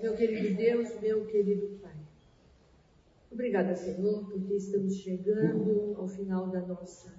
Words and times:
Meu 0.00 0.16
querido 0.16 0.56
Deus, 0.56 1.00
meu 1.00 1.26
querido 1.26 1.78
Pai. 1.80 1.96
Obrigada, 3.30 3.74
Senhor, 3.76 4.28
porque 4.28 4.54
estamos 4.54 4.96
chegando 4.96 5.94
ao 5.96 6.08
final 6.08 6.48
da 6.48 6.60
nossa 6.60 7.14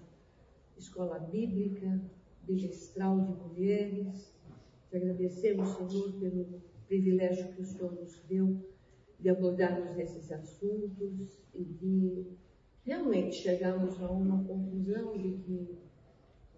escola 0.77 1.19
bíblica, 1.19 2.01
bimestral 2.43 3.19
de 3.21 3.33
mulheres. 3.33 4.33
Te 4.89 4.97
agradecemos, 4.97 5.69
Senhor, 5.69 6.13
pelo 6.19 6.61
privilégio 6.87 7.53
que 7.53 7.61
o 7.61 7.65
Senhor 7.65 7.93
nos 7.93 8.19
deu 8.27 8.57
de 9.19 9.29
abordarmos 9.29 9.97
esses 9.97 10.31
assuntos 10.31 11.39
e 11.53 11.63
de 11.63 12.25
realmente 12.83 13.35
chegarmos 13.35 14.01
a 14.01 14.11
uma 14.11 14.43
conclusão 14.43 15.17
de 15.17 15.31
que 15.43 15.77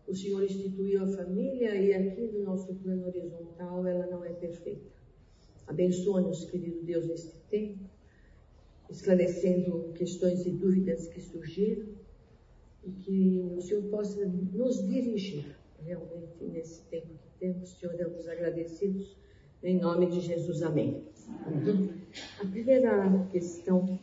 o 0.07 0.16
Senhor 0.16 0.43
instituiu 0.43 1.04
a 1.04 1.07
família 1.07 1.75
e 1.75 1.93
aqui 1.93 2.21
no 2.27 2.43
nosso 2.43 2.73
plano 2.75 3.05
horizontal 3.07 3.86
ela 3.86 4.07
não 4.07 4.23
é 4.23 4.33
perfeita. 4.33 5.03
Abençoa-nos, 5.67 6.45
querido 6.45 6.83
Deus, 6.83 7.07
neste 7.07 7.35
tempo, 7.49 7.89
esclarecendo 8.89 9.93
questões 9.95 10.45
e 10.45 10.51
dúvidas 10.51 11.07
que 11.07 11.21
surgiram 11.21 11.87
e 12.83 12.91
que 12.91 13.39
o 13.55 13.61
Senhor 13.61 13.83
possa 13.83 14.25
nos 14.25 14.86
dirigir 14.87 15.55
realmente 15.86 16.43
nesse 16.43 16.81
tempo 16.83 17.07
que 17.07 17.39
temos. 17.39 17.69
Senhor, 17.69 17.93
estamos 17.93 18.27
agradecidos. 18.27 19.15
Em 19.63 19.79
nome 19.79 20.07
de 20.07 20.19
Jesus, 20.19 20.61
amém. 20.61 21.03
A 22.41 22.45
primeira 22.45 23.27
questão, 23.31 24.00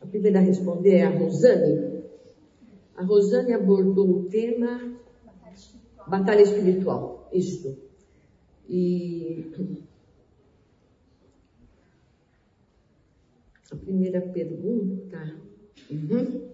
a 0.00 0.06
primeira 0.06 0.38
a 0.38 0.42
responder 0.42 0.96
é 0.96 1.02
a 1.02 1.18
Rosane. 1.18 2.04
A 2.96 3.04
Rosane 3.04 3.52
abordou 3.52 4.08
o 4.08 4.24
tema 4.28 4.96
batalha 6.06 6.42
espiritual, 6.42 7.28
isto. 7.32 7.76
E 8.68 9.50
a 13.70 13.76
primeira 13.76 14.20
pergunta. 14.20 15.36
Uhum. 15.90 16.50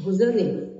Rosane, 0.00 0.76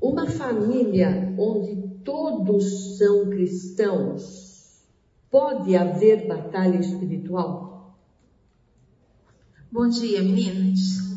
uma 0.00 0.26
família 0.26 1.34
onde 1.38 1.88
todos 2.04 2.96
são 2.96 3.28
cristãos, 3.30 4.82
pode 5.30 5.76
haver 5.76 6.26
batalha 6.26 6.78
espiritual? 6.78 7.98
Bom 9.70 9.88
dia, 9.88 10.22
meninas. 10.22 11.08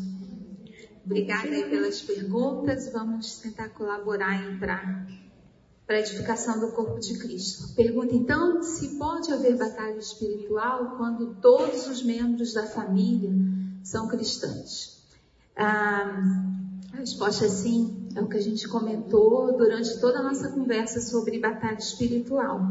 Obrigada 1.04 1.48
aí 1.48 1.68
pelas 1.70 2.02
perguntas. 2.02 2.92
Vamos 2.92 3.38
tentar 3.38 3.70
colaborar 3.70 4.58
para 4.58 5.06
para 5.92 5.98
a 5.98 6.00
edificação 6.00 6.58
do 6.58 6.72
corpo 6.72 6.98
de 6.98 7.18
Cristo. 7.18 7.74
Pergunta 7.74 8.14
então 8.14 8.62
se 8.62 8.96
pode 8.96 9.30
haver 9.30 9.58
batalha 9.58 9.98
espiritual 9.98 10.96
quando 10.96 11.34
todos 11.34 11.86
os 11.86 12.02
membros 12.02 12.54
da 12.54 12.66
família 12.66 13.30
são 13.82 14.08
cristãos. 14.08 15.04
Ah, 15.54 16.48
a 16.94 16.96
resposta 16.96 17.44
é 17.44 17.48
sim, 17.50 18.08
é 18.16 18.22
o 18.22 18.26
que 18.26 18.38
a 18.38 18.40
gente 18.40 18.66
comentou 18.68 19.54
durante 19.58 20.00
toda 20.00 20.20
a 20.20 20.22
nossa 20.22 20.48
conversa 20.48 20.98
sobre 20.98 21.38
batalha 21.38 21.76
espiritual. 21.76 22.62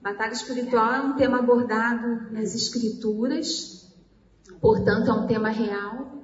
Batalha 0.00 0.32
espiritual 0.32 0.94
é 0.94 1.00
um 1.02 1.14
tema 1.14 1.40
abordado 1.40 2.32
nas 2.32 2.54
Escrituras, 2.54 3.86
portanto, 4.62 5.10
é 5.10 5.12
um 5.12 5.26
tema 5.26 5.50
real 5.50 6.15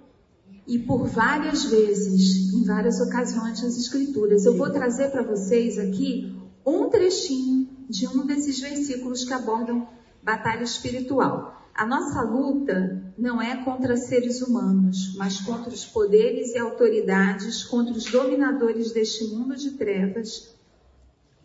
e 0.67 0.79
por 0.79 1.07
várias 1.07 1.65
vezes, 1.65 2.53
em 2.53 2.65
várias 2.65 3.01
ocasiões 3.01 3.63
nas 3.63 3.77
Escrituras. 3.77 4.45
Eu 4.45 4.57
vou 4.57 4.71
trazer 4.71 5.11
para 5.11 5.23
vocês 5.23 5.79
aqui 5.79 6.37
um 6.65 6.89
trechinho 6.89 7.69
de 7.89 8.07
um 8.07 8.25
desses 8.25 8.61
versículos 8.61 9.25
que 9.25 9.33
abordam 9.33 9.89
batalha 10.23 10.63
espiritual. 10.63 11.61
A 11.75 11.87
nossa 11.87 12.23
luta 12.23 13.03
não 13.19 13.41
é 13.41 13.65
contra 13.65 13.97
seres 13.97 14.43
humanos, 14.43 15.15
mas 15.17 15.41
contra 15.41 15.71
os 15.71 15.85
poderes 15.85 16.55
e 16.55 16.59
autoridades, 16.59 17.65
contra 17.65 17.95
os 17.95 18.05
dominadores 18.05 18.93
deste 18.93 19.25
mundo 19.25 19.57
de 19.57 19.73
trevas, 19.73 20.55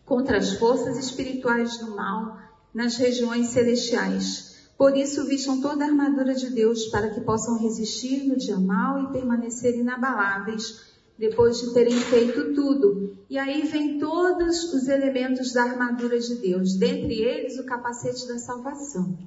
contra 0.06 0.38
as 0.38 0.54
forças 0.54 0.98
espirituais 0.98 1.78
do 1.78 1.96
mal 1.96 2.38
nas 2.74 2.98
regiões 2.98 3.48
celestiais. 3.48 4.57
Por 4.78 4.96
isso, 4.96 5.26
vistam 5.26 5.60
toda 5.60 5.84
a 5.84 5.88
armadura 5.88 6.36
de 6.36 6.52
Deus 6.52 6.86
para 6.88 7.10
que 7.10 7.22
possam 7.22 7.58
resistir 7.58 8.28
no 8.28 8.38
dia 8.38 8.60
mal 8.60 9.04
e 9.04 9.12
permanecer 9.12 9.76
inabaláveis 9.76 10.86
depois 11.18 11.60
de 11.60 11.74
terem 11.74 12.00
feito 12.00 12.54
tudo. 12.54 13.18
E 13.28 13.40
aí 13.40 13.64
vem 13.64 13.98
todos 13.98 14.72
os 14.74 14.88
elementos 14.88 15.52
da 15.52 15.64
armadura 15.64 16.20
de 16.20 16.36
Deus, 16.36 16.76
dentre 16.76 17.14
eles 17.14 17.58
o 17.58 17.66
capacete 17.66 18.28
da 18.28 18.38
salvação. 18.38 19.18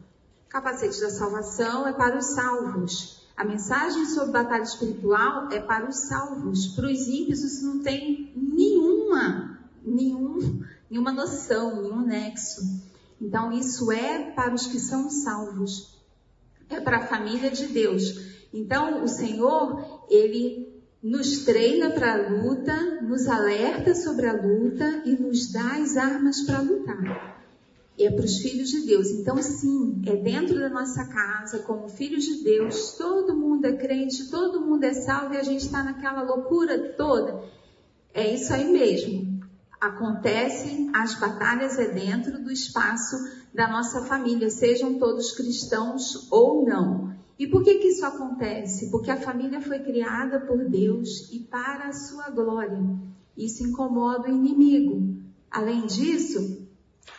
O 0.47 0.49
capacete 0.49 1.01
da 1.01 1.11
salvação 1.11 1.87
é 1.87 1.93
para 1.93 2.17
os 2.17 2.27
salvos. 2.27 3.29
A 3.37 3.45
mensagem 3.45 4.05
sobre 4.07 4.33
batalha 4.33 4.63
espiritual 4.63 5.49
é 5.51 5.59
para 5.59 5.89
os 5.89 5.97
salvos. 5.97 6.69
Para 6.69 6.87
os 6.87 7.09
ímpios 7.09 7.43
isso 7.43 7.67
não 7.67 7.83
tem 7.83 8.33
nenhuma, 8.37 9.59
nenhum, 9.85 10.63
nenhuma 10.89 11.13
noção, 11.13 11.83
nenhum 11.83 12.03
nexo. 12.03 12.61
Então, 13.21 13.53
isso 13.53 13.93
é 13.93 14.31
para 14.31 14.55
os 14.55 14.67
que 14.67 14.81
são 14.81 15.11
salvos, 15.11 16.01
é 16.71 16.81
para 16.81 16.99
a 16.99 17.07
família 17.07 17.51
de 17.51 17.67
Deus. 17.67 18.15
Então, 18.53 19.05
o 19.05 19.09
Senhor, 19.09 20.07
ele 20.09 20.71
nos 21.03 21.45
treina 21.45 21.91
para 21.91 22.15
a 22.15 22.31
luta, 22.31 23.03
nos 23.03 23.29
alerta 23.29 23.95
sobre 23.95 24.27
a 24.27 24.33
luta 24.33 25.03
e 25.05 25.13
nos 25.13 25.53
dá 25.53 25.77
as 25.77 25.97
armas 25.97 26.41
para 26.43 26.61
lutar. 26.61 27.39
É 27.99 28.11
para 28.11 28.25
os 28.25 28.39
filhos 28.39 28.71
de 28.71 28.87
Deus. 28.87 29.11
Então, 29.11 29.37
sim, 29.43 30.01
é 30.07 30.17
dentro 30.17 30.59
da 30.59 30.71
nossa 30.71 31.05
casa, 31.05 31.59
como 31.59 31.91
filhos 31.91 32.25
de 32.25 32.43
Deus, 32.43 32.93
todo 32.93 33.37
mundo 33.37 33.67
é 33.67 33.77
crente, 33.77 34.31
todo 34.31 34.63
mundo 34.63 34.85
é 34.85 34.95
salvo 34.95 35.35
e 35.35 35.37
a 35.37 35.43
gente 35.43 35.67
está 35.67 35.83
naquela 35.83 36.23
loucura 36.23 36.95
toda. 36.97 37.45
É 38.15 38.35
isso 38.35 38.53
aí 38.55 38.73
mesmo 38.73 39.30
acontecem 39.81 40.91
as 40.95 41.19
batalhas 41.19 41.79
é 41.79 41.89
dentro 41.89 42.43
do 42.43 42.51
espaço 42.51 43.17
da 43.53 43.67
nossa 43.67 44.03
família, 44.03 44.51
sejam 44.51 44.99
todos 44.99 45.33
cristãos 45.33 46.31
ou 46.31 46.67
não. 46.67 47.15
E 47.39 47.47
por 47.47 47.65
que 47.65 47.79
que 47.79 47.89
isso 47.89 48.05
acontece? 48.05 48.91
Porque 48.91 49.11
a 49.11 49.17
família 49.17 49.63
foi 49.63 49.79
criada 49.79 50.41
por 50.41 50.69
Deus 50.69 51.31
e 51.33 51.39
para 51.39 51.89
a 51.89 51.93
sua 51.93 52.29
glória. 52.29 52.79
Isso 53.35 53.67
incomoda 53.67 54.29
o 54.29 54.35
inimigo. 54.35 55.17
Além 55.51 55.87
disso, 55.87 56.69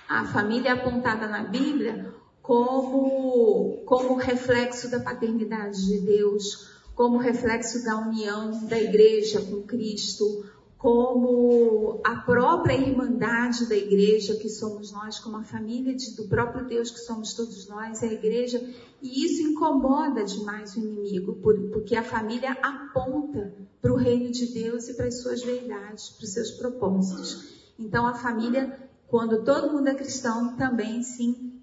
a 0.08 0.26
família 0.26 0.70
é 0.70 0.72
apontada 0.74 1.28
na 1.28 1.44
Bíblia 1.44 2.14
como, 2.42 3.82
como 3.86 4.16
reflexo 4.16 4.92
da 4.92 5.00
paternidade 5.00 5.84
de 5.88 6.02
Deus, 6.02 6.70
como 6.94 7.18
reflexo 7.18 7.84
da 7.84 7.98
união 7.98 8.68
da 8.68 8.80
igreja 8.80 9.42
com 9.42 9.64
Cristo, 9.64 10.46
como 10.82 12.02
a 12.04 12.16
própria 12.16 12.74
irmandade 12.76 13.70
da 13.70 13.76
igreja 13.76 14.36
que 14.38 14.50
somos 14.50 14.92
nós, 14.92 15.20
como 15.20 15.38
a 15.38 15.44
família 15.44 15.94
de, 15.96 16.16
do 16.16 16.28
próprio 16.28 16.66
Deus 16.66 16.90
que 16.90 16.98
somos 17.02 17.36
todos 17.36 17.68
nós, 17.68 18.02
é 18.02 18.08
a 18.08 18.14
igreja, 18.14 18.60
e 19.00 19.24
isso 19.24 19.44
incomoda 19.44 20.24
demais 20.24 20.76
o 20.76 20.80
inimigo, 20.80 21.36
por, 21.36 21.56
porque 21.70 21.96
a 21.96 22.02
família 22.02 22.58
aponta 22.64 23.54
para 23.80 23.94
o 23.94 23.96
reino 23.96 24.32
de 24.32 24.48
Deus 24.56 24.90
e 24.90 24.96
para 24.96 25.06
as 25.06 25.22
suas 25.22 25.44
verdades, 25.44 26.10
para 26.10 26.24
os 26.24 26.34
seus 26.34 26.50
propósitos. 26.50 27.72
Então 27.78 28.08
a 28.08 28.16
família, 28.16 28.90
quando 29.08 29.44
todo 29.44 29.72
mundo 29.72 29.88
é 29.88 29.94
cristão, 29.94 30.56
também 30.56 31.04
sim 31.04 31.62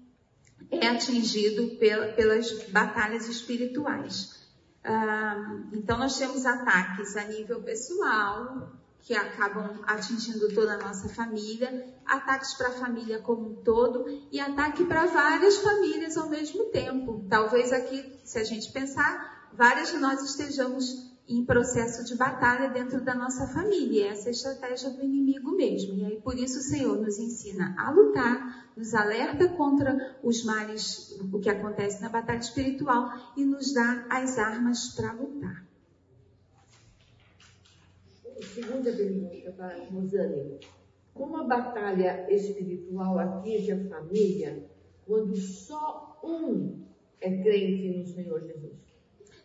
é 0.71 0.87
atingido 0.87 1.75
pela, 1.77 2.07
pelas 2.13 2.69
batalhas 2.69 3.27
espirituais. 3.27 4.47
Ah, 4.81 5.61
então 5.73 5.97
nós 5.97 6.17
temos 6.17 6.45
ataques 6.45 7.17
a 7.17 7.25
nível 7.25 7.61
pessoal, 7.61 8.78
que 9.01 9.13
acabam 9.15 9.79
atingindo 9.85 10.53
toda 10.53 10.73
a 10.73 10.77
nossa 10.77 11.09
família, 11.09 11.85
ataques 12.05 12.53
para 12.53 12.69
a 12.69 12.73
família 12.73 13.19
como 13.19 13.49
um 13.49 13.55
todo 13.55 14.05
e 14.31 14.39
ataque 14.39 14.85
para 14.85 15.05
várias 15.05 15.57
famílias 15.57 16.17
ao 16.17 16.29
mesmo 16.29 16.65
tempo. 16.65 17.25
Talvez 17.29 17.71
aqui, 17.71 18.19
se 18.23 18.37
a 18.37 18.43
gente 18.43 18.71
pensar, 18.71 19.49
várias 19.53 19.91
de 19.91 19.97
nós 19.97 20.21
estejamos 20.21 21.09
em 21.27 21.45
processo 21.45 22.03
de 22.03 22.15
batalha 22.15 22.69
dentro 22.69 23.01
da 23.01 23.13
nossa 23.13 23.47
família. 23.47 24.09
Essa 24.09 24.25
é 24.25 24.29
a 24.29 24.31
estratégia 24.31 24.89
do 24.89 25.03
inimigo 25.03 25.51
mesmo. 25.51 25.93
E 25.95 26.05
aí 26.05 26.21
por 26.21 26.37
isso 26.37 26.57
o 26.57 26.63
Senhor 26.63 26.99
nos 26.99 27.19
ensina 27.19 27.75
a 27.77 27.91
lutar, 27.91 28.71
nos 28.75 28.93
alerta 28.95 29.47
contra 29.49 30.17
os 30.23 30.43
males, 30.43 31.15
o 31.31 31.39
que 31.39 31.49
acontece 31.49 32.01
na 32.01 32.09
batalha 32.09 32.39
espiritual 32.39 33.33
e 33.37 33.45
nos 33.45 33.73
dá 33.73 34.05
as 34.09 34.39
armas 34.39 34.89
para 34.95 35.13
lutar 35.13 35.68
segunda 38.59 38.91
pergunta 38.91 39.51
para 39.55 39.75
a 39.75 39.85
Rosane. 39.85 40.59
Como 41.13 41.37
a 41.37 41.43
batalha 41.43 42.27
espiritual 42.29 43.17
atinge 43.19 43.71
a 43.71 43.89
família 43.89 44.65
quando 45.05 45.35
só 45.35 46.19
um 46.23 46.83
é 47.21 47.29
crente 47.41 47.97
no 47.97 48.05
Senhor 48.05 48.41
Jesus? 48.41 48.89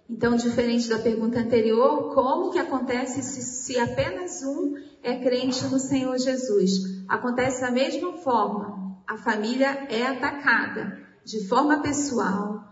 Então, 0.08 0.36
diferente 0.36 0.88
da 0.88 0.98
pergunta 0.98 1.40
anterior, 1.40 2.14
como 2.14 2.52
que 2.52 2.58
acontece 2.58 3.22
se, 3.22 3.42
se 3.42 3.78
apenas 3.78 4.42
um 4.42 4.74
é 5.02 5.16
crente 5.16 5.64
no 5.64 5.78
Senhor 5.78 6.18
Jesus? 6.18 7.04
Acontece 7.08 7.62
da 7.62 7.70
mesma 7.70 8.12
forma. 8.18 8.74
a 9.06 9.16
família 9.18 9.86
é 9.90 10.06
atacada 10.06 10.98
de 11.24 11.46
forma 11.46 11.80
pessoal, 11.80 12.64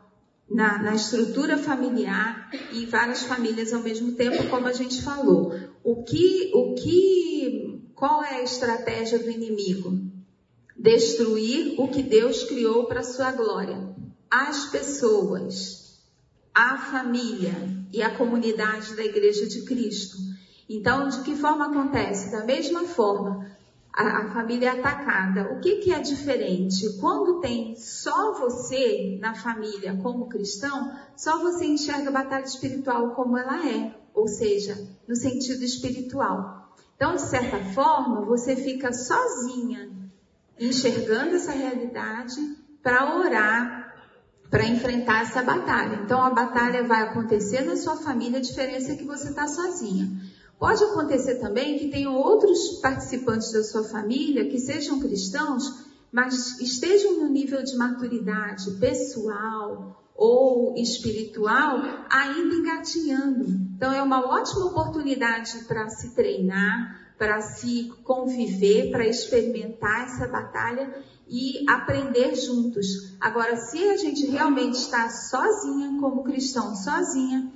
na, 0.50 0.82
na, 0.82 0.94
estrutura 0.94 1.56
familiar 1.56 2.50
e 2.72 2.84
várias 2.86 3.22
famílias 3.22 3.72
ao 3.72 3.80
mesmo 3.80 4.12
tempo, 4.12 4.48
como 4.48 4.66
a 4.66 4.72
gente 4.72 5.02
falou. 5.02 5.54
O 5.84 6.04
que, 6.04 6.52
o 6.54 6.74
que, 6.74 7.90
qual 7.94 8.22
é 8.22 8.36
a 8.36 8.42
estratégia 8.42 9.18
do 9.18 9.30
inimigo? 9.30 10.00
Destruir 10.76 11.74
o 11.78 11.88
que 11.88 12.02
Deus 12.02 12.44
criou 12.44 12.86
para 12.86 13.02
sua 13.02 13.32
glória. 13.32 13.92
As 14.30 14.66
pessoas, 14.66 16.00
a 16.54 16.78
família 16.78 17.54
e 17.92 18.00
a 18.00 18.16
comunidade 18.16 18.94
da 18.94 19.04
Igreja 19.04 19.46
de 19.46 19.62
Cristo. 19.62 20.16
Então, 20.68 21.08
de 21.08 21.20
que 21.22 21.34
forma 21.34 21.66
acontece? 21.66 22.30
Da 22.30 22.44
mesma 22.44 22.84
forma, 22.84 23.50
a, 23.92 24.22
a 24.22 24.32
família 24.32 24.68
é 24.68 24.78
atacada. 24.78 25.52
O 25.52 25.60
que, 25.60 25.76
que 25.76 25.92
é 25.92 26.00
diferente? 26.00 26.98
Quando 27.00 27.40
tem 27.40 27.74
só 27.76 28.32
você 28.38 29.18
na 29.20 29.34
família 29.34 29.98
como 30.02 30.28
cristão, 30.28 30.96
só 31.16 31.38
você 31.40 31.66
enxerga 31.66 32.08
a 32.08 32.12
batalha 32.12 32.44
espiritual 32.44 33.10
como 33.10 33.36
ela 33.36 33.68
é, 33.68 34.01
ou 34.14 34.28
seja, 34.28 34.78
no 35.06 35.16
sentido 35.16 35.64
espiritual. 35.64 36.74
Então, 36.96 37.14
de 37.14 37.22
certa 37.22 37.58
forma, 37.72 38.24
você 38.24 38.54
fica 38.54 38.92
sozinha 38.92 39.90
enxergando 40.58 41.34
essa 41.34 41.52
realidade 41.52 42.36
para 42.82 43.16
orar, 43.18 43.92
para 44.50 44.66
enfrentar 44.66 45.22
essa 45.22 45.42
batalha. 45.42 46.00
Então, 46.04 46.22
a 46.22 46.30
batalha 46.30 46.86
vai 46.86 47.02
acontecer 47.02 47.62
na 47.62 47.76
sua 47.76 47.96
família, 47.96 48.38
a 48.38 48.42
diferença 48.42 48.92
é 48.92 48.96
que 48.96 49.04
você 49.04 49.30
está 49.30 49.48
sozinha. 49.48 50.10
Pode 50.58 50.84
acontecer 50.84 51.36
também 51.36 51.78
que 51.78 51.88
tenham 51.88 52.14
outros 52.14 52.80
participantes 52.80 53.50
da 53.50 53.64
sua 53.64 53.82
família 53.82 54.48
que 54.48 54.60
sejam 54.60 55.00
cristãos, 55.00 55.86
mas 56.12 56.60
estejam 56.60 57.18
no 57.18 57.28
nível 57.28 57.64
de 57.64 57.74
maturidade 57.76 58.70
pessoal 58.78 60.01
ou 60.14 60.74
espiritual 60.76 61.80
ainda 62.10 62.54
engatinhando. 62.54 63.46
Então 63.76 63.92
é 63.92 64.02
uma 64.02 64.26
ótima 64.26 64.66
oportunidade 64.66 65.64
para 65.64 65.88
se 65.88 66.14
treinar, 66.14 67.14
para 67.18 67.40
se 67.40 67.92
conviver, 68.04 68.90
para 68.90 69.06
experimentar 69.06 70.04
essa 70.04 70.26
batalha 70.28 71.02
e 71.28 71.64
aprender 71.68 72.34
juntos. 72.34 73.16
Agora, 73.20 73.56
se 73.56 73.82
a 73.88 73.96
gente 73.96 74.26
realmente 74.26 74.74
está 74.74 75.08
sozinha 75.08 75.98
como 76.00 76.24
cristão, 76.24 76.74
sozinha, 76.74 77.52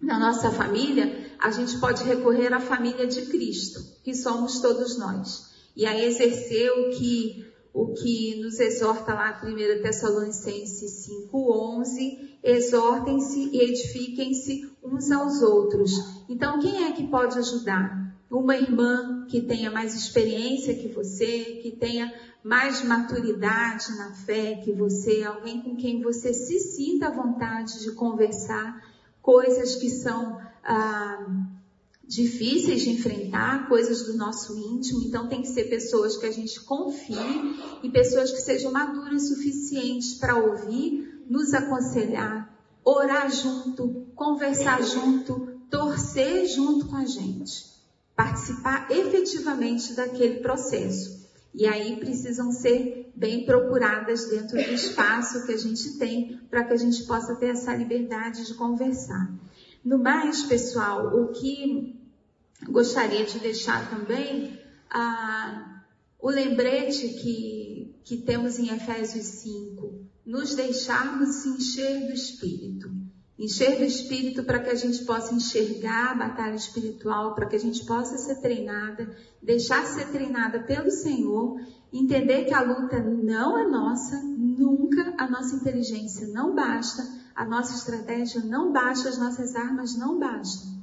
na 0.00 0.18
nossa 0.18 0.50
família, 0.50 1.32
a 1.38 1.50
gente 1.50 1.78
pode 1.78 2.04
recorrer 2.04 2.52
à 2.52 2.60
família 2.60 3.06
de 3.06 3.22
Cristo, 3.26 3.80
que 4.04 4.14
somos 4.14 4.60
todos 4.60 4.98
nós. 4.98 5.48
E 5.76 5.86
a 5.86 5.98
exercer 5.98 6.70
o 6.70 6.90
que, 6.90 7.47
o 7.78 7.94
que 7.94 8.40
nos 8.42 8.58
exorta 8.58 9.14
lá 9.14 9.40
1 9.40 9.80
Tessalonicenses 9.80 11.06
5,11, 11.32 12.38
exortem-se 12.42 13.50
e 13.52 13.60
edifiquem-se 13.70 14.68
uns 14.82 15.12
aos 15.12 15.40
outros. 15.42 15.92
Então, 16.28 16.58
quem 16.58 16.86
é 16.86 16.92
que 16.92 17.06
pode 17.06 17.38
ajudar? 17.38 18.16
Uma 18.28 18.56
irmã 18.56 19.24
que 19.28 19.42
tenha 19.42 19.70
mais 19.70 19.94
experiência 19.94 20.74
que 20.74 20.88
você, 20.88 21.60
que 21.62 21.76
tenha 21.78 22.12
mais 22.42 22.82
maturidade 22.82 23.96
na 23.96 24.12
fé 24.12 24.56
que 24.56 24.72
você, 24.72 25.22
alguém 25.22 25.62
com 25.62 25.76
quem 25.76 26.02
você 26.02 26.34
se 26.34 26.58
sinta 26.58 27.06
à 27.06 27.10
vontade 27.10 27.80
de 27.84 27.92
conversar 27.92 28.82
coisas 29.22 29.76
que 29.76 29.88
são 29.88 30.40
ah, 30.64 31.26
difíceis 32.08 32.80
de 32.80 32.90
enfrentar, 32.90 33.68
coisas 33.68 34.06
do 34.06 34.16
nosso 34.16 34.56
íntimo. 34.56 35.02
Então, 35.04 35.28
tem 35.28 35.42
que 35.42 35.48
ser 35.48 35.64
pessoas 35.64 36.16
que 36.16 36.24
a 36.24 36.32
gente 36.32 36.58
confie 36.60 37.14
e 37.82 37.90
pessoas 37.90 38.30
que 38.30 38.40
sejam 38.40 38.72
maduras 38.72 39.28
suficientes 39.28 40.14
para 40.14 40.36
ouvir, 40.36 41.22
nos 41.28 41.52
aconselhar, 41.52 42.58
orar 42.82 43.30
junto, 43.30 44.06
conversar 44.14 44.82
junto, 44.82 45.60
torcer 45.70 46.46
junto 46.46 46.86
com 46.86 46.96
a 46.96 47.04
gente, 47.04 47.66
participar 48.16 48.90
efetivamente 48.90 49.92
daquele 49.92 50.40
processo. 50.40 51.18
E 51.54 51.66
aí 51.66 51.96
precisam 51.96 52.50
ser 52.52 53.12
bem 53.14 53.44
procuradas 53.44 54.30
dentro 54.30 54.56
do 54.56 54.72
espaço 54.72 55.44
que 55.44 55.52
a 55.52 55.58
gente 55.58 55.98
tem 55.98 56.40
para 56.48 56.64
que 56.64 56.72
a 56.72 56.76
gente 56.76 57.04
possa 57.04 57.34
ter 57.34 57.48
essa 57.48 57.74
liberdade 57.74 58.46
de 58.46 58.54
conversar. 58.54 59.30
No 59.84 59.98
mais, 59.98 60.42
pessoal, 60.42 61.06
o 61.18 61.28
que 61.28 61.97
gostaria 62.66 63.24
de 63.24 63.38
deixar 63.38 63.88
também, 63.90 64.58
ah, 64.90 65.82
o 66.20 66.30
lembrete 66.30 67.08
que, 67.08 68.00
que 68.04 68.16
temos 68.18 68.58
em 68.58 68.74
Efésios 68.74 69.26
5, 69.26 70.06
nos 70.26 70.54
deixarmos 70.54 71.36
se 71.36 71.48
encher 71.48 72.06
do 72.06 72.12
Espírito. 72.12 72.90
Encher 73.38 73.78
do 73.78 73.84
Espírito 73.84 74.42
para 74.42 74.58
que 74.58 74.70
a 74.70 74.74
gente 74.74 75.04
possa 75.04 75.32
enxergar 75.32 76.10
a 76.10 76.14
batalha 76.14 76.56
espiritual, 76.56 77.36
para 77.36 77.46
que 77.46 77.54
a 77.54 77.60
gente 77.60 77.86
possa 77.86 78.18
ser 78.18 78.40
treinada, 78.40 79.16
deixar 79.40 79.86
ser 79.86 80.08
treinada 80.08 80.60
pelo 80.64 80.90
Senhor, 80.90 81.60
entender 81.92 82.46
que 82.46 82.54
a 82.54 82.62
luta 82.62 82.98
não 83.00 83.56
é 83.56 83.68
nossa, 83.68 84.20
nunca 84.22 85.14
a 85.16 85.30
nossa 85.30 85.54
inteligência 85.54 86.26
não 86.28 86.52
basta, 86.52 87.02
a 87.32 87.44
nossa 87.44 87.76
estratégia 87.76 88.42
não 88.42 88.72
basta, 88.72 89.08
as 89.08 89.18
nossas 89.18 89.54
armas 89.54 89.96
não 89.96 90.18
bastam. 90.18 90.77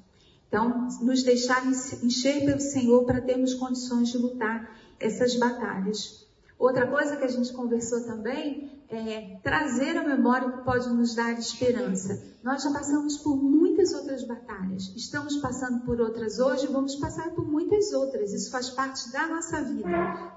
Então, 0.47 0.87
nos 1.01 1.23
deixar 1.23 1.65
encher 1.67 2.45
pelo 2.45 2.59
Senhor 2.59 3.03
para 3.03 3.21
termos 3.21 3.53
condições 3.53 4.09
de 4.09 4.17
lutar 4.17 4.69
essas 4.99 5.35
batalhas. 5.35 6.25
Outra 6.57 6.87
coisa 6.87 7.17
que 7.17 7.25
a 7.25 7.29
gente 7.29 7.51
conversou 7.51 8.05
também 8.05 8.71
é 8.89 9.37
trazer 9.43 9.97
a 9.97 10.03
memória 10.03 10.51
que 10.51 10.63
pode 10.63 10.87
nos 10.89 11.15
dar 11.15 11.33
esperança. 11.33 12.23
Nós 12.43 12.63
já 12.63 12.71
passamos 12.71 13.17
por 13.17 13.35
muitas 13.35 13.93
outras 13.93 14.23
batalhas, 14.23 14.93
estamos 14.95 15.37
passando 15.37 15.81
por 15.81 15.99
outras 15.99 16.39
hoje, 16.39 16.67
vamos 16.67 16.95
passar 16.95 17.31
por 17.31 17.45
muitas 17.45 17.91
outras. 17.91 18.31
Isso 18.31 18.51
faz 18.51 18.69
parte 18.69 19.11
da 19.11 19.27
nossa 19.27 19.61
vida. 19.61 20.33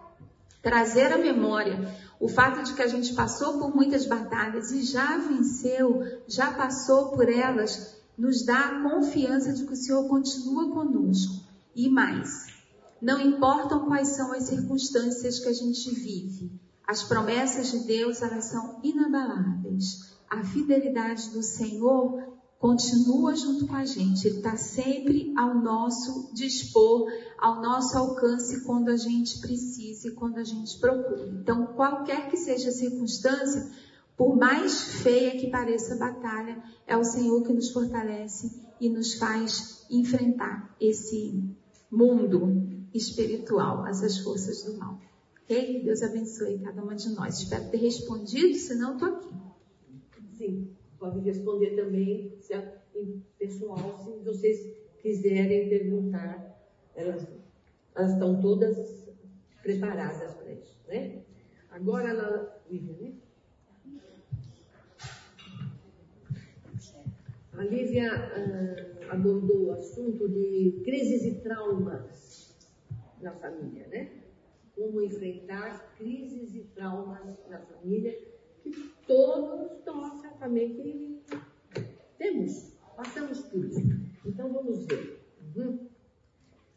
Trazer 0.61 1.13
a 1.13 1.19
memória 1.19 1.79
o 2.21 2.29
fato 2.29 2.65
de 2.65 2.75
que 2.75 2.83
a 2.83 2.89
gente 2.89 3.15
passou 3.15 3.59
por 3.59 3.75
muitas 3.75 4.05
batalhas 4.05 4.73
e 4.73 4.83
já 4.83 5.17
venceu, 5.19 6.03
já 6.27 6.51
passou 6.51 7.11
por 7.11 7.29
elas, 7.29 7.97
nos 8.19 8.45
dá 8.45 8.59
a 8.59 8.83
confiança 8.91 9.53
de 9.53 9.65
que 9.65 9.73
o 9.73 9.77
Senhor 9.77 10.09
continua 10.09 10.73
conosco. 10.73 11.47
E 11.75 11.89
mais, 11.89 12.47
não 13.01 13.21
importam 13.21 13.87
quais 13.87 14.09
são 14.09 14.33
as 14.33 14.45
circunstâncias 14.45 15.39
que 15.39 15.49
a 15.49 15.53
gente 15.53 15.95
vive, 15.95 16.51
as 16.87 17.05
promessas 17.05 17.71
de 17.71 17.81
Deus, 17.81 18.23
elas 18.23 18.47
são 18.47 18.81
inabaláveis. 18.83 20.17
A 20.29 20.43
fidelidade 20.43 21.31
do 21.31 21.43
Senhor 21.43 22.39
continua 22.59 23.37
junto 23.37 23.67
com 23.67 23.77
a 23.77 23.85
gente. 23.85 24.27
Ele 24.27 24.39
está 24.39 24.57
sempre 24.57 25.33
ao 25.37 25.55
nosso 25.55 26.33
dispor, 26.35 27.07
ao 27.39 27.63
nosso 27.63 27.97
alcance 27.97 28.65
quando 28.65 28.89
a 28.89 28.97
gente 28.97 29.41
precisa 29.41 30.09
e 30.09 30.15
quando 30.15 30.39
a 30.39 30.45
gente 30.45 30.79
procura. 30.79 31.29
Então, 31.29 31.67
qualquer 31.67 32.29
que 32.29 32.37
seja 32.37 32.71
a 32.71 32.73
circunstância, 32.73 33.71
por 34.19 34.37
mais 34.37 35.03
feia 35.03 35.39
que 35.39 35.51
pareça 35.51 35.95
a 35.95 35.99
batalha, 35.99 36.63
é 36.87 36.95
o 36.95 37.05
Senhor 37.05 37.43
que 37.43 37.53
nos 37.55 37.71
fortalece 37.71 38.61
e 38.79 38.91
nos 38.91 39.15
faz 39.15 39.87
enfrentar 39.91 40.77
esse 40.79 41.43
mundo 41.91 42.69
espiritual, 42.93 43.87
essas 43.87 44.19
forças 44.19 44.63
do 44.65 44.77
mal. 44.77 45.01
Ok? 45.45 45.83
Deus 45.83 46.03
abençoe 46.03 46.59
cada 46.59 46.83
uma 46.83 46.95
de 46.95 47.09
nós. 47.15 47.39
Espero 47.39 47.71
ter 47.71 47.79
respondido, 47.79 48.55
senão 48.59 48.95
estou 48.95 49.09
aqui. 49.09 49.35
Sim 50.37 50.79
pode 50.99 51.21
responder 51.21 51.77
também 51.77 52.37
se 52.41 52.55
em 52.95 53.23
pessoal, 53.39 53.99
se 54.05 54.25
vocês 54.25 54.77
quiserem 55.01 55.69
perguntar. 55.69 56.57
Elas, 56.95 57.29
elas 57.95 58.13
estão 58.13 58.41
todas 58.41 59.07
preparadas 59.63 60.35
para 60.35 60.53
isso, 60.53 60.77
né? 60.89 61.23
Agora, 61.71 62.09
ela, 62.09 62.61
Lívia, 62.69 62.97
né? 63.01 63.13
A 67.59 67.65
Lívia 67.65 68.13
uh, 68.15 69.13
abordou 69.13 69.67
o 69.67 69.73
assunto 69.73 70.29
de 70.29 70.81
crises 70.85 71.25
e 71.25 71.41
traumas 71.41 72.57
na 73.21 73.33
família, 73.33 73.89
né? 73.89 74.13
Como 74.77 75.03
enfrentar 75.03 75.93
crises 75.97 76.55
e 76.55 76.61
traumas 76.73 77.37
na 77.51 77.59
família 77.59 78.17
que 78.63 78.71
todos 79.09 79.85
nós 79.85 80.21
certamente 80.21 81.21
temos, 82.17 82.77
passamos 82.97 83.41
por 83.47 83.65
isso. 83.65 83.81
Então 84.25 84.53
vamos 84.53 84.87
ver. 84.87 85.21
Uhum. 85.57 85.89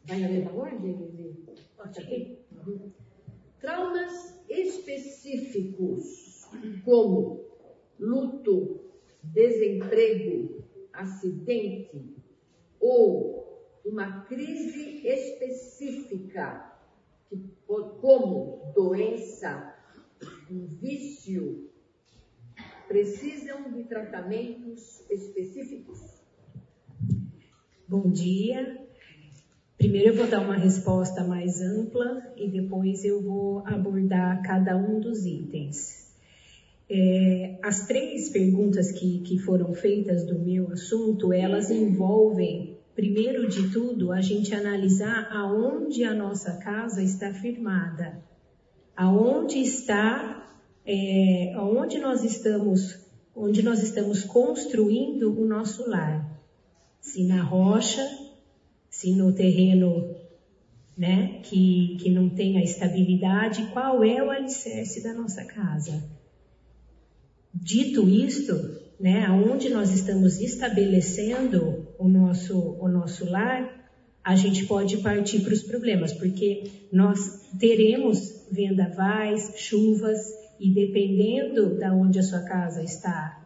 Vai 0.04 0.18
na 0.18 0.30
mesma 0.30 0.52
ordem? 0.52 1.36
Aqui? 1.78 2.38
Uhum. 2.66 2.90
Traumas 3.60 4.36
específicos, 4.48 6.48
como 6.84 7.44
luto, 8.00 8.80
desemprego, 9.22 10.62
acidente 10.92 12.16
ou 12.80 13.42
uma 13.84 14.22
crise 14.22 15.06
específica, 15.06 16.72
como 18.00 18.72
doença 18.74 19.74
um 20.50 20.66
vício 20.66 21.70
precisam 22.86 23.72
de 23.72 23.84
tratamentos 23.84 25.00
específicos? 25.10 25.98
Bom 27.88 28.10
dia. 28.10 28.82
Primeiro 29.78 30.10
eu 30.10 30.14
vou 30.14 30.26
dar 30.26 30.40
uma 30.40 30.56
resposta 30.56 31.24
mais 31.24 31.60
ampla 31.60 32.32
e 32.36 32.48
depois 32.48 33.04
eu 33.04 33.20
vou 33.20 33.66
abordar 33.66 34.42
cada 34.42 34.76
um 34.76 35.00
dos 35.00 35.26
itens. 35.26 36.01
É, 36.94 37.58
as 37.62 37.86
três 37.86 38.28
perguntas 38.28 38.92
que, 38.92 39.20
que 39.20 39.38
foram 39.38 39.72
feitas 39.72 40.26
do 40.26 40.38
meu 40.38 40.70
assunto, 40.70 41.32
elas 41.32 41.70
envolvem, 41.70 42.76
primeiro 42.94 43.48
de 43.48 43.70
tudo, 43.70 44.12
a 44.12 44.20
gente 44.20 44.54
analisar 44.54 45.26
aonde 45.32 46.04
a 46.04 46.12
nossa 46.12 46.58
casa 46.58 47.02
está 47.02 47.32
firmada, 47.32 48.22
aonde 48.94 49.58
está, 49.58 50.54
é, 50.84 51.54
aonde 51.54 51.98
nós 51.98 52.24
estamos, 52.24 52.98
onde 53.34 53.62
nós 53.62 53.82
estamos 53.82 54.22
construindo 54.24 55.32
o 55.40 55.46
nosso 55.46 55.88
lar, 55.88 56.38
se 57.00 57.24
na 57.24 57.42
rocha, 57.42 58.06
se 58.90 59.16
no 59.16 59.32
terreno 59.32 60.14
né, 60.94 61.40
que, 61.42 61.96
que 62.02 62.10
não 62.10 62.28
tem 62.28 62.58
a 62.58 62.62
estabilidade, 62.62 63.70
qual 63.72 64.04
é 64.04 64.22
o 64.22 64.30
alicerce 64.30 65.02
da 65.02 65.14
nossa 65.14 65.42
casa. 65.46 66.20
Dito 67.54 68.08
isto, 68.08 68.54
né, 68.98 69.24
aonde 69.26 69.68
nós 69.68 69.92
estamos 69.92 70.40
estabelecendo 70.40 71.86
o 71.98 72.08
nosso, 72.08 72.76
o 72.80 72.88
nosso 72.88 73.28
lar, 73.28 73.82
a 74.24 74.36
gente 74.36 74.66
pode 74.66 74.98
partir 74.98 75.40
para 75.40 75.52
os 75.52 75.62
problemas, 75.62 76.12
porque 76.12 76.70
nós 76.92 77.18
teremos 77.58 78.46
vendavais, 78.50 79.52
chuvas, 79.56 80.18
e 80.60 80.70
dependendo 80.72 81.76
da 81.76 81.92
onde 81.92 82.20
a 82.20 82.22
sua 82.22 82.40
casa 82.40 82.84
está 82.84 83.44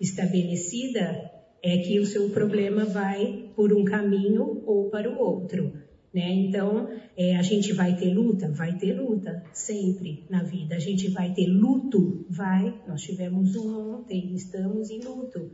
estabelecida, 0.00 1.30
é 1.62 1.78
que 1.78 2.00
o 2.00 2.06
seu 2.06 2.30
problema 2.30 2.84
vai 2.84 3.50
por 3.54 3.72
um 3.72 3.84
caminho 3.84 4.62
ou 4.66 4.90
para 4.90 5.08
o 5.08 5.18
outro. 5.20 5.72
Né? 6.12 6.28
Então, 6.32 6.88
é, 7.16 7.36
a 7.36 7.42
gente 7.42 7.72
vai 7.72 7.96
ter 7.96 8.12
luta? 8.12 8.50
Vai 8.50 8.76
ter 8.76 8.92
luta, 8.94 9.44
sempre 9.52 10.24
na 10.28 10.42
vida. 10.42 10.74
A 10.74 10.78
gente 10.78 11.08
vai 11.10 11.32
ter 11.32 11.46
luto? 11.46 12.26
Vai. 12.28 12.74
Nós 12.86 13.02
tivemos 13.02 13.54
um 13.54 13.94
ontem, 13.94 14.34
estamos 14.34 14.90
em 14.90 15.00
luto. 15.00 15.50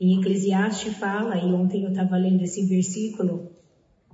Em 0.00 0.18
Eclesiastes 0.18 0.94
fala, 0.96 1.36
e 1.38 1.46
ontem 1.46 1.84
eu 1.84 1.90
estava 1.90 2.16
lendo 2.16 2.42
esse 2.42 2.66
versículo, 2.66 3.52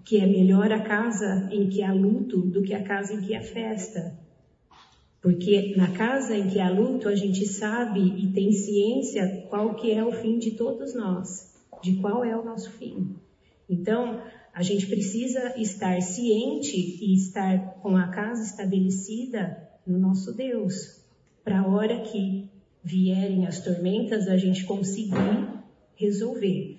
que 0.04 0.18
é 0.18 0.26
melhor 0.26 0.70
a 0.70 0.80
casa 0.80 1.48
em 1.50 1.68
que 1.68 1.82
há 1.82 1.92
luto 1.92 2.42
do 2.42 2.62
que 2.62 2.74
a 2.74 2.82
casa 2.82 3.14
em 3.14 3.20
que 3.20 3.34
há 3.34 3.40
festa. 3.40 4.18
Porque 5.20 5.74
na 5.76 5.90
casa 5.92 6.36
em 6.36 6.48
que 6.48 6.60
há 6.60 6.68
luto, 6.68 7.08
a 7.08 7.14
gente 7.14 7.46
sabe 7.46 8.00
e 8.00 8.32
tem 8.32 8.52
ciência 8.52 9.46
qual 9.48 9.74
que 9.74 9.92
é 9.92 10.04
o 10.04 10.12
fim 10.12 10.38
de 10.38 10.52
todos 10.52 10.94
nós, 10.94 11.54
de 11.82 11.96
qual 11.96 12.24
é 12.24 12.36
o 12.36 12.44
nosso 12.44 12.70
fim. 12.72 13.16
Então, 13.70 14.20
a 14.54 14.62
gente 14.62 14.86
precisa 14.86 15.54
estar 15.56 16.00
ciente 16.02 16.76
e 16.76 17.14
estar 17.14 17.80
com 17.80 17.96
a 17.96 18.08
casa 18.08 18.42
estabelecida 18.42 19.70
no 19.86 19.98
nosso 19.98 20.32
Deus, 20.34 21.00
para 21.42 21.60
a 21.60 21.66
hora 21.66 22.02
que 22.02 22.48
vierem 22.84 23.46
as 23.46 23.60
tormentas, 23.60 24.28
a 24.28 24.36
gente 24.36 24.64
conseguir 24.64 25.48
resolver. 25.96 26.78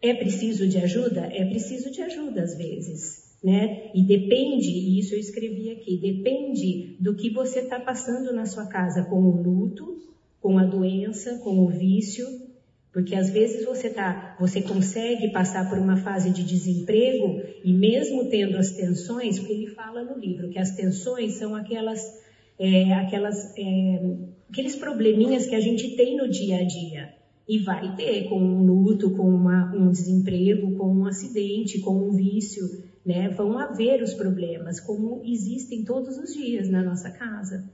É 0.00 0.14
preciso 0.14 0.66
de 0.66 0.78
ajuda? 0.78 1.28
É 1.32 1.44
preciso 1.44 1.90
de 1.90 2.00
ajuda 2.00 2.42
às 2.42 2.56
vezes, 2.56 3.34
né? 3.42 3.90
E 3.94 4.02
depende, 4.02 4.70
e 4.70 4.98
isso 4.98 5.14
eu 5.14 5.18
escrevi 5.18 5.70
aqui, 5.70 5.96
depende 5.96 6.96
do 7.00 7.14
que 7.14 7.30
você 7.30 7.60
está 7.60 7.80
passando 7.80 8.32
na 8.32 8.46
sua 8.46 8.66
casa 8.66 9.04
com 9.04 9.20
o 9.20 9.42
luto, 9.42 10.00
com 10.40 10.56
a 10.56 10.64
doença, 10.64 11.38
com 11.38 11.58
o 11.58 11.68
vício, 11.68 12.47
porque 12.98 13.14
às 13.14 13.30
vezes 13.30 13.64
você 13.64 13.90
tá, 13.90 14.34
você 14.40 14.60
consegue 14.60 15.30
passar 15.30 15.70
por 15.70 15.78
uma 15.78 15.96
fase 15.98 16.30
de 16.30 16.42
desemprego 16.42 17.40
e 17.62 17.72
mesmo 17.72 18.28
tendo 18.28 18.56
as 18.56 18.72
tensões, 18.72 19.38
porque 19.38 19.52
ele 19.52 19.68
fala 19.68 20.02
no 20.02 20.18
livro 20.18 20.48
que 20.48 20.58
as 20.58 20.72
tensões 20.72 21.34
são 21.34 21.54
aquelas, 21.54 22.02
é, 22.58 22.92
aquelas, 22.94 23.56
é, 23.56 24.16
aqueles 24.50 24.74
probleminhas 24.74 25.46
que 25.46 25.54
a 25.54 25.60
gente 25.60 25.94
tem 25.94 26.16
no 26.16 26.28
dia 26.28 26.58
a 26.58 26.64
dia 26.64 27.14
e 27.48 27.58
vai 27.58 27.94
ter 27.94 28.28
com 28.28 28.40
um 28.40 28.64
luto, 28.64 29.12
com 29.12 29.28
uma, 29.28 29.72
um 29.72 29.92
desemprego, 29.92 30.76
com 30.76 30.92
um 30.92 31.06
acidente, 31.06 31.78
com 31.78 31.94
um 31.94 32.10
vício, 32.10 32.64
né? 33.06 33.28
Vão 33.28 33.56
haver 33.60 34.02
os 34.02 34.12
problemas, 34.12 34.80
como 34.80 35.22
existem 35.24 35.84
todos 35.84 36.18
os 36.18 36.34
dias 36.34 36.68
na 36.68 36.82
nossa 36.82 37.12
casa. 37.12 37.70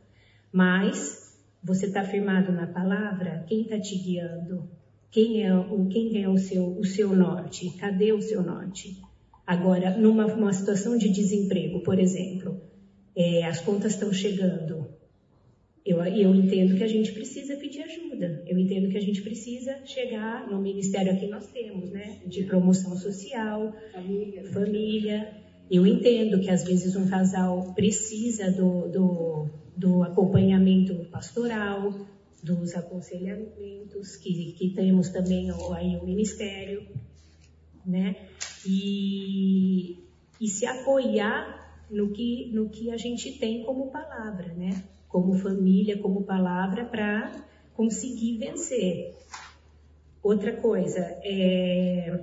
Mas 0.52 1.34
você 1.62 1.86
está 1.86 2.04
firmado 2.04 2.52
na 2.52 2.66
palavra? 2.66 3.42
Quem 3.48 3.62
está 3.62 3.80
te 3.80 3.96
guiando? 3.96 4.83
Quem 5.14 5.44
é 5.44 5.54
o, 5.54 5.86
quem 5.86 6.20
é 6.20 6.28
o, 6.28 6.36
seu, 6.36 6.76
o 6.76 6.84
seu 6.84 7.14
norte? 7.14 7.70
Cadê 7.78 8.12
o 8.12 8.20
seu 8.20 8.42
norte? 8.42 9.00
Agora, 9.46 9.96
numa 9.96 10.52
situação 10.52 10.98
de 10.98 11.08
desemprego, 11.08 11.84
por 11.84 12.00
exemplo, 12.00 12.60
é, 13.14 13.46
as 13.46 13.60
contas 13.60 13.92
estão 13.92 14.12
chegando. 14.12 14.88
Eu, 15.86 16.02
eu 16.02 16.34
entendo 16.34 16.76
que 16.76 16.82
a 16.82 16.88
gente 16.88 17.12
precisa 17.12 17.54
pedir 17.56 17.82
ajuda. 17.82 18.42
Eu 18.44 18.58
entendo 18.58 18.88
que 18.88 18.98
a 18.98 19.00
gente 19.00 19.22
precisa 19.22 19.86
chegar 19.86 20.50
no 20.50 20.60
ministério 20.60 21.12
aqui 21.12 21.28
nós 21.28 21.46
temos, 21.46 21.92
né? 21.92 22.18
De 22.26 22.42
promoção 22.42 22.96
social, 22.96 23.72
família. 23.92 24.44
família. 24.50 25.32
Eu 25.70 25.86
entendo 25.86 26.40
que 26.40 26.50
às 26.50 26.64
vezes 26.64 26.96
um 26.96 27.06
casal 27.06 27.72
precisa 27.72 28.50
do, 28.50 28.88
do, 28.88 29.48
do 29.76 30.02
acompanhamento 30.02 31.06
pastoral, 31.12 31.94
dos 32.44 32.74
aconselhamentos 32.74 34.16
que, 34.16 34.52
que 34.52 34.70
temos 34.74 35.08
também 35.08 35.50
aí 35.50 35.96
o 35.96 36.04
Ministério, 36.04 36.86
né? 37.84 38.16
E, 38.66 40.04
e 40.38 40.48
se 40.48 40.66
apoiar 40.66 41.86
no 41.90 42.12
que, 42.12 42.50
no 42.52 42.68
que 42.68 42.90
a 42.90 42.98
gente 42.98 43.38
tem 43.38 43.64
como 43.64 43.90
palavra, 43.90 44.52
né? 44.52 44.84
Como 45.08 45.38
família, 45.38 45.98
como 45.98 46.24
palavra 46.24 46.84
para 46.84 47.32
conseguir 47.74 48.36
vencer. 48.36 49.14
Outra 50.22 50.52
coisa, 50.52 51.00
é, 51.22 52.20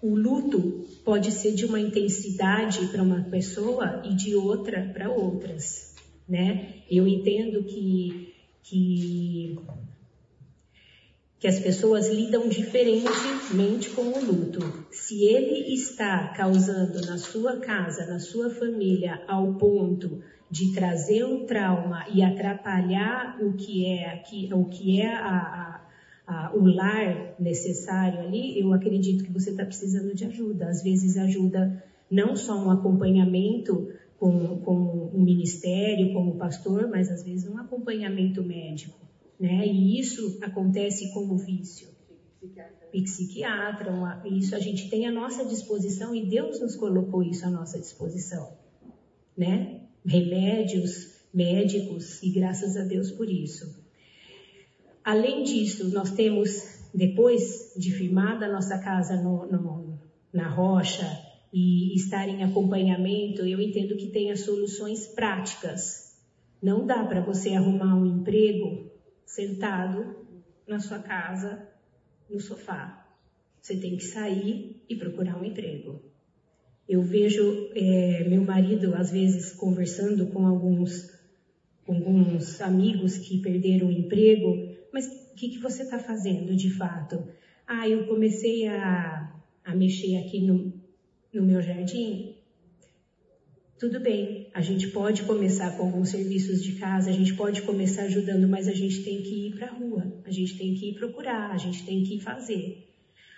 o 0.00 0.14
luto 0.14 0.86
pode 1.04 1.32
ser 1.32 1.54
de 1.54 1.64
uma 1.64 1.80
intensidade 1.80 2.86
para 2.88 3.02
uma 3.02 3.22
pessoa 3.24 4.02
e 4.04 4.14
de 4.14 4.34
outra 4.36 4.90
para 4.92 5.10
outras, 5.10 5.94
né? 6.28 6.74
Eu 6.90 7.06
entendo 7.06 7.64
que 7.64 8.27
que, 8.62 9.58
que 11.38 11.46
as 11.46 11.58
pessoas 11.58 12.08
lidam 12.08 12.48
diferentemente 12.48 13.90
com 13.90 14.02
o 14.02 14.24
luto. 14.24 14.86
Se 14.90 15.24
ele 15.24 15.72
está 15.72 16.28
causando 16.28 17.00
na 17.06 17.18
sua 17.18 17.58
casa, 17.60 18.06
na 18.06 18.18
sua 18.18 18.50
família, 18.50 19.22
ao 19.26 19.54
ponto 19.54 20.20
de 20.50 20.72
trazer 20.72 21.24
um 21.24 21.44
trauma 21.44 22.06
e 22.12 22.22
atrapalhar 22.22 23.38
o 23.40 23.52
que 23.52 23.86
é 23.86 24.22
o 24.52 24.64
que 24.64 25.00
é 25.00 25.14
a, 25.14 25.36
a, 25.36 25.80
a, 26.26 26.56
o 26.56 26.64
lar 26.64 27.34
necessário 27.38 28.20
ali, 28.20 28.58
eu 28.58 28.72
acredito 28.72 29.24
que 29.24 29.32
você 29.32 29.50
está 29.50 29.64
precisando 29.64 30.14
de 30.14 30.24
ajuda. 30.24 30.68
Às 30.68 30.82
vezes 30.82 31.16
ajuda 31.16 31.84
não 32.10 32.34
só 32.34 32.56
um 32.56 32.70
acompanhamento 32.70 33.88
com, 34.18 34.60
com 34.60 35.10
o 35.14 35.20
ministério, 35.20 36.12
como 36.12 36.36
pastor, 36.36 36.88
mas 36.88 37.10
às 37.10 37.22
vezes 37.22 37.48
um 37.48 37.56
acompanhamento 37.56 38.42
médico, 38.42 38.98
né? 39.38 39.66
E 39.66 39.98
isso 39.98 40.38
acontece 40.42 41.12
como 41.12 41.36
vício. 41.36 41.88
E 42.92 43.02
psiquiatra, 43.02 43.92
uma, 43.92 44.22
isso 44.26 44.54
a 44.54 44.58
gente 44.58 44.88
tem 44.88 45.06
à 45.06 45.12
nossa 45.12 45.44
disposição 45.44 46.14
e 46.14 46.26
Deus 46.26 46.60
nos 46.60 46.74
colocou 46.74 47.22
isso 47.22 47.46
à 47.46 47.50
nossa 47.50 47.78
disposição, 47.78 48.52
né? 49.36 49.82
Remédios, 50.04 51.18
médicos 51.32 52.22
e 52.22 52.30
graças 52.30 52.76
a 52.76 52.82
Deus 52.82 53.10
por 53.10 53.30
isso. 53.30 53.86
Além 55.04 55.42
disso, 55.42 55.88
nós 55.92 56.10
temos, 56.10 56.88
depois 56.92 57.72
de 57.76 57.92
firmada 57.92 58.46
a 58.46 58.52
nossa 58.52 58.78
casa 58.78 59.16
no, 59.16 59.46
no, 59.46 59.98
na 60.32 60.48
rocha, 60.48 61.27
e 61.52 61.94
estar 61.94 62.28
em 62.28 62.44
acompanhamento, 62.44 63.42
eu 63.42 63.60
entendo 63.60 63.96
que 63.96 64.08
tenha 64.08 64.36
soluções 64.36 65.06
práticas. 65.06 66.16
Não 66.62 66.84
dá 66.84 67.04
para 67.04 67.20
você 67.20 67.54
arrumar 67.54 67.94
um 67.94 68.06
emprego 68.06 68.90
sentado 69.24 70.26
na 70.66 70.78
sua 70.78 70.98
casa, 70.98 71.66
no 72.28 72.38
sofá. 72.38 73.06
Você 73.60 73.76
tem 73.76 73.96
que 73.96 74.04
sair 74.04 74.82
e 74.88 74.94
procurar 74.96 75.40
um 75.40 75.44
emprego. 75.44 76.02
Eu 76.88 77.02
vejo 77.02 77.70
é, 77.74 78.24
meu 78.28 78.42
marido, 78.42 78.94
às 78.94 79.10
vezes, 79.10 79.52
conversando 79.52 80.26
com 80.26 80.46
alguns, 80.46 81.12
alguns 81.86 82.60
amigos 82.60 83.18
que 83.18 83.42
perderam 83.42 83.88
o 83.88 83.92
emprego, 83.92 84.68
mas 84.92 85.06
o 85.06 85.34
que, 85.34 85.50
que 85.50 85.58
você 85.58 85.82
está 85.82 85.98
fazendo 85.98 86.56
de 86.56 86.70
fato? 86.70 87.28
Ah, 87.66 87.86
eu 87.86 88.06
comecei 88.06 88.66
a, 88.66 89.38
a 89.62 89.74
mexer 89.74 90.16
aqui 90.16 90.40
no, 90.40 90.72
no 91.32 91.42
meu 91.42 91.60
jardim, 91.60 92.34
tudo 93.78 94.00
bem, 94.00 94.48
a 94.52 94.60
gente 94.60 94.88
pode 94.88 95.22
começar 95.22 95.76
com 95.76 95.84
alguns 95.84 96.08
serviços 96.08 96.64
de 96.64 96.72
casa, 96.72 97.10
a 97.10 97.12
gente 97.12 97.34
pode 97.34 97.62
começar 97.62 98.02
ajudando, 98.02 98.48
mas 98.48 98.66
a 98.66 98.74
gente 98.74 99.04
tem 99.04 99.22
que 99.22 99.46
ir 99.46 99.54
para 99.54 99.68
a 99.68 99.70
rua, 99.70 100.20
a 100.24 100.30
gente 100.32 100.58
tem 100.58 100.74
que 100.74 100.90
ir 100.90 100.94
procurar, 100.94 101.52
a 101.52 101.56
gente 101.56 101.84
tem 101.84 102.02
que 102.02 102.16
ir 102.16 102.20
fazer. 102.20 102.88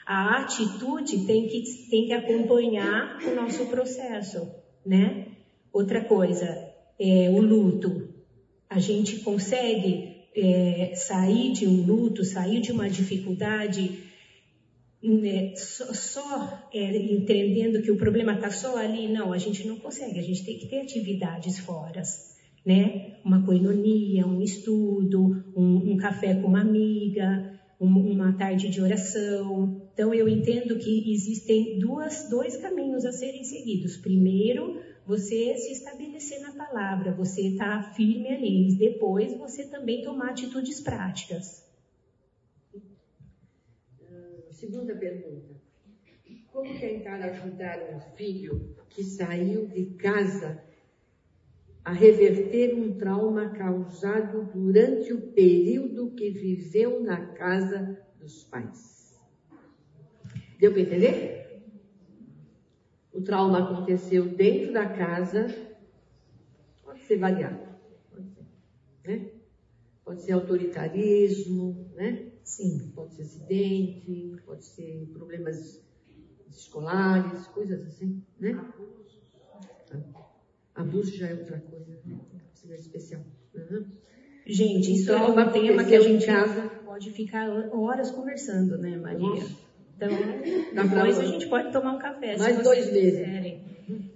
A 0.06 0.38
atitude 0.38 1.26
tem 1.26 1.46
que, 1.46 1.62
tem 1.90 2.06
que 2.06 2.14
acompanhar 2.14 3.18
o 3.22 3.34
nosso 3.34 3.66
processo, 3.66 4.50
né? 4.84 5.26
Outra 5.70 6.00
coisa, 6.00 6.46
é 6.98 7.28
o 7.28 7.40
luto. 7.40 8.08
A 8.68 8.78
gente 8.78 9.16
consegue 9.16 10.24
é, 10.34 10.92
sair 10.94 11.52
de 11.52 11.66
um 11.66 11.84
luto, 11.84 12.24
sair 12.24 12.60
de 12.60 12.72
uma 12.72 12.88
dificuldade 12.88 14.09
né, 15.02 15.54
só, 15.56 15.92
só 15.94 16.68
é, 16.72 16.96
entendendo 16.96 17.82
que 17.82 17.90
o 17.90 17.96
problema 17.96 18.34
está 18.34 18.50
só 18.50 18.76
ali, 18.76 19.08
não, 19.08 19.32
a 19.32 19.38
gente 19.38 19.66
não 19.66 19.76
consegue, 19.76 20.18
a 20.18 20.22
gente 20.22 20.44
tem 20.44 20.58
que 20.58 20.66
ter 20.66 20.80
atividades 20.80 21.58
fora, 21.58 22.02
né? 22.64 23.16
Uma 23.24 23.42
coinonia, 23.44 24.26
um 24.26 24.42
estudo, 24.42 25.42
um, 25.56 25.92
um 25.92 25.96
café 25.96 26.34
com 26.34 26.48
uma 26.48 26.60
amiga, 26.60 27.58
um, 27.80 28.12
uma 28.12 28.32
tarde 28.34 28.68
de 28.68 28.80
oração. 28.80 29.80
Então 29.94 30.12
eu 30.12 30.28
entendo 30.28 30.76
que 30.76 31.10
existem 31.10 31.78
duas, 31.78 32.28
dois 32.28 32.58
caminhos 32.58 33.06
a 33.06 33.12
serem 33.12 33.42
seguidos. 33.42 33.96
Primeiro, 33.96 34.80
você 35.06 35.56
se 35.56 35.72
estabelecer 35.72 36.40
na 36.40 36.52
palavra, 36.52 37.14
você 37.14 37.48
estar 37.48 37.82
tá 37.82 37.90
firme 37.94 38.28
ali. 38.28 38.74
Depois, 38.76 39.36
você 39.38 39.64
também 39.64 40.02
tomar 40.02 40.30
atitudes 40.30 40.80
práticas. 40.80 41.69
Segunda 44.60 44.94
pergunta. 44.94 45.54
Como 46.52 46.78
tentar 46.78 47.16
ajudar 47.22 47.94
um 47.94 47.98
filho 47.98 48.76
que 48.90 49.02
saiu 49.02 49.66
de 49.66 49.86
casa 49.94 50.62
a 51.82 51.92
reverter 51.92 52.74
um 52.74 52.92
trauma 52.98 53.54
causado 53.54 54.52
durante 54.52 55.14
o 55.14 55.32
período 55.32 56.10
que 56.10 56.28
viveu 56.28 57.00
na 57.00 57.28
casa 57.28 58.04
dos 58.18 58.44
pais? 58.44 59.18
Deu 60.58 60.72
para 60.72 60.82
entender? 60.82 61.62
O 63.14 63.22
trauma 63.22 63.60
aconteceu 63.60 64.26
dentro 64.26 64.74
da 64.74 64.86
casa, 64.86 65.48
pode 66.84 67.00
ser 67.04 67.16
variado, 67.16 67.66
pode 68.10 68.28
ser, 68.28 68.44
né? 69.06 69.30
Pode 70.04 70.20
ser 70.20 70.32
autoritarismo, 70.32 71.90
né? 71.94 72.30
Sim. 72.50 72.90
Pode 72.96 73.14
ser 73.14 73.22
acidente, 73.22 74.36
pode 74.44 74.64
ser 74.64 75.08
problemas 75.12 75.80
escolares, 76.50 77.46
coisas 77.46 77.86
assim, 77.86 78.20
né? 78.40 78.60
Abuso 80.74 81.16
já 81.16 81.28
é 81.28 81.34
outra 81.34 81.60
coisa, 81.60 81.96
né? 82.04 82.18
Precisa 82.50 82.74
especial. 82.74 83.22
Uhum. 83.54 83.86
Gente, 84.44 84.94
isso 84.94 85.12
então, 85.12 85.38
é 85.38 85.44
um 85.44 85.52
tema 85.52 85.84
que 85.84 85.94
a 85.94 86.00
gente 86.00 86.26
casa... 86.26 86.68
pode 86.84 87.12
ficar 87.12 87.48
horas 87.72 88.10
conversando, 88.10 88.76
né, 88.78 88.96
Maria? 88.96 89.20
Nossa. 89.20 89.56
Então, 89.96 90.08
depois 90.74 91.18
a 91.20 91.24
gente 91.26 91.48
pode 91.48 91.72
tomar 91.72 91.92
um 91.92 91.98
café. 91.98 92.36
Mais 92.36 92.56
se 92.56 92.62
dois 92.64 92.92
meses. 92.92 93.20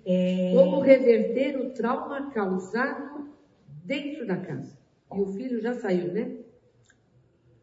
É... 0.04 0.52
Como 0.54 0.80
reverter 0.80 1.56
o 1.60 1.70
trauma 1.70 2.32
causado 2.32 3.32
dentro 3.84 4.26
da 4.26 4.38
casa? 4.38 4.76
E 5.14 5.20
o 5.20 5.26
filho 5.26 5.60
já 5.60 5.74
saiu, 5.74 6.12
né? 6.12 6.36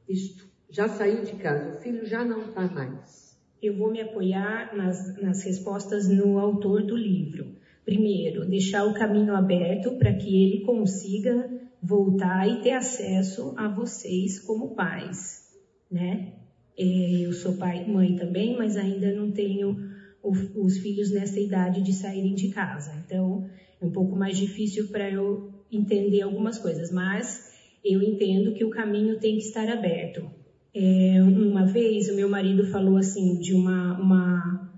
Isto 0.07 0.50
já 0.71 0.87
saiu 0.87 1.23
de 1.23 1.33
casa, 1.33 1.77
o 1.77 1.81
filho 1.81 2.05
já 2.05 2.23
não 2.23 2.45
está 2.45 2.65
mais. 2.67 3.37
Eu 3.61 3.77
vou 3.77 3.91
me 3.91 4.01
apoiar 4.01 4.75
nas, 4.75 5.21
nas 5.21 5.43
respostas 5.43 6.07
no 6.07 6.39
autor 6.39 6.83
do 6.83 6.95
livro. 6.95 7.55
Primeiro, 7.83 8.45
deixar 8.45 8.85
o 8.85 8.93
caminho 8.93 9.35
aberto 9.35 9.97
para 9.97 10.13
que 10.13 10.43
ele 10.43 10.63
consiga 10.63 11.49
voltar 11.81 12.47
e 12.47 12.61
ter 12.61 12.71
acesso 12.71 13.53
a 13.57 13.67
vocês 13.67 14.39
como 14.39 14.73
pais, 14.73 15.51
né? 15.89 16.33
É, 16.77 17.25
eu 17.25 17.33
sou 17.33 17.57
pai, 17.57 17.85
mãe 17.85 18.15
também, 18.15 18.55
mas 18.55 18.77
ainda 18.77 19.11
não 19.11 19.31
tenho 19.31 19.75
os 20.23 20.77
filhos 20.77 21.11
nessa 21.11 21.39
idade 21.39 21.81
de 21.81 21.91
saírem 21.91 22.33
de 22.33 22.49
casa. 22.49 22.93
Então, 23.05 23.49
é 23.79 23.85
um 23.85 23.91
pouco 23.91 24.15
mais 24.15 24.37
difícil 24.37 24.87
para 24.87 25.09
eu 25.09 25.51
entender 25.71 26.21
algumas 26.21 26.57
coisas, 26.57 26.91
mas 26.91 27.51
eu 27.83 28.01
entendo 28.01 28.53
que 28.53 28.63
o 28.63 28.69
caminho 28.69 29.19
tem 29.19 29.37
que 29.37 29.43
estar 29.43 29.67
aberto. 29.67 30.40
É, 30.73 31.21
uma 31.21 31.65
vez 31.65 32.09
o 32.09 32.15
meu 32.15 32.29
marido 32.29 32.65
falou 32.65 32.97
assim 32.97 33.39
de 33.39 33.53
uma, 33.53 33.99
uma, 33.99 34.71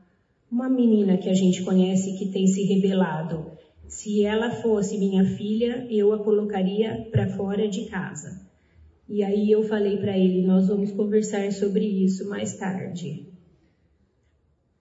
uma 0.52 0.70
menina 0.70 1.18
que 1.18 1.30
a 1.30 1.34
gente 1.34 1.62
conhece 1.64 2.18
que 2.18 2.32
tem 2.32 2.48
se 2.48 2.64
rebelado. 2.64 3.52
Se 3.88 4.24
ela 4.24 4.50
fosse 4.50 4.98
minha 4.98 5.24
filha, 5.24 5.86
eu 5.90 6.12
a 6.12 6.24
colocaria 6.24 7.08
para 7.12 7.28
fora 7.28 7.68
de 7.68 7.86
casa. 7.86 8.42
E 9.08 9.22
aí 9.22 9.52
eu 9.52 9.62
falei 9.64 9.98
para 9.98 10.18
ele, 10.18 10.48
nós 10.48 10.68
vamos 10.68 10.92
conversar 10.92 11.52
sobre 11.52 11.86
isso 11.86 12.28
mais 12.28 12.58
tarde. 12.58 13.28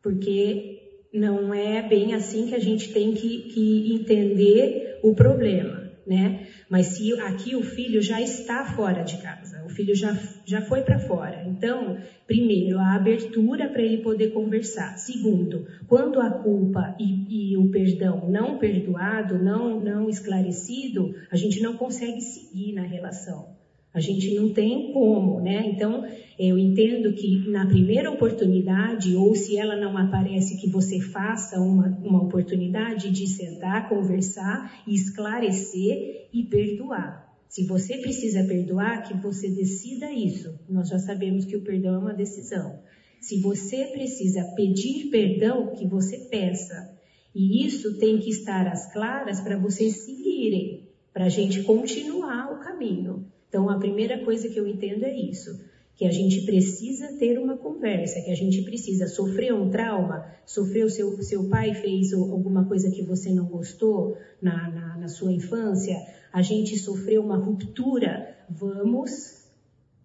Porque 0.00 0.72
não 1.12 1.52
é 1.52 1.86
bem 1.86 2.14
assim 2.14 2.46
que 2.46 2.54
a 2.54 2.58
gente 2.58 2.92
tem 2.92 3.12
que, 3.12 3.48
que 3.48 3.92
entender 3.92 4.98
o 5.02 5.12
problema, 5.12 5.81
né? 6.06 6.46
Mas 6.68 6.86
se 6.86 7.12
aqui 7.20 7.54
o 7.54 7.62
filho 7.62 8.02
já 8.02 8.20
está 8.20 8.64
fora 8.64 9.02
de 9.02 9.20
casa, 9.22 9.64
o 9.64 9.68
filho 9.68 9.94
já, 9.94 10.16
já 10.44 10.60
foi 10.60 10.82
para 10.82 10.98
fora. 10.98 11.44
Então, 11.46 11.98
primeiro, 12.26 12.78
a 12.78 12.94
abertura 12.94 13.68
para 13.68 13.82
ele 13.82 14.02
poder 14.02 14.32
conversar. 14.32 14.96
Segundo, 14.96 15.66
quando 15.86 16.20
a 16.20 16.30
culpa 16.30 16.96
e, 16.98 17.52
e, 17.52 17.56
o 17.56 17.70
perdão 17.70 18.30
não 18.30 18.58
perdoado, 18.58 19.42
não, 19.42 19.80
não 19.80 20.08
esclarecido, 20.08 21.14
a 21.30 21.36
gente 21.36 21.60
não 21.60 21.76
consegue 21.76 22.20
seguir 22.20 22.72
na 22.72 22.82
relação. 22.82 23.61
A 23.94 24.00
gente 24.00 24.34
não 24.34 24.52
tem 24.54 24.90
como, 24.92 25.40
né? 25.40 25.66
Então, 25.66 26.06
eu 26.38 26.58
entendo 26.58 27.12
que 27.12 27.46
na 27.50 27.66
primeira 27.66 28.10
oportunidade, 28.10 29.14
ou 29.14 29.34
se 29.34 29.58
ela 29.58 29.76
não 29.76 29.98
aparece, 29.98 30.56
que 30.56 30.68
você 30.68 30.98
faça 30.98 31.60
uma, 31.60 31.88
uma 32.02 32.22
oportunidade 32.22 33.10
de 33.10 33.26
sentar, 33.26 33.90
conversar, 33.90 34.82
esclarecer 34.86 36.28
e 36.32 36.42
perdoar. 36.44 37.22
Se 37.48 37.66
você 37.66 37.98
precisa 37.98 38.44
perdoar, 38.44 39.06
que 39.06 39.12
você 39.12 39.50
decida 39.50 40.10
isso. 40.10 40.58
Nós 40.66 40.88
já 40.88 40.98
sabemos 40.98 41.44
que 41.44 41.54
o 41.54 41.62
perdão 41.62 41.96
é 41.96 41.98
uma 41.98 42.14
decisão. 42.14 42.80
Se 43.20 43.42
você 43.42 43.88
precisa 43.88 44.42
pedir 44.56 45.10
perdão, 45.10 45.74
que 45.74 45.86
você 45.86 46.16
peça. 46.30 46.96
E 47.34 47.66
isso 47.66 47.98
tem 47.98 48.18
que 48.18 48.30
estar 48.30 48.66
às 48.66 48.90
claras 48.90 49.40
para 49.40 49.58
vocês 49.58 49.96
seguirem, 50.04 50.88
para 51.12 51.26
a 51.26 51.28
gente 51.28 51.62
continuar 51.62 52.52
o 52.52 52.60
caminho. 52.60 53.30
Então, 53.52 53.68
a 53.68 53.78
primeira 53.78 54.24
coisa 54.24 54.48
que 54.48 54.58
eu 54.58 54.66
entendo 54.66 55.04
é 55.04 55.14
isso, 55.14 55.62
que 55.94 56.06
a 56.06 56.10
gente 56.10 56.46
precisa 56.46 57.18
ter 57.18 57.38
uma 57.38 57.54
conversa, 57.54 58.22
que 58.22 58.30
a 58.30 58.34
gente 58.34 58.62
precisa 58.62 59.06
sofrer 59.06 59.52
um 59.52 59.68
trauma, 59.68 60.24
sofreu 60.46 60.88
seu 60.88 61.22
seu 61.22 61.50
pai 61.50 61.74
fez 61.74 62.14
alguma 62.14 62.64
coisa 62.64 62.90
que 62.90 63.02
você 63.02 63.28
não 63.28 63.44
gostou 63.44 64.16
na, 64.40 64.70
na, 64.70 64.96
na 64.96 65.08
sua 65.08 65.30
infância, 65.30 65.94
a 66.32 66.40
gente 66.40 66.78
sofreu 66.78 67.22
uma 67.22 67.36
ruptura, 67.36 68.34
vamos 68.48 69.50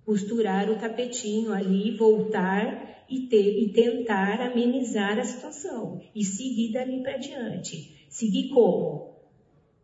costurar 0.03 0.69
o 0.69 0.77
tapetinho 0.77 1.53
ali, 1.53 1.95
voltar 1.95 3.05
e, 3.09 3.27
ter, 3.27 3.63
e 3.63 3.71
tentar 3.71 4.41
amenizar 4.41 5.17
a 5.17 5.23
situação 5.23 6.01
e 6.13 6.21
seguir 6.21 6.73
dali 6.73 7.01
para 7.01 7.15
diante. 7.15 8.05
Seguir 8.09 8.49
como? 8.49 9.16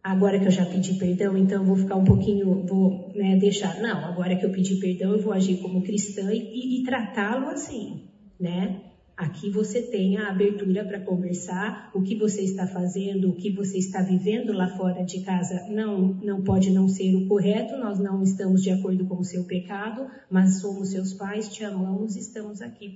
Agora 0.04 0.38
que 0.38 0.46
eu 0.46 0.52
já 0.52 0.66
pedi 0.66 0.96
perdão, 0.96 1.38
então 1.38 1.64
vou 1.64 1.78
ficar 1.78 1.96
um 1.96 2.04
pouquinho, 2.04 2.66
vou 2.66 3.10
né, 3.16 3.38
deixar. 3.38 3.80
Não, 3.82 4.06
agora 4.06 4.36
que 4.36 4.46
eu 4.46 4.52
pedi 4.52 4.76
perdão, 4.76 5.14
eu 5.14 5.20
vou 5.20 5.32
agir 5.32 5.58
como 5.62 5.82
cristã 5.82 6.32
e, 6.34 6.40
e, 6.40 6.82
e 6.82 6.84
tratá-lo 6.84 7.48
assim, 7.48 8.02
né? 8.40 8.82
Aqui 9.16 9.50
você 9.50 9.80
tem 9.80 10.18
a 10.18 10.30
abertura 10.30 10.84
para 10.84 11.00
conversar, 11.00 11.92
o 11.94 12.02
que 12.02 12.16
você 12.16 12.42
está 12.42 12.66
fazendo, 12.66 13.30
o 13.30 13.36
que 13.36 13.52
você 13.52 13.78
está 13.78 14.02
vivendo 14.02 14.52
lá 14.52 14.68
fora 14.76 15.04
de 15.04 15.22
casa 15.22 15.68
não, 15.70 16.16
não 16.16 16.42
pode 16.42 16.72
não 16.72 16.88
ser 16.88 17.16
o 17.16 17.28
correto, 17.28 17.78
nós 17.78 18.00
não 18.00 18.24
estamos 18.24 18.64
de 18.64 18.72
acordo 18.72 19.06
com 19.06 19.20
o 19.20 19.24
seu 19.24 19.44
pecado, 19.44 20.08
mas 20.32 20.60
somos 20.60 20.90
seus 20.90 21.14
pais, 21.14 21.48
te 21.48 21.64
amamos, 21.64 22.16
estamos 22.16 22.60
aqui 22.60 22.90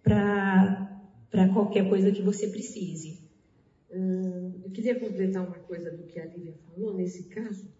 para 0.00 1.48
qualquer 1.52 1.88
coisa 1.88 2.12
que 2.12 2.22
você 2.22 2.46
precise. 2.46 3.23
Hum, 3.94 4.60
eu 4.64 4.70
queria 4.72 4.98
completar 4.98 5.46
uma 5.46 5.58
coisa 5.60 5.92
do 5.92 6.02
que 6.02 6.18
a 6.18 6.26
Lívia 6.26 6.52
falou. 6.66 6.92
Nesse 6.92 7.28
caso, 7.28 7.72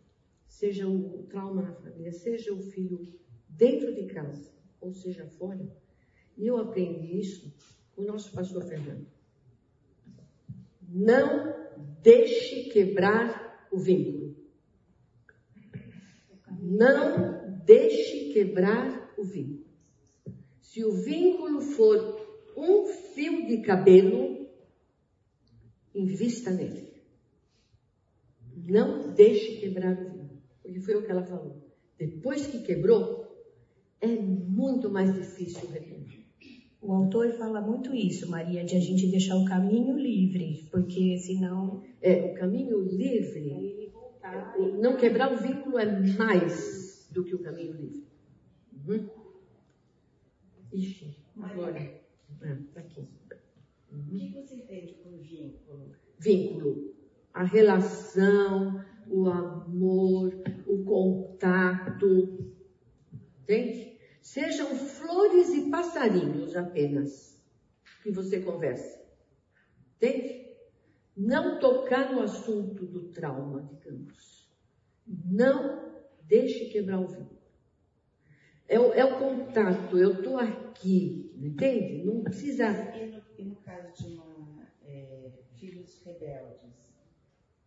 seja 0.47 0.87
o 0.87 1.25
trauma 1.25 1.63
na 1.63 1.75
família, 1.75 2.13
seja 2.13 2.55
o 2.55 2.63
filho 2.63 3.13
dentro 3.49 3.93
de 3.93 4.07
casa, 4.07 4.49
ou 4.81 4.95
seja 4.95 5.27
fora, 5.27 5.69
e 6.37 6.47
eu 6.47 6.57
aprendi 6.57 7.19
isso 7.19 7.53
com 7.97 8.03
o 8.03 8.07
nosso 8.07 8.33
pastor 8.33 8.63
Fernando. 8.65 9.09
Não 10.89 11.53
deixe 12.01 12.71
quebrar 12.71 13.69
o 13.73 13.79
vínculo. 13.79 14.37
Não 16.61 17.59
deixe 17.65 18.33
quebrar 18.33 19.13
o 19.19 19.25
vínculo. 19.25 19.65
Se 20.61 20.85
o 20.85 20.93
vínculo 20.93 21.61
for 21.61 22.53
um 22.57 22.87
fio 22.87 23.49
de 23.49 23.63
cabelo, 23.63 24.44
invista 25.95 26.51
nele. 26.51 26.93
Não 28.57 29.13
deixe 29.15 29.61
quebrar 29.61 29.93
o 29.93 29.97
vínculo. 29.97 30.43
Porque 30.63 30.81
foi 30.81 30.95
o 30.97 31.05
que 31.05 31.11
ela 31.11 31.23
falou. 31.23 31.63
Depois 31.99 32.47
que 32.47 32.63
quebrou, 32.63 33.25
é 34.01 34.09
muito 34.09 34.91
mais 34.91 35.15
difícil 35.15 35.69
retomar. 35.71 36.15
O 36.81 36.93
autor 36.93 37.33
fala 37.33 37.63
muito 37.63 37.95
isso, 37.95 38.31
Maria, 38.31 38.63
de 38.63 38.77
a 38.77 38.81
gente 38.81 39.11
deixar 39.11 39.37
o 39.37 39.47
caminho 39.47 39.97
livre, 39.97 40.69
porque 40.71 41.17
senão. 41.19 41.83
É, 42.03 42.31
o 42.31 42.35
caminho 42.35 42.81
livre. 42.81 43.91
Não 44.81 44.97
quebrar 44.97 45.33
o 45.33 45.39
vínculo 45.39 45.79
é 45.79 45.87
mais 46.17 47.09
do 47.11 47.25
que 47.25 47.35
o 47.35 47.39
caminho 47.39 47.73
livre. 47.73 48.07
Uhum. 48.87 49.09
Ixi, 50.73 51.17
agora. 51.41 51.79
É, 51.79 52.55
tá 52.75 52.81
aqui. 52.81 53.09
Uhum. 53.95 54.15
O 54.15 54.19
que 54.19 54.29
você 54.33 54.57
entende 54.57 54.95
por 54.95 55.13
vínculo? 55.19 55.93
Vínculo. 56.19 56.95
A 57.33 57.45
relação, 57.45 58.85
o 59.09 59.27
amor, 59.29 60.43
o 60.67 60.85
contato. 60.85 62.55
Entende? 63.43 63.99
Sejam 64.21 64.75
flores 64.75 65.51
e 65.55 65.71
passarinhos 65.71 66.57
apenas 66.57 67.43
que 68.03 68.11
você 68.11 68.41
converse. 68.41 68.99
Entende? 69.97 70.45
Não 71.17 71.59
tocar 71.59 72.13
no 72.13 72.21
assunto 72.21 72.85
do 72.87 73.09
trauma, 73.13 73.71
digamos. 73.73 74.49
Não 75.07 75.93
deixe 76.23 76.67
quebrar 76.67 77.01
o 77.01 77.09
vínculo. 77.09 77.35
É 78.67 78.81
o, 78.81 78.93
é 78.95 79.05
o 79.05 79.19
contato, 79.19 79.99
eu 79.99 80.15
estou 80.15 80.39
aqui, 80.39 81.31
entende? 81.37 82.03
Não 82.05 82.23
precisa. 82.23 82.73
Caso 83.65 84.03
de 84.03 84.19
uma, 84.19 84.69
é, 84.85 85.31
filhos 85.57 86.03
rebeldes 86.05 86.93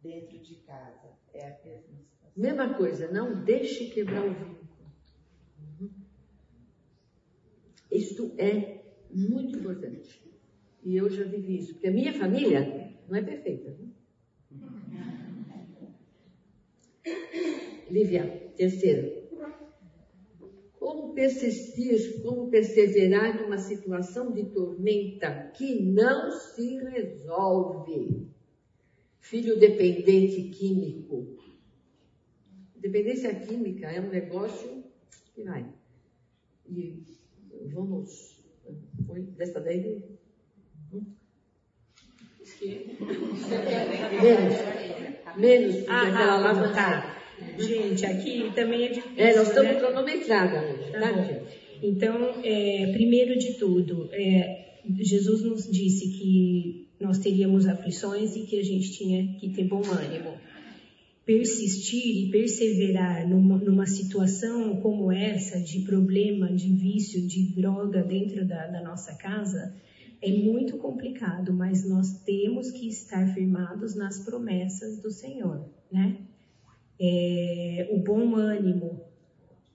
dentro 0.04 0.38
de 0.38 0.56
casa, 0.58 1.10
é 1.34 1.48
a 1.48 1.58
mesma 1.66 1.98
situação? 2.04 2.32
Mesma 2.36 2.74
coisa, 2.76 3.12
não 3.12 3.44
deixe 3.44 3.90
quebrar 3.90 4.24
o 4.26 4.34
vínculo. 4.34 4.68
Isto 7.92 8.32
é 8.38 8.84
muito 9.10 9.58
importante. 9.58 10.22
E 10.84 10.96
eu 10.96 11.10
já 11.10 11.24
vivi 11.24 11.58
isso, 11.58 11.74
porque 11.74 11.88
a 11.88 11.92
minha 11.92 12.14
família 12.14 12.94
não 13.08 13.16
é 13.16 13.22
perfeita. 13.22 13.72
Né? 13.72 13.90
Lívia, 17.90 18.52
terceira. 18.56 19.27
Como 20.88 21.13
persistir, 21.13 22.21
como 22.21 22.50
perseverar 22.50 23.41
numa 23.41 23.58
situação 23.58 24.32
de 24.32 24.45
tormenta 24.45 25.52
que 25.54 25.84
não 25.84 26.32
se 26.32 26.78
resolve? 26.78 28.32
Filho 29.19 29.60
dependente 29.60 30.43
químico. 30.43 31.38
Dependência 32.73 33.36
química 33.36 33.91
é 33.91 34.00
um 34.00 34.08
negócio 34.08 34.82
que 35.36 35.43
vai. 35.43 35.65
E 36.69 37.04
vamos. 37.65 38.41
Foi 39.06 39.23
desta 39.23 39.60
daí? 39.60 40.02
Hum? 40.93 41.04
Menos. 44.21 45.36
Menos, 45.36 45.76
porque 45.80 45.91
ah, 45.91 46.04
aquela 46.04 46.38
lá 46.38 46.54
não 46.54 46.73
tá. 46.73 47.17
Gente, 47.58 48.06
aqui 48.06 48.52
também 48.56 48.86
é 48.86 48.88
difícil. 48.89 49.17
É, 49.17 49.36
nós 49.36 49.47
estamos 49.50 49.73
né? 49.73 49.80
cronometradas 49.80 50.91
tá, 50.91 51.00
tá 51.00 51.23
gente? 51.23 51.58
Então, 51.84 52.36
é, 52.43 52.91
primeiro 52.93 53.38
de 53.38 53.54
tudo, 53.54 54.10
é, 54.12 54.80
Jesus 55.00 55.43
nos 55.43 55.69
disse 55.69 56.10
que 56.10 56.88
nós 57.00 57.19
teríamos 57.19 57.67
aflições 57.67 58.36
e 58.36 58.41
que 58.41 58.60
a 58.60 58.63
gente 58.63 58.91
tinha 58.91 59.36
que 59.39 59.50
ter 59.50 59.65
bom 59.65 59.84
ânimo 59.86 60.34
persistir 61.28 62.26
e 62.26 62.32
perseverar 62.32 63.28
numa, 63.28 63.58
numa, 63.58 63.86
situação 63.86 64.78
como 64.78 65.12
essa, 65.12 65.60
de 65.60 65.82
problema, 65.82 66.47
de 66.54 66.73
vício, 66.73 67.28
de 67.28 67.54
droga 67.54 68.02
dentro 68.02 68.47
da, 68.47 68.65
da, 68.67 68.82
nossa 68.82 69.13
casa, 69.17 69.76
é 70.21 70.32
muito 70.32 70.78
complicado, 70.78 71.54
mas 71.54 71.88
nós 71.88 72.23
temos 72.23 72.71
que 72.71 72.88
estar 72.88 73.28
firmados 73.34 73.93
nas 73.93 74.23
promessas 74.23 75.02
do 75.02 75.12
Senhor, 75.12 75.69
né? 75.91 76.17
É, 77.00 77.90
o 77.92 78.00
bom 78.00 78.36
ânimo, 78.36 79.02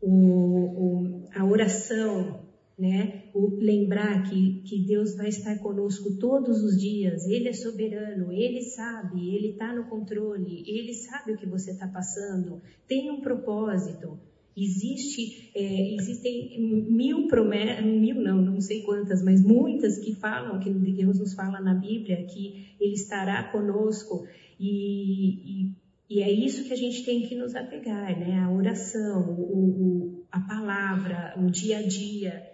o, 0.00 0.08
o, 0.10 1.28
a 1.34 1.44
oração, 1.44 2.42
né? 2.78 3.24
O 3.34 3.46
lembrar 3.60 4.28
que, 4.28 4.62
que 4.64 4.80
Deus 4.80 5.14
vai 5.14 5.28
estar 5.28 5.56
conosco 5.58 6.18
todos 6.18 6.62
os 6.62 6.80
dias, 6.80 7.26
Ele 7.26 7.48
é 7.48 7.52
soberano, 7.52 8.32
Ele 8.32 8.62
sabe, 8.62 9.34
Ele 9.34 9.50
está 9.50 9.72
no 9.72 9.84
controle, 9.84 10.64
Ele 10.66 10.92
sabe 10.92 11.32
o 11.32 11.36
que 11.36 11.46
você 11.46 11.70
está 11.70 11.86
passando, 11.86 12.60
tem 12.88 13.10
um 13.10 13.20
propósito. 13.20 14.18
Existe, 14.54 15.50
é, 15.54 15.94
existem 15.94 16.60
mil 16.60 17.26
promessas, 17.26 17.86
mil 17.86 18.16
não, 18.16 18.42
não 18.42 18.60
sei 18.60 18.82
quantas, 18.82 19.24
mas 19.24 19.42
muitas 19.42 19.96
que 19.96 20.14
falam, 20.14 20.60
que 20.60 20.68
Deus 20.68 21.18
nos 21.18 21.32
fala 21.32 21.58
na 21.58 21.72
Bíblia, 21.72 22.26
que 22.26 22.74
Ele 22.78 22.92
estará 22.92 23.44
conosco 23.44 24.26
e, 24.60 25.62
e 25.64 25.81
e 26.12 26.20
é 26.20 26.30
isso 26.30 26.64
que 26.64 26.74
a 26.74 26.76
gente 26.76 27.04
tem 27.04 27.22
que 27.22 27.34
nos 27.34 27.54
apegar, 27.54 28.18
né? 28.18 28.38
A 28.40 28.50
oração, 28.50 29.30
o, 29.30 29.68
o, 29.68 30.24
a 30.30 30.40
palavra, 30.40 31.34
o 31.38 31.50
dia 31.50 31.78
a 31.78 31.82
dia 31.82 32.52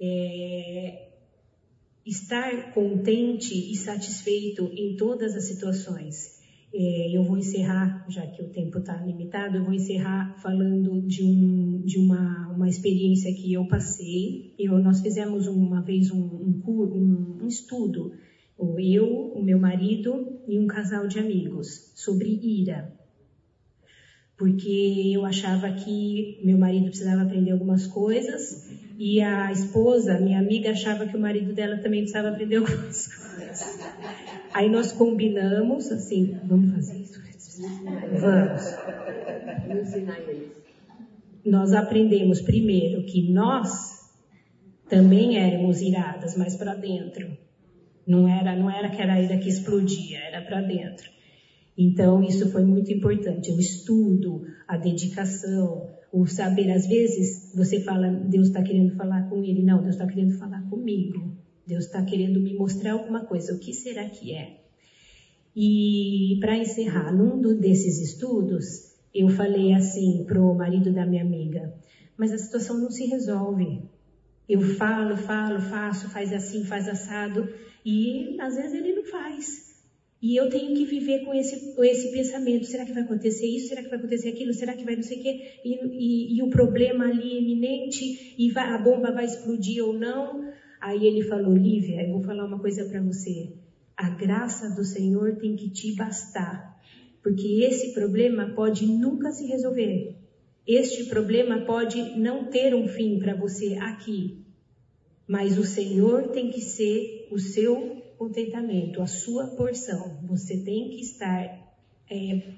é, 0.00 1.10
estar 2.04 2.72
contente 2.74 3.54
e 3.54 3.76
satisfeito 3.76 4.64
em 4.74 4.96
todas 4.96 5.36
as 5.36 5.44
situações. 5.44 6.42
É, 6.74 7.16
eu 7.16 7.22
vou 7.22 7.38
encerrar, 7.38 8.04
já 8.08 8.26
que 8.26 8.42
o 8.42 8.48
tempo 8.48 8.78
está 8.78 8.96
limitado, 8.96 9.58
eu 9.58 9.64
vou 9.64 9.74
encerrar 9.74 10.34
falando 10.42 11.02
de, 11.02 11.22
um, 11.22 11.82
de 11.84 11.98
uma, 11.98 12.48
uma 12.48 12.68
experiência 12.68 13.32
que 13.32 13.52
eu 13.52 13.64
passei. 13.68 14.54
Eu, 14.58 14.76
nós 14.80 15.00
fizemos 15.00 15.46
uma 15.46 15.82
vez 15.82 16.10
um, 16.10 16.18
um, 16.18 16.62
um, 16.66 17.38
um 17.44 17.46
estudo, 17.46 18.12
eu, 18.58 19.32
o 19.34 19.42
meu 19.42 19.58
marido 19.58 20.42
e 20.46 20.58
um 20.58 20.66
casal 20.66 21.06
de 21.06 21.18
amigos, 21.18 21.92
sobre 21.94 22.28
ira 22.42 22.92
porque 24.42 25.12
eu 25.14 25.24
achava 25.24 25.70
que 25.70 26.40
meu 26.42 26.58
marido 26.58 26.86
precisava 26.86 27.22
aprender 27.22 27.52
algumas 27.52 27.86
coisas 27.86 28.68
e 28.98 29.20
a 29.20 29.52
esposa, 29.52 30.18
minha 30.18 30.40
amiga, 30.40 30.72
achava 30.72 31.06
que 31.06 31.16
o 31.16 31.20
marido 31.20 31.52
dela 31.52 31.76
também 31.76 32.00
precisava 32.00 32.30
aprender 32.30 32.56
algumas 32.56 33.06
coisas. 33.14 33.78
Aí 34.52 34.68
nós 34.68 34.90
combinamos 34.90 35.92
assim, 35.92 36.36
vamos 36.44 36.72
fazer 36.72 36.98
isso? 36.98 37.22
Vamos. 38.20 38.62
Nós 41.44 41.72
aprendemos 41.72 42.40
primeiro 42.40 43.04
que 43.04 43.22
nós 43.22 43.68
também 44.88 45.38
éramos 45.38 45.80
iradas, 45.80 46.36
mas 46.36 46.56
para 46.56 46.74
dentro. 46.74 47.36
Não 48.06 48.28
era, 48.28 48.56
não 48.56 48.70
era 48.70 48.90
que 48.90 49.00
era 49.00 49.14
a 49.14 49.20
ira 49.20 49.38
que 49.38 49.48
explodia, 49.48 50.18
era 50.18 50.42
para 50.42 50.60
dentro. 50.60 51.10
Então, 51.76 52.22
isso 52.22 52.50
foi 52.50 52.64
muito 52.64 52.92
importante. 52.92 53.50
O 53.50 53.58
estudo, 53.58 54.42
a 54.68 54.76
dedicação, 54.76 55.88
o 56.12 56.26
saber. 56.26 56.70
Às 56.70 56.86
vezes, 56.86 57.52
você 57.54 57.80
fala, 57.80 58.10
Deus 58.10 58.48
está 58.48 58.62
querendo 58.62 58.94
falar 58.96 59.28
com 59.28 59.42
ele. 59.42 59.62
Não, 59.62 59.82
Deus 59.82 59.94
está 59.94 60.06
querendo 60.06 60.36
falar 60.38 60.62
comigo. 60.68 61.32
Deus 61.66 61.86
está 61.86 62.02
querendo 62.04 62.40
me 62.40 62.54
mostrar 62.54 62.92
alguma 62.92 63.24
coisa. 63.24 63.54
O 63.54 63.58
que 63.58 63.72
será 63.72 64.04
que 64.08 64.34
é? 64.34 64.60
E, 65.54 66.38
para 66.40 66.56
encerrar, 66.56 67.12
num 67.12 67.58
desses 67.58 68.00
estudos, 68.00 68.92
eu 69.14 69.28
falei 69.28 69.74
assim 69.74 70.24
pro 70.26 70.54
marido 70.54 70.92
da 70.92 71.06
minha 71.06 71.22
amiga: 71.22 71.74
Mas 72.16 72.32
a 72.32 72.38
situação 72.38 72.78
não 72.78 72.90
se 72.90 73.06
resolve. 73.06 73.82
Eu 74.52 74.60
falo, 74.60 75.16
falo, 75.16 75.58
faço, 75.58 76.10
faz 76.10 76.30
assim, 76.30 76.62
faz 76.62 76.86
assado. 76.86 77.48
E 77.86 78.36
às 78.38 78.54
vezes 78.54 78.74
ele 78.74 78.92
não 78.92 79.04
faz. 79.04 79.72
E 80.20 80.36
eu 80.36 80.50
tenho 80.50 80.76
que 80.76 80.84
viver 80.84 81.24
com 81.24 81.32
esse, 81.32 81.74
com 81.74 81.82
esse 81.82 82.12
pensamento: 82.12 82.66
será 82.66 82.84
que 82.84 82.92
vai 82.92 83.02
acontecer 83.02 83.46
isso? 83.46 83.68
Será 83.68 83.82
que 83.82 83.88
vai 83.88 83.98
acontecer 83.98 84.28
aquilo? 84.28 84.52
Será 84.52 84.74
que 84.74 84.84
vai 84.84 84.94
não 84.94 85.02
sei 85.02 85.20
o 85.20 85.22
quê? 85.22 85.60
E, 85.64 85.70
e, 85.74 86.36
e 86.36 86.42
o 86.42 86.50
problema 86.50 87.06
ali 87.06 87.38
iminente, 87.38 88.34
e 88.38 88.50
vai, 88.50 88.68
a 88.68 88.76
bomba 88.76 89.10
vai 89.10 89.24
explodir 89.24 89.82
ou 89.82 89.94
não? 89.94 90.52
Aí 90.82 91.06
ele 91.06 91.22
falou: 91.22 91.56
Lívia, 91.56 92.02
eu 92.02 92.12
vou 92.12 92.22
falar 92.22 92.44
uma 92.44 92.58
coisa 92.58 92.84
para 92.84 93.00
você. 93.00 93.54
A 93.96 94.10
graça 94.10 94.68
do 94.68 94.84
Senhor 94.84 95.38
tem 95.38 95.56
que 95.56 95.70
te 95.70 95.96
bastar, 95.96 96.78
porque 97.22 97.64
esse 97.64 97.94
problema 97.94 98.52
pode 98.54 98.84
nunca 98.84 99.30
se 99.30 99.46
resolver. 99.46 100.21
Este 100.66 101.04
problema 101.04 101.60
pode 101.64 102.18
não 102.18 102.44
ter 102.44 102.74
um 102.74 102.86
fim 102.86 103.18
para 103.18 103.34
você 103.34 103.74
aqui, 103.74 104.44
mas 105.26 105.58
o 105.58 105.64
Senhor 105.64 106.28
tem 106.28 106.50
que 106.50 106.60
ser 106.60 107.28
o 107.30 107.38
seu 107.38 108.02
contentamento, 108.16 109.02
a 109.02 109.06
sua 109.06 109.48
porção. 109.56 110.20
Você 110.28 110.62
tem 110.62 110.90
que 110.90 111.00
estar 111.00 111.74
é, 112.10 112.54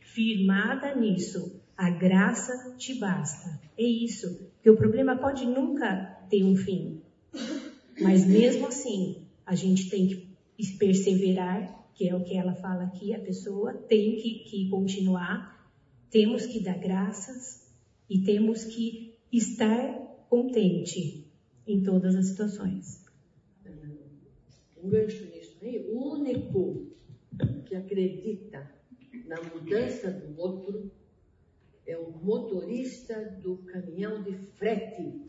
firmada 0.00 0.94
nisso. 0.94 1.62
A 1.76 1.90
graça 1.90 2.76
te 2.76 2.94
basta. 2.98 3.60
É 3.78 3.84
isso. 3.84 4.50
Porque 4.54 4.68
o 4.68 4.76
problema 4.76 5.16
pode 5.16 5.46
nunca 5.46 6.18
ter 6.28 6.44
um 6.44 6.56
fim. 6.56 7.00
Mas 8.00 8.26
mesmo 8.26 8.66
assim, 8.66 9.26
a 9.46 9.54
gente 9.54 9.88
tem 9.88 10.08
que 10.08 10.76
perseverar, 10.78 11.88
que 11.94 12.08
é 12.08 12.14
o 12.14 12.22
que 12.22 12.36
ela 12.36 12.54
fala 12.54 12.84
aqui, 12.84 13.14
a 13.14 13.20
pessoa 13.20 13.72
tem 13.74 14.16
que, 14.16 14.44
que 14.50 14.68
continuar, 14.68 15.57
temos 16.10 16.46
que 16.46 16.60
dar 16.60 16.78
graças 16.78 17.68
e 18.08 18.20
temos 18.24 18.64
que 18.64 19.18
estar 19.32 19.94
contente 20.28 21.26
em 21.66 21.82
todas 21.82 22.14
as 22.14 22.26
situações. 22.26 23.04
Um 24.82 24.88
gancho 24.88 25.24
nisso 25.26 25.58
aí, 25.62 25.78
o 25.90 26.14
único 26.14 26.96
que 27.66 27.74
acredita 27.74 28.70
na 29.26 29.36
mudança 29.42 30.10
do 30.10 30.40
outro 30.40 30.90
é 31.86 31.96
o 31.96 32.10
motorista 32.10 33.38
do 33.42 33.58
caminhão 33.58 34.22
de 34.22 34.36
frete. 34.56 35.26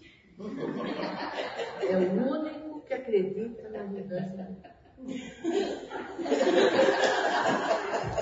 É 1.82 1.98
o 1.98 2.32
único 2.32 2.82
que 2.82 2.94
acredita 2.94 3.70
na 3.70 3.84
mudança. 3.86 4.58
O 4.98 5.06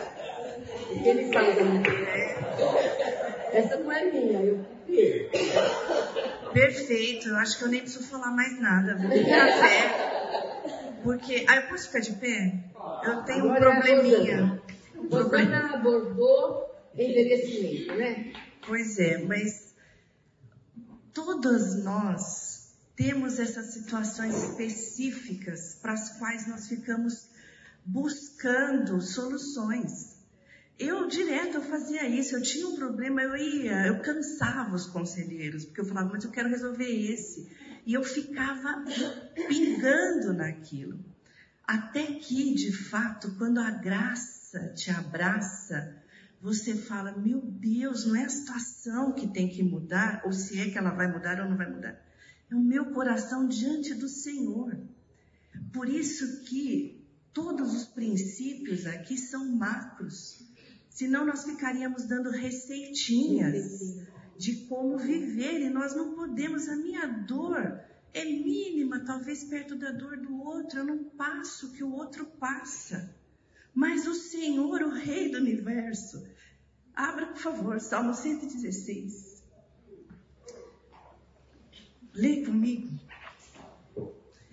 que 0.03 0.16
ele 0.89 1.31
faz 1.31 1.55
Essa 3.53 3.77
não 3.77 3.91
é 3.91 4.05
minha, 4.05 4.39
eu 4.41 4.57
copiei. 4.57 5.29
Perfeito, 6.53 7.29
eu 7.29 7.35
acho 7.37 7.57
que 7.57 7.63
eu 7.63 7.69
nem 7.69 7.81
preciso 7.81 8.07
falar 8.09 8.31
mais 8.31 8.59
nada. 8.59 8.95
Vou. 8.95 9.09
Porque. 11.03 11.45
Ah, 11.47 11.57
eu 11.57 11.67
posso 11.67 11.87
ficar 11.87 11.99
de 11.99 12.13
pé? 12.13 12.53
Eu 13.03 13.23
tenho 13.23 13.45
Agora 13.45 13.69
um 13.69 13.73
é 13.73 13.81
probleminha. 13.81 14.61
É 14.95 14.99
um 14.99 15.07
problema. 15.07 15.75
abordou 15.75 16.75
envelhecimento, 16.95 17.95
né? 17.95 18.33
Pois 18.65 18.97
é, 18.99 19.19
mas 19.19 19.75
todas 21.13 21.83
nós 21.83 22.75
temos 22.95 23.39
essas 23.39 23.67
situações 23.73 24.35
específicas 24.43 25.77
para 25.81 25.93
as 25.93 26.17
quais 26.17 26.47
nós 26.47 26.67
ficamos 26.67 27.29
buscando 27.85 28.99
soluções. 29.01 30.16
Eu 30.79 31.07
direto 31.07 31.55
eu 31.55 31.61
fazia 31.61 32.07
isso, 32.07 32.35
eu 32.35 32.41
tinha 32.41 32.67
um 32.67 32.75
problema, 32.75 33.21
eu 33.21 33.35
ia, 33.35 33.87
eu 33.87 33.99
cansava 34.01 34.75
os 34.75 34.85
conselheiros, 34.85 35.65
porque 35.65 35.81
eu 35.81 35.85
falava, 35.85 36.11
mas 36.13 36.23
eu 36.23 36.31
quero 36.31 36.49
resolver 36.49 36.87
esse. 36.87 37.49
E 37.85 37.93
eu 37.93 38.03
ficava 38.03 38.83
pingando 39.47 40.33
naquilo. 40.33 40.99
Até 41.65 42.05
que, 42.05 42.53
de 42.53 42.71
fato, 42.71 43.35
quando 43.37 43.59
a 43.59 43.71
graça 43.71 44.69
te 44.75 44.91
abraça, 44.91 45.95
você 46.41 46.75
fala: 46.75 47.17
Meu 47.17 47.41
Deus, 47.41 48.05
não 48.05 48.15
é 48.15 48.25
a 48.25 48.29
situação 48.29 49.13
que 49.13 49.27
tem 49.27 49.49
que 49.49 49.63
mudar, 49.63 50.21
ou 50.25 50.31
se 50.31 50.59
é 50.59 50.69
que 50.69 50.77
ela 50.77 50.91
vai 50.91 51.11
mudar 51.11 51.41
ou 51.41 51.49
não 51.49 51.57
vai 51.57 51.69
mudar. 51.69 51.99
É 52.49 52.55
o 52.55 52.63
meu 52.63 52.93
coração 52.93 53.47
diante 53.47 53.93
do 53.93 54.07
Senhor. 54.07 54.77
Por 55.73 55.89
isso 55.89 56.43
que 56.43 57.05
todos 57.33 57.73
os 57.75 57.85
princípios 57.85 58.85
aqui 58.85 59.17
são 59.17 59.45
macros. 59.57 60.46
Senão 60.97 61.27
nós 61.27 61.43
ficaríamos 61.43 62.05
dando 62.05 62.31
receitinhas 62.31 63.99
de 64.35 64.65
como 64.65 64.97
viver 64.97 65.61
e 65.61 65.69
nós 65.69 65.95
não 65.95 66.15
podemos. 66.15 66.67
A 66.67 66.75
minha 66.75 67.05
dor 67.05 67.79
é 68.11 68.25
mínima, 68.25 69.05
talvez 69.05 69.43
perto 69.43 69.75
da 69.75 69.91
dor 69.91 70.17
do 70.17 70.41
outro. 70.41 70.79
Eu 70.79 70.85
não 70.85 71.03
passo 71.03 71.67
o 71.67 71.71
que 71.73 71.83
o 71.83 71.93
outro 71.93 72.25
passa. 72.25 73.15
Mas 73.75 74.07
o 74.07 74.15
Senhor, 74.15 74.81
o 74.81 74.89
Rei 74.89 75.29
do 75.29 75.37
universo, 75.37 76.27
abra 76.95 77.27
por 77.27 77.37
favor, 77.37 77.79
Salmo 77.79 78.15
116. 78.15 79.43
Lê 82.15 82.43
comigo. 82.43 82.89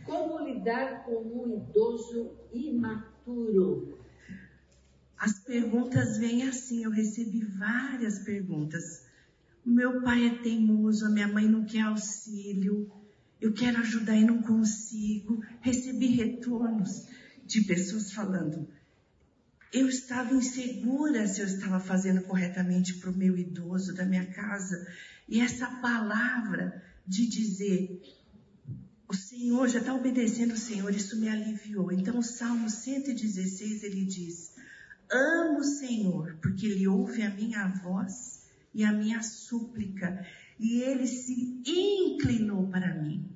Como 0.04 0.44
lidar 0.44 1.07
com 1.07 1.22
um 1.22 1.57
idoso 1.57 2.37
imaturo? 2.52 4.04
As 5.25 5.39
perguntas 5.39 6.19
vêm 6.19 6.47
assim, 6.47 6.85
eu 6.85 6.91
recebi 6.91 7.43
várias 7.43 8.19
perguntas. 8.19 9.07
Meu 9.65 10.03
pai 10.03 10.27
é 10.27 10.35
teimoso, 10.43 11.07
a 11.07 11.09
minha 11.09 11.27
mãe 11.27 11.49
não 11.49 11.65
quer 11.65 11.81
auxílio, 11.81 12.93
eu 13.41 13.55
quero 13.55 13.79
ajudar 13.79 14.19
e 14.19 14.25
não 14.27 14.43
consigo. 14.43 15.43
Recebi 15.63 16.09
retornos 16.09 17.07
de 17.47 17.63
pessoas 17.63 18.13
falando: 18.13 18.69
eu 19.73 19.89
estava 19.89 20.35
insegura 20.35 21.27
se 21.27 21.41
eu 21.41 21.47
estava 21.47 21.81
fazendo 21.81 22.21
corretamente 22.25 22.93
para 22.93 23.09
o 23.09 23.17
meu 23.17 23.39
idoso 23.39 23.95
da 23.95 24.05
minha 24.05 24.27
casa. 24.27 24.87
E 25.27 25.41
essa 25.41 25.67
palavra 25.81 26.85
de 27.07 27.27
dizer, 27.27 27.99
o 29.09 29.15
Senhor 29.15 29.69
já 29.69 29.79
está 29.79 29.95
obedecendo 29.95 30.53
o 30.53 30.59
Senhor, 30.59 30.95
isso 30.95 31.19
me 31.19 31.31
aliviou. 31.31 31.91
Então, 31.91 32.19
o 32.19 32.23
Salmo 32.23 32.69
116 32.69 33.85
ele 33.85 34.05
diz: 34.05 34.54
Amo 35.11 35.59
o 35.59 35.64
Senhor, 35.64 36.37
porque 36.40 36.67
Ele 36.67 36.88
ouve 36.88 37.23
a 37.23 37.31
minha 37.31 37.67
voz 37.69 38.47
e 38.73 38.85
a 38.85 38.93
minha 38.93 39.23
súplica, 39.23 40.27
e 40.59 40.81
Ele 40.81 41.07
se 41.07 41.62
inclinou 41.67 42.69
para 42.69 42.95
mim. 42.95 43.29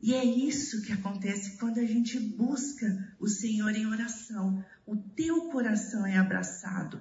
E 0.00 0.14
é 0.14 0.24
isso 0.24 0.82
que 0.82 0.92
acontece 0.92 1.56
quando 1.58 1.78
a 1.78 1.84
gente 1.84 2.18
busca 2.18 3.14
o 3.20 3.28
Senhor 3.28 3.70
em 3.70 3.86
oração. 3.86 4.64
O 4.84 4.96
teu 4.96 5.48
coração 5.50 6.04
é 6.04 6.16
abraçado. 6.16 7.00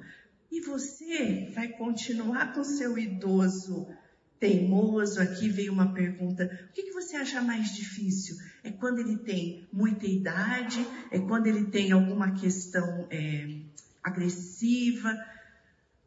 E 0.51 0.61
você 0.61 1.49
vai 1.55 1.69
continuar 1.69 2.53
com 2.53 2.63
seu 2.63 2.97
idoso 2.97 3.87
teimoso. 4.39 5.19
Aqui 5.19 5.49
veio 5.49 5.73
uma 5.73 5.93
pergunta: 5.93 6.43
o 6.69 6.73
que, 6.73 6.83
que 6.83 6.91
você 6.91 7.15
acha 7.15 7.41
mais 7.41 7.73
difícil? 7.73 8.35
É 8.63 8.69
quando 8.69 8.99
ele 8.99 9.17
tem 9.17 9.67
muita 9.73 10.05
idade? 10.05 10.85
É 11.09 11.19
quando 11.19 11.47
ele 11.47 11.65
tem 11.65 11.91
alguma 11.91 12.33
questão 12.33 13.07
é, 13.09 13.61
agressiva? 14.03 15.13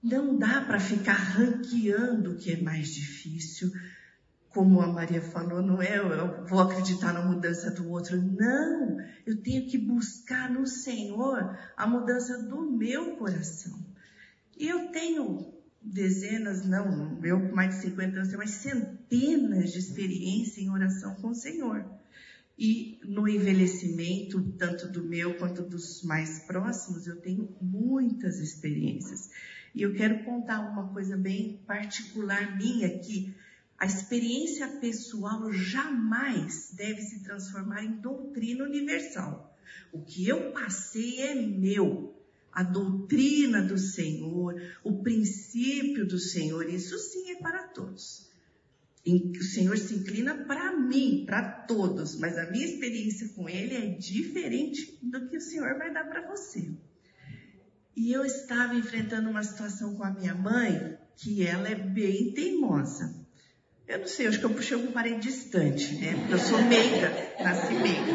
Não 0.03 0.39
dá 0.39 0.61
para 0.61 0.79
ficar 0.79 1.15
ranqueando 1.15 2.33
o 2.33 2.37
que 2.37 2.53
é 2.53 2.61
mais 2.61 2.89
difícil 2.89 3.73
como 4.55 4.81
a 4.81 4.87
Maria 4.87 5.21
falou, 5.21 5.61
não 5.61 5.83
é 5.83 5.99
eu 5.99 6.47
vou 6.47 6.61
acreditar 6.61 7.13
na 7.13 7.27
mudança 7.27 7.73
do 7.73 7.91
outro. 7.91 8.17
Não, 8.17 8.97
eu 9.27 9.43
tenho 9.43 9.69
que 9.69 9.77
buscar 9.77 10.49
no 10.49 10.65
Senhor 10.65 11.59
a 11.77 11.87
mudança 11.87 12.41
do 12.45 12.71
meu 12.71 13.17
coração. 13.17 13.85
E 14.57 14.69
eu 14.69 14.93
tenho 14.93 15.53
dezenas, 15.83 16.65
não, 16.65 17.23
eu 17.25 17.49
com 17.49 17.55
mais 17.55 17.75
de 17.75 17.83
50 17.83 18.17
anos, 18.17 18.33
mais 18.35 18.51
centenas 18.51 19.73
de 19.73 19.81
experiência 19.81 20.61
em 20.61 20.71
oração 20.71 21.17
com 21.17 21.31
o 21.31 21.35
Senhor. 21.35 21.85
E 22.57 23.01
no 23.05 23.29
envelhecimento, 23.29 24.41
tanto 24.57 24.87
do 24.89 25.03
meu 25.03 25.37
quanto 25.37 25.63
dos 25.63 26.03
mais 26.03 26.41
próximos, 26.41 27.07
eu 27.07 27.21
tenho 27.21 27.57
muitas 27.61 28.39
experiências. 28.39 29.29
E 29.75 29.83
eu 29.83 29.93
quero 29.93 30.23
contar 30.25 30.61
uma 30.61 30.93
coisa 30.93 31.17
bem 31.17 31.61
particular 31.67 32.57
minha 32.57 32.99
que 33.01 33.35
a 33.77 33.87
experiência 33.87 34.69
pessoal 34.79 35.53
jamais 35.53 36.73
deve 36.73 37.03
se 37.03 37.25
transformar 37.25 37.85
em 37.85 38.01
doutrina 38.01 38.65
universal. 38.65 39.53
O 39.93 40.01
que 40.01 40.29
eu 40.29 40.53
passei 40.53 41.21
é 41.23 41.35
meu. 41.35 42.15
A 42.53 42.63
doutrina 42.63 43.61
do 43.63 43.77
Senhor, 43.77 44.55
o 44.85 45.03
princípio 45.03 46.07
do 46.07 46.21
Senhor, 46.21 46.69
isso 46.69 46.97
sim 46.99 47.33
é 47.33 47.37
para 47.37 47.65
todos. 47.65 48.31
O 49.07 49.43
Senhor 49.43 49.77
se 49.77 49.95
inclina 49.95 50.35
para 50.47 50.73
mim, 50.73 51.25
para 51.27 51.43
todos, 51.43 52.19
mas 52.19 52.39
a 52.39 52.51
minha 52.51 52.65
experiência 52.65 53.29
com 53.31 53.49
Ele 53.49 53.75
é 53.75 53.87
diferente 53.99 54.99
do 55.03 55.29
que 55.29 55.37
o 55.37 55.41
Senhor 55.41 55.77
vai 55.77 55.93
dar 55.93 56.05
para 56.05 56.27
você. 56.27 56.71
E 57.95 58.13
eu 58.13 58.25
estava 58.25 58.75
enfrentando 58.75 59.29
uma 59.29 59.43
situação 59.43 59.95
com 59.95 60.05
a 60.05 60.11
minha 60.11 60.35
mãe 60.35 60.99
que 61.17 61.47
ela 61.47 61.69
é 61.69 61.75
bem 61.75 62.33
teimosa. 62.33 63.15
Eu 63.87 63.99
não 63.99 64.07
sei, 64.07 64.27
acho 64.27 64.39
que 64.39 64.47
eu 64.47 64.55
puxei 64.55 64.77
um 64.77 64.91
parente 64.91 65.29
distante, 65.29 65.95
né? 65.97 66.17
Porque 66.17 66.35
eu 66.35 66.39
sou 66.39 66.63
meiga, 66.63 67.13
nasci 67.41 67.75
meiga. 67.75 68.15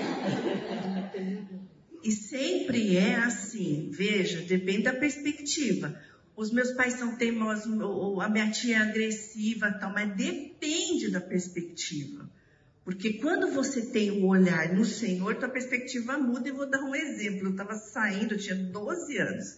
E 2.04 2.12
sempre 2.12 2.98
é 2.98 3.16
assim, 3.16 3.92
veja, 3.92 4.42
depende 4.42 4.84
da 4.84 4.94
perspectiva. 4.94 5.96
Os 6.40 6.52
meus 6.52 6.72
pais 6.72 6.94
são 6.94 7.18
teimosos, 7.18 7.82
ou 7.82 8.22
a 8.22 8.30
minha 8.30 8.50
tia 8.50 8.78
é 8.78 8.80
agressiva, 8.80 9.74
tal, 9.74 9.92
mas 9.92 10.16
depende 10.16 11.12
da 11.12 11.20
perspectiva. 11.20 12.32
Porque 12.86 13.16
quando 13.16 13.52
você 13.52 13.82
tem 13.88 14.10
um 14.10 14.26
olhar 14.26 14.74
no 14.74 14.86
Senhor, 14.86 15.36
tua 15.36 15.50
perspectiva 15.50 16.18
muda. 16.18 16.48
E 16.48 16.54
vou 16.54 16.66
dar 16.66 16.80
um 16.80 16.96
exemplo. 16.96 17.48
Eu 17.48 17.52
estava 17.52 17.76
saindo, 17.76 18.36
eu 18.36 18.38
tinha 18.38 18.56
12 18.56 19.18
anos. 19.18 19.58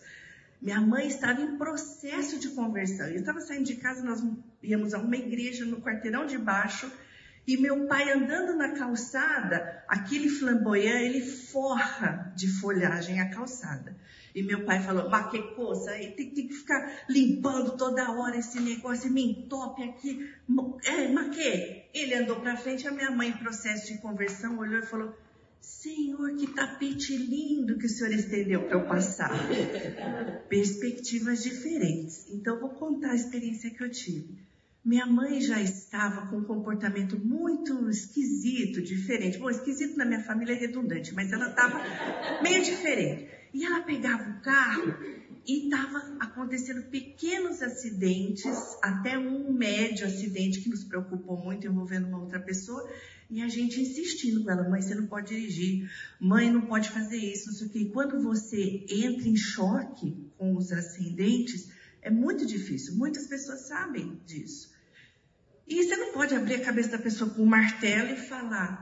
Minha 0.60 0.82
mãe 0.82 1.06
estava 1.06 1.39
em 1.39 1.56
processo 1.56 2.39
de 2.39 2.50
conversão. 2.50 3.06
Eu 3.10 3.20
estava 3.20 3.41
saindo 3.41 3.65
de 3.65 3.76
casa, 3.76 4.02
nós 4.02 4.20
íamos 4.63 4.96
a 4.96 4.98
uma 4.98 5.15
igreja 5.15 5.63
no 5.63 5.84
quarteirão 5.84 6.26
de 6.26 6.39
baixo, 6.39 6.91
e 7.46 7.58
meu 7.58 7.86
pai 7.86 8.12
andando 8.12 8.58
na 8.58 8.70
calçada, 8.70 9.84
aquele 9.88 10.30
flamboyant, 10.30 11.02
ele 11.02 11.22
forra 11.22 12.34
de 12.36 12.48
folhagem 12.48 13.22
a 13.22 13.30
calçada. 13.30 13.96
E 14.34 14.44
meu 14.44 14.63
pai 14.65 14.82
falou, 14.82 15.10
mas 15.10 15.30
que 15.30 15.41
coisa, 15.56 15.91
tem, 15.91 16.13
tem, 16.15 16.48
que 16.48 16.54
ficar 16.54 17.04
limpando 17.10 17.78
toda 17.78 18.12
hora 18.12 18.38
esse 18.38 18.60
negócio, 18.60 19.12
me 19.12 19.32
entope 19.32 19.84
aqui. 19.84 20.30
É, 20.86 21.08
mas 21.10 21.36
que? 21.36 21.84
Ele 21.94 22.15
andou 22.15 22.39
para 22.39 22.56
frente, 22.56 22.88
a 22.88 22.91
minha 22.91 23.12
mãe 23.12 23.30
em 23.30 23.38
processo 23.38 23.88
de 23.88 24.00
conversão 24.00 24.58
olhou 24.58 24.80
e 24.80 24.86
falou, 24.86 25.13
Senhor, 25.60 26.36
que 26.38 26.48
tapete 26.48 27.15
lindo 27.15 27.78
que 27.78 27.86
o 27.86 27.89
Senhor 27.89 28.12
estendeu 28.13 28.63
para 28.63 28.80
eu 28.80 28.88
passar. 28.88 29.32
Perspectivas 30.50 31.44
diferentes. 31.44 32.26
Então, 32.30 32.60
vou 32.60 32.70
contar 32.70 33.12
a 33.12 33.15
experiência 33.15 33.70
que 33.70 33.84
eu 33.84 33.89
tive. 33.89 34.39
Minha 34.84 35.06
mãe 35.06 35.39
já 35.39 35.62
estava 35.62 36.28
com 36.28 36.38
um 36.38 36.44
comportamento 36.44 37.20
muito 37.20 37.88
esquisito, 37.88 38.82
diferente. 38.82 39.38
Bom, 39.38 39.50
esquisito 39.52 39.96
na 39.96 40.06
minha 40.06 40.24
família 40.24 40.54
é 40.54 40.58
redundante, 40.58 41.13
mas 41.13 41.32
ela 41.32 41.50
estava 41.50 41.80
meio 42.41 42.63
diferente. 42.63 43.30
E 43.53 43.65
ela 43.65 43.81
pegava 43.81 44.29
o 44.29 44.41
carro 44.41 44.93
e 45.45 45.65
estava 45.65 46.17
acontecendo 46.19 46.83
pequenos 46.89 47.61
acidentes, 47.61 48.45
até 48.81 49.17
um 49.17 49.51
médio 49.51 50.05
acidente 50.05 50.61
que 50.61 50.69
nos 50.69 50.83
preocupou 50.83 51.37
muito 51.37 51.67
envolvendo 51.67 52.07
uma 52.07 52.19
outra 52.19 52.39
pessoa, 52.39 52.87
e 53.29 53.41
a 53.41 53.47
gente 53.47 53.81
insistindo 53.81 54.43
com 54.43 54.51
ela, 54.51 54.69
mãe, 54.69 54.81
você 54.81 54.93
não 54.93 55.07
pode 55.07 55.29
dirigir, 55.29 55.89
mãe, 56.19 56.51
não 56.51 56.61
pode 56.61 56.89
fazer 56.89 57.17
isso, 57.17 57.47
não 57.47 57.53
sei 57.53 57.67
o 57.67 57.69
quê. 57.69 57.79
E 57.79 57.89
quando 57.89 58.21
você 58.21 58.85
entra 58.89 59.27
em 59.27 59.37
choque 59.37 60.29
com 60.37 60.55
os 60.55 60.71
acidentes, 60.71 61.69
é 62.01 62.09
muito 62.09 62.45
difícil. 62.45 62.95
Muitas 62.95 63.27
pessoas 63.27 63.61
sabem 63.61 64.19
disso. 64.25 64.71
E 65.67 65.81
você 65.81 65.95
não 65.95 66.11
pode 66.11 66.35
abrir 66.35 66.55
a 66.55 66.65
cabeça 66.65 66.89
da 66.89 66.99
pessoa 66.99 67.29
com 67.29 67.43
um 67.43 67.45
martelo 67.45 68.09
e 68.09 68.17
falar, 68.17 68.81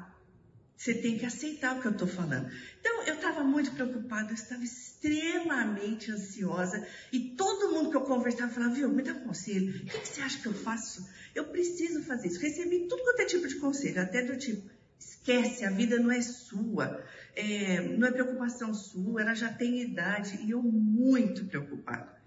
você 0.79 0.93
tem 0.93 1.17
que 1.17 1.25
aceitar 1.25 1.75
o 1.75 1.81
que 1.81 1.87
eu 1.87 1.91
estou 1.91 2.07
falando. 2.07 2.49
Então, 2.79 3.03
eu 3.03 3.15
estava 3.15 3.43
muito 3.43 3.69
preocupada, 3.71 4.31
eu 4.31 4.35
estava 4.35 4.63
extremamente 4.63 6.09
ansiosa. 6.09 6.87
E 7.11 7.35
todo 7.35 7.73
mundo 7.73 7.89
que 7.89 7.97
eu 7.97 8.01
conversava 8.03 8.49
falava, 8.49 8.73
viu, 8.75 8.87
me 8.87 9.03
dá 9.03 9.11
um 9.11 9.25
conselho. 9.25 9.75
O 9.75 9.85
que, 9.85 9.99
que 9.99 10.07
você 10.07 10.21
acha 10.21 10.39
que 10.39 10.45
eu 10.45 10.53
faço? 10.53 11.05
Eu 11.35 11.47
preciso 11.47 12.01
fazer 12.03 12.29
isso. 12.29 12.39
Recebi 12.39 12.87
tudo 12.87 13.03
quanto 13.03 13.19
é 13.19 13.25
tipo 13.25 13.45
de 13.45 13.55
conselho, 13.55 14.01
até 14.01 14.23
do 14.23 14.37
tipo, 14.37 14.69
esquece, 14.97 15.65
a 15.65 15.69
vida 15.69 15.99
não 15.99 16.11
é 16.11 16.21
sua. 16.21 17.03
É, 17.35 17.81
não 17.97 18.07
é 18.07 18.11
preocupação 18.11 18.73
sua, 18.73 19.21
ela 19.21 19.33
já 19.33 19.51
tem 19.51 19.81
idade. 19.81 20.39
E 20.45 20.51
eu 20.51 20.63
muito 20.63 21.43
preocupada. 21.43 22.17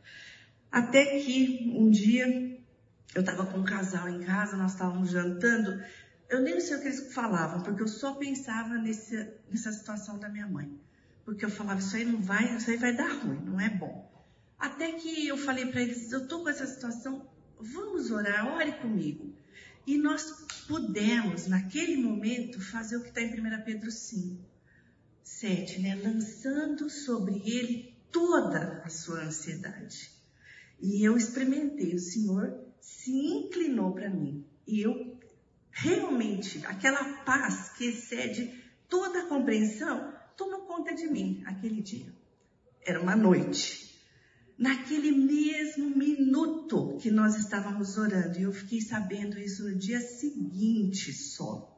Até 0.71 1.07
que 1.21 1.73
um 1.75 1.89
dia 1.89 2.53
eu 3.15 3.21
estava 3.21 3.47
com 3.47 3.59
um 3.59 3.65
casal 3.65 4.09
em 4.09 4.21
casa, 4.21 4.57
nós 4.57 4.73
estávamos 4.73 5.11
jantando 5.11 5.83
eu 6.33 6.41
nem 6.41 6.59
sei 6.61 6.77
o 6.77 6.81
que 6.81 6.87
eles 6.87 7.13
falavam, 7.13 7.63
porque 7.63 7.83
eu 7.83 7.89
só 7.89 8.15
pensava 8.15 8.79
nesse, 8.79 9.31
nessa 9.51 9.71
situação 9.71 10.19
da 10.19 10.31
minha 10.31 10.47
mãe. 10.47 10.81
Porque 11.27 11.45
eu 11.45 11.51
falava, 11.51 11.81
isso 11.81 11.95
aí 11.95 12.07
não 12.07 12.23
vai, 12.23 12.57
isso 12.57 12.71
aí 12.71 12.79
vai 12.79 12.97
dar 12.97 13.13
ruim, 13.23 13.39
não 13.45 13.61
é 13.61 13.69
bom. 13.69 14.11
Até 14.59 14.93
que 14.93 15.29
eu 15.29 15.37
falei 15.37 15.67
para 15.67 15.83
eles, 15.83 16.11
eu 16.11 16.23
estou 16.23 16.43
com 16.43 16.49
essa 16.49 16.67
situação, 16.67 17.29
vamos 17.61 18.11
orar, 18.11 18.47
ore 18.57 18.73
comigo. 18.73 19.31
E 19.87 19.99
nós 19.99 20.47
pudemos, 20.67 21.49
naquele 21.49 21.97
momento, 22.03 22.61
fazer 22.61 22.97
o 22.97 23.03
que 23.03 23.11
está 23.11 23.21
em 23.21 23.39
1 23.39 23.65
Pedro 23.65 23.91
5, 23.91 24.43
7, 25.23 25.83
né? 25.83 25.97
Lançando 25.97 26.89
sobre 26.89 27.43
ele 27.45 27.95
toda 28.11 28.81
a 28.83 28.89
sua 28.89 29.25
ansiedade. 29.25 30.11
E 30.81 31.07
eu 31.07 31.15
experimentei, 31.15 31.95
o 31.95 31.99
Senhor 31.99 32.59
se 32.81 33.13
inclinou 33.13 33.93
para 33.93 34.09
mim. 34.09 34.47
E 34.67 34.81
eu 34.81 35.12
realmente 35.73 36.65
aquela 36.67 37.03
paz 37.25 37.71
que 37.77 37.87
excede 37.87 38.63
toda 38.89 39.23
a 39.23 39.27
compreensão 39.27 40.13
tomou 40.37 40.61
conta 40.67 40.95
de 40.95 41.07
mim 41.07 41.43
aquele 41.47 41.81
dia. 41.83 42.13
Era 42.85 43.01
uma 43.01 43.17
noite. 43.17 43.91
Naquele 44.59 45.11
mesmo 45.11 45.97
minuto 45.97 46.99
que 47.01 47.11
nós 47.11 47.37
estávamos 47.37 47.97
orando, 47.97 48.39
e 48.39 48.43
eu 48.43 48.53
fiquei 48.53 48.81
sabendo 48.81 49.39
isso 49.39 49.65
no 49.65 49.77
dia 49.77 50.01
seguinte 50.01 51.13
só. 51.13 51.69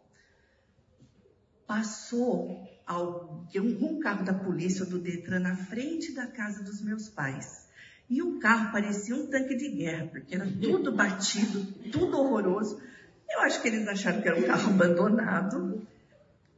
Passou 1.66 2.68
algum 2.86 4.00
carro 4.00 4.24
da 4.24 4.34
polícia 4.34 4.84
ou 4.84 4.90
do 4.90 4.98
Detran 4.98 5.38
na 5.38 5.56
frente 5.56 6.12
da 6.12 6.26
casa 6.26 6.62
dos 6.62 6.82
meus 6.82 7.08
pais. 7.08 7.64
E 8.08 8.20
o 8.20 8.38
carro 8.38 8.70
parecia 8.70 9.16
um 9.16 9.28
tanque 9.28 9.56
de 9.56 9.70
guerra, 9.70 10.08
porque 10.08 10.34
era 10.34 10.46
tudo 10.60 10.92
batido, 10.92 11.64
tudo 11.90 12.18
horroroso. 12.18 12.82
Eu 13.30 13.40
acho 13.40 13.60
que 13.60 13.68
eles 13.68 13.86
acharam 13.88 14.22
que 14.22 14.28
era 14.28 14.38
um 14.38 14.42
carro 14.42 14.70
abandonado. 14.70 15.86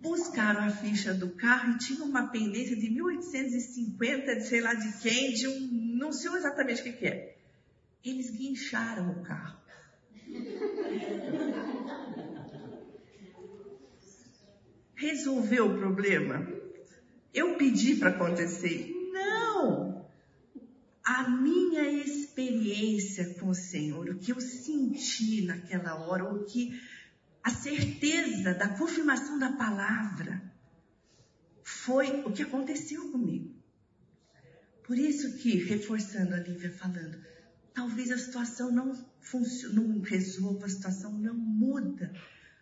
Buscaram 0.01 0.61
a 0.61 0.71
ficha 0.71 1.15
do 1.15 1.31
carro 1.31 1.73
e 1.73 1.79
tinha 1.79 2.05
uma 2.05 2.29
pendência 2.29 2.77
de 2.77 2.91
1850, 2.91 4.37
de 4.37 4.47
sei 4.47 4.61
lá 4.61 4.75
de 4.75 4.99
quem, 4.99 5.33
de 5.33 5.49
um. 5.49 5.69
não 5.99 6.13
sei 6.13 6.31
exatamente 6.33 6.81
o 6.81 6.85
que, 6.85 6.93
que 6.93 7.07
é. 7.07 7.37
Eles 8.05 8.31
guincharam 8.31 9.11
o 9.11 9.23
carro. 9.23 9.59
Resolveu 14.95 15.67
o 15.67 15.79
problema? 15.79 16.47
Eu 17.35 17.57
pedi 17.57 17.97
para 17.97 18.11
acontecer? 18.11 18.96
A 21.07 21.31
minha 21.31 21.89
experiência 21.89 23.35
com 23.35 23.51
o 23.51 23.55
Senhor, 23.55 24.09
o 24.09 24.19
que 24.19 24.33
eu 24.33 24.41
senti 24.41 25.43
naquela 25.43 25.95
hora, 25.95 26.25
o 26.25 26.45
que 26.45 26.81
a 27.45 27.51
certeza 27.51 28.53
da 28.55 28.71
confirmação 28.71 29.39
da 29.39 29.53
palavra 29.53 30.53
foi 31.63 32.25
o 32.25 32.33
que 32.33 32.43
aconteceu 32.43 33.13
comigo. 33.13 33.55
Por 34.83 34.99
isso 34.99 35.37
que, 35.39 35.57
reforçando 35.57 36.35
a 36.35 36.39
Lívia 36.39 36.73
falando, 36.73 37.25
talvez 37.73 38.11
a 38.11 38.19
situação 38.19 38.73
não 38.73 38.93
não 39.73 40.01
resolva, 40.01 40.67
a 40.67 40.69
situação 40.69 41.13
não 41.13 41.35
muda, 41.35 42.13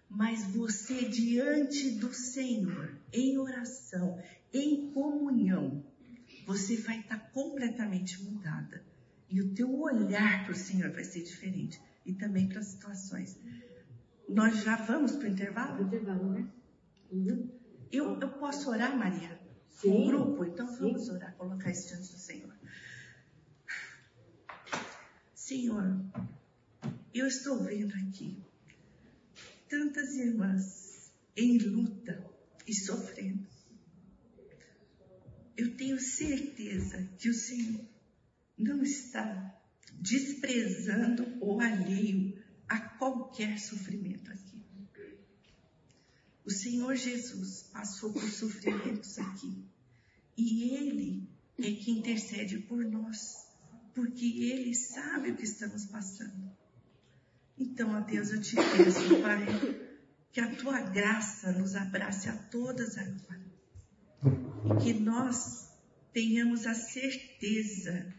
mas 0.09 0.45
você 0.47 1.09
diante 1.09 1.93
do 1.93 2.13
Senhor, 2.13 2.95
em 3.11 3.39
oração, 3.39 4.19
em 4.53 4.91
comunhão, 4.93 5.83
você 6.47 6.77
vai 6.77 7.01
estar 7.01 7.19
completamente 7.31 8.23
mudada. 8.23 8.85
E 9.29 9.41
o 9.41 9.55
teu 9.55 9.81
olhar 9.81 10.45
para 10.45 10.53
o 10.53 10.57
Senhor 10.57 10.91
vai 10.93 11.05
ser 11.05 11.23
diferente. 11.23 11.81
E 12.05 12.13
também 12.13 12.49
para 12.49 12.61
as 12.61 12.67
situações. 12.67 13.39
Nós 14.29 14.63
já 14.63 14.77
vamos 14.77 15.13
para 15.13 15.29
o 15.29 15.31
intervalo? 15.31 15.83
Intervalo, 15.83 16.31
né? 16.31 16.49
Uhum. 17.11 17.51
Eu, 17.91 18.19
eu 18.21 18.29
posso 18.39 18.71
orar, 18.71 18.97
Maria? 18.97 19.39
Sim. 19.71 19.91
Com 19.91 20.03
o 20.03 20.07
grupo? 20.07 20.45
Então 20.45 20.67
Sim. 20.69 20.79
vamos 20.81 21.09
orar, 21.09 21.35
colocar 21.37 21.71
isso 21.71 21.89
diante 21.89 22.13
do 22.13 22.19
Senhor. 22.19 22.55
Senhor, 25.35 26.01
eu 27.13 27.27
estou 27.27 27.63
vendo 27.63 27.93
aqui 27.95 28.43
tantas 29.69 30.15
irmãs 30.15 31.13
em 31.37 31.59
luta 31.59 32.25
e 32.67 32.75
sofrendo 32.75 33.47
eu 35.57 35.77
tenho 35.77 35.99
certeza 36.01 37.09
que 37.19 37.29
o 37.29 37.35
Senhor 37.35 37.85
não 38.59 38.83
está 38.83 39.61
desprezando 39.93 41.37
ou 41.41 41.61
alheio 41.61 42.37
a 42.69 42.79
qualquer 42.81 43.59
sofrimento 43.59 44.31
aqui. 44.31 44.63
O 46.45 46.51
Senhor 46.51 46.95
Jesus 46.95 47.71
passou 47.73 48.13
por 48.13 48.23
sofrimentos 48.23 49.19
aqui 49.19 49.65
e 50.37 50.75
Ele 50.75 51.29
é 51.59 51.73
que 51.73 51.91
intercede 51.91 52.59
por 52.59 52.85
nós, 52.85 53.47
porque 53.95 54.27
Ele 54.43 54.75
sabe 54.75 55.31
o 55.31 55.37
que 55.37 55.45
estamos 55.45 55.87
passando. 55.87 56.55
Então, 57.57 57.91
ó 57.93 58.01
Deus, 58.01 58.31
eu 58.31 58.41
te 58.41 58.57
peço, 58.57 59.23
Pai, 59.23 59.47
que 60.33 60.41
a 60.41 60.55
tua 60.57 60.81
graça 60.81 61.53
nos 61.53 61.77
abrace 61.77 62.29
a 62.29 62.37
todas 62.37 62.99
agora 62.99 63.44
e 64.65 64.83
que 64.83 64.95
nós 64.95 65.69
tenhamos 66.13 66.67
a 66.67 66.75
certeza 66.75 68.13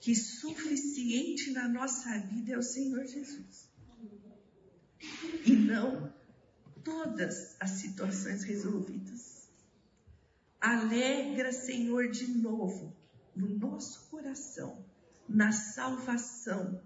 que 0.00 0.14
suficiente 0.14 1.52
na 1.52 1.68
nossa 1.68 2.18
vida 2.18 2.54
é 2.54 2.58
o 2.58 2.62
Senhor 2.62 3.06
Jesus. 3.06 3.68
E 5.44 5.52
não 5.52 6.12
todas 6.82 7.56
as 7.60 7.70
situações 7.70 8.42
resolvidas. 8.42 9.48
Alegra, 10.60 11.52
Senhor, 11.52 12.08
de 12.08 12.26
novo 12.26 12.96
no 13.34 13.48
nosso 13.58 14.10
coração, 14.10 14.84
na 15.28 15.52
salvação 15.52 16.82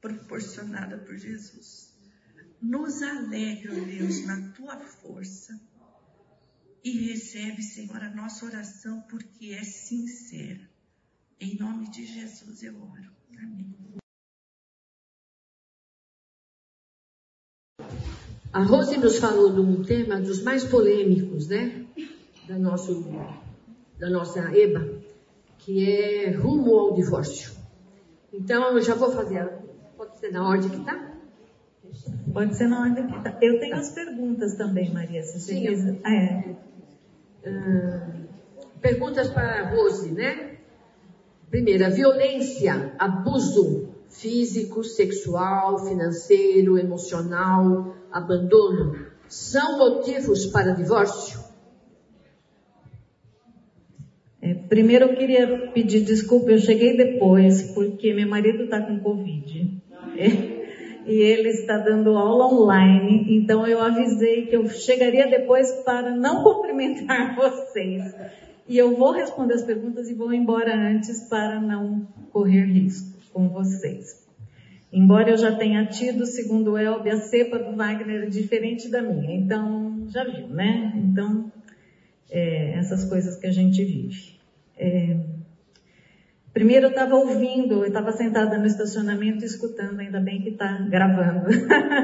proporcionada 0.00 0.98
por 0.98 1.16
Jesus. 1.16 1.92
Nos 2.60 3.02
alegra, 3.02 3.74
Deus, 3.74 4.24
na 4.24 4.52
tua 4.52 4.78
força 4.78 5.58
e 6.88 7.10
recebe, 7.10 7.62
Senhor, 7.62 8.02
a 8.02 8.10
nossa 8.14 8.46
oração 8.46 9.02
porque 9.10 9.52
é 9.52 9.62
sincera. 9.62 10.60
Em 11.40 11.56
nome 11.58 11.90
de 11.90 12.04
Jesus 12.06 12.62
eu 12.62 12.74
oro. 12.76 13.10
Amém. 13.38 13.74
A 18.52 18.62
Rose 18.62 18.96
nos 18.96 19.18
falou 19.18 19.52
de 19.52 19.60
um 19.60 19.82
tema 19.84 20.18
dos 20.20 20.42
mais 20.42 20.64
polêmicos, 20.64 21.48
né? 21.48 21.84
Da, 22.48 22.58
nosso, 22.58 23.04
da 23.98 24.08
nossa 24.08 24.40
EBA, 24.56 25.02
que 25.58 25.84
é 25.84 26.30
rumo 26.30 26.74
ao 26.78 26.94
divórcio. 26.94 27.52
Então, 28.32 28.72
eu 28.74 28.80
já 28.80 28.94
vou 28.94 29.12
fazer. 29.12 29.46
Pode 29.96 30.18
ser 30.18 30.32
na 30.32 30.48
ordem 30.48 30.70
que 30.70 30.76
está? 30.76 31.12
Pode 32.32 32.56
ser 32.56 32.68
na 32.68 32.80
ordem 32.80 33.06
que 33.06 33.22
tá. 33.22 33.38
Eu 33.42 33.60
tenho 33.60 33.76
as 33.76 33.90
perguntas 33.90 34.54
também, 34.56 34.92
Maria, 34.92 35.22
se 35.22 35.38
você 35.38 35.52
Sim, 35.52 35.66
quiser. 35.66 36.00
É. 36.06 36.67
Uh, 37.48 38.28
perguntas 38.80 39.28
para 39.30 39.60
a 39.60 39.70
Rose, 39.70 40.12
né? 40.12 40.58
Primeira, 41.50 41.90
violência, 41.90 42.94
abuso 42.98 43.88
físico, 44.08 44.82
sexual, 44.84 45.86
financeiro, 45.86 46.78
emocional, 46.78 47.94
abandono, 48.10 49.06
são 49.28 49.78
motivos 49.78 50.46
para 50.46 50.72
divórcio? 50.72 51.40
É, 54.40 54.54
primeiro 54.54 55.06
eu 55.06 55.16
queria 55.16 55.70
pedir 55.72 56.00
desculpa, 56.04 56.50
eu 56.50 56.58
cheguei 56.58 56.96
depois, 56.96 57.72
porque 57.72 58.14
meu 58.14 58.28
marido 58.28 58.64
está 58.64 58.80
com 58.80 59.00
Covid. 59.00 59.82
É, 60.16 60.57
e 61.08 61.22
ele 61.22 61.48
está 61.48 61.78
dando 61.78 62.16
aula 62.16 62.46
online, 62.46 63.34
então 63.34 63.66
eu 63.66 63.80
avisei 63.80 64.46
que 64.46 64.54
eu 64.54 64.68
chegaria 64.68 65.26
depois 65.26 65.72
para 65.84 66.14
não 66.14 66.44
cumprimentar 66.44 67.34
vocês. 67.34 68.14
E 68.68 68.76
eu 68.76 68.94
vou 68.94 69.12
responder 69.12 69.54
as 69.54 69.62
perguntas 69.62 70.10
e 70.10 70.14
vou 70.14 70.32
embora 70.32 70.76
antes 70.76 71.26
para 71.28 71.58
não 71.58 72.06
correr 72.30 72.64
risco 72.66 73.18
com 73.32 73.48
vocês. 73.48 74.28
Embora 74.92 75.30
eu 75.30 75.38
já 75.38 75.54
tenha 75.56 75.86
tido, 75.86 76.26
segundo 76.26 76.72
o 76.72 76.78
Elbe, 76.78 77.10
a 77.10 77.16
cepa 77.16 77.58
do 77.58 77.74
Wagner 77.74 78.28
diferente 78.28 78.90
da 78.90 79.00
minha. 79.00 79.34
Então, 79.34 80.06
já 80.08 80.24
viu, 80.24 80.48
né? 80.48 80.92
Então, 80.96 81.50
é, 82.30 82.72
essas 82.74 83.04
coisas 83.04 83.36
que 83.36 83.46
a 83.46 83.52
gente 83.52 83.82
vive. 83.82 84.38
É, 84.76 85.16
primeiro 86.58 86.86
eu 86.86 86.90
estava 86.90 87.14
ouvindo, 87.14 87.74
eu 87.74 87.84
estava 87.84 88.10
sentada 88.10 88.58
no 88.58 88.66
estacionamento 88.66 89.44
escutando, 89.44 90.00
ainda 90.00 90.18
bem 90.18 90.42
que 90.42 90.48
está 90.48 90.72
gravando. 90.90 91.46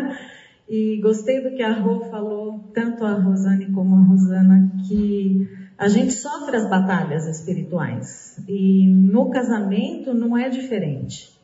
e 0.70 1.00
gostei 1.02 1.42
do 1.42 1.56
que 1.56 1.62
a 1.62 1.72
Rô 1.72 2.04
falou, 2.08 2.70
tanto 2.72 3.04
a 3.04 3.14
Rosane 3.14 3.72
como 3.72 3.96
a 3.96 4.04
Rosana, 4.06 4.70
que 4.86 5.48
a 5.76 5.88
gente 5.88 6.12
sofre 6.12 6.56
as 6.56 6.70
batalhas 6.70 7.26
espirituais 7.26 8.40
e 8.46 8.86
no 8.86 9.28
casamento 9.28 10.14
não 10.14 10.38
é 10.38 10.48
diferente. 10.48 11.36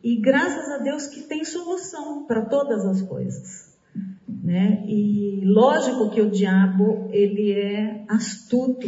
E 0.00 0.20
graças 0.20 0.70
a 0.70 0.78
Deus 0.78 1.08
que 1.08 1.22
tem 1.22 1.44
solução 1.44 2.24
para 2.24 2.42
todas 2.42 2.86
as 2.86 3.02
coisas. 3.02 3.74
Né? 4.28 4.84
E 4.86 5.40
lógico 5.44 6.08
que 6.10 6.20
o 6.20 6.30
diabo 6.30 7.08
ele 7.10 7.50
é 7.50 8.04
astuto, 8.08 8.86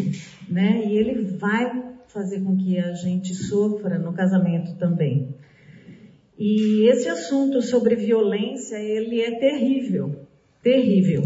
né? 0.49 0.85
E 0.87 0.97
ele 0.97 1.37
vai 1.37 1.96
fazer 2.17 2.41
com 2.41 2.57
que 2.57 2.79
a 2.79 2.95
gente 2.95 3.35
sofra 3.35 3.99
no 3.99 4.15
casamento 4.15 4.75
também. 4.79 5.35
E 6.39 6.89
esse 6.89 7.09
assunto 7.09 7.61
sobre 7.61 7.95
violência, 7.95 8.77
ele 8.77 9.21
é 9.21 9.39
terrível, 9.39 10.27
terrível. 10.63 11.23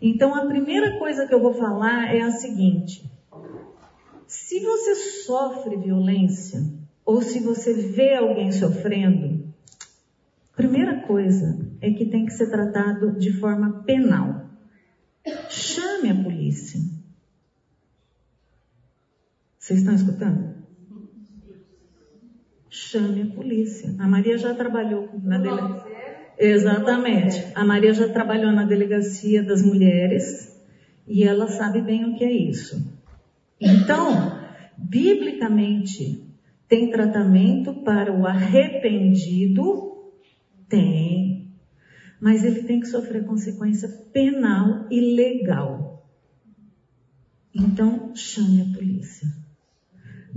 Então, 0.00 0.34
a 0.34 0.46
primeira 0.46 0.96
coisa 0.96 1.26
que 1.26 1.34
eu 1.34 1.42
vou 1.42 1.54
falar 1.54 2.14
é 2.14 2.20
a 2.20 2.30
seguinte: 2.30 3.10
se 4.28 4.60
você 4.60 4.94
sofre 4.94 5.76
violência, 5.76 6.60
ou 7.04 7.20
se 7.20 7.40
você 7.40 7.72
vê 7.72 8.14
alguém 8.14 8.52
sofrendo, 8.52 9.52
primeira 10.54 11.00
coisa 11.00 11.58
é 11.80 11.90
que 11.90 12.06
tem 12.06 12.26
que 12.26 12.32
ser 12.32 12.48
tratado 12.48 13.18
de 13.18 13.32
forma 13.32 13.82
penal. 13.82 14.46
Chame 15.48 16.10
a 16.10 16.22
polícia. 16.22 16.97
Vocês 19.68 19.80
estão 19.80 19.94
escutando? 19.94 20.54
Chame 22.70 23.20
a 23.20 23.34
polícia. 23.34 23.94
A 23.98 24.08
Maria 24.08 24.38
já 24.38 24.54
trabalhou 24.54 25.10
na 25.22 25.36
delegacia. 25.36 25.92
Exatamente. 26.38 27.52
A 27.54 27.66
Maria 27.66 27.92
já 27.92 28.08
trabalhou 28.08 28.50
na 28.50 28.64
delegacia 28.64 29.42
das 29.42 29.60
mulheres 29.62 30.58
e 31.06 31.22
ela 31.22 31.48
sabe 31.48 31.82
bem 31.82 32.06
o 32.06 32.16
que 32.16 32.24
é 32.24 32.32
isso. 32.32 32.98
Então, 33.60 34.40
biblicamente, 34.78 36.34
tem 36.66 36.90
tratamento 36.90 37.84
para 37.84 38.10
o 38.10 38.24
arrependido? 38.24 40.14
Tem. 40.66 41.52
Mas 42.18 42.42
ele 42.42 42.62
tem 42.62 42.80
que 42.80 42.86
sofrer 42.86 43.26
consequência 43.26 43.86
penal 44.14 44.86
e 44.90 45.14
legal. 45.14 46.08
Então, 47.54 48.16
chame 48.16 48.62
a 48.62 48.74
polícia. 48.74 49.28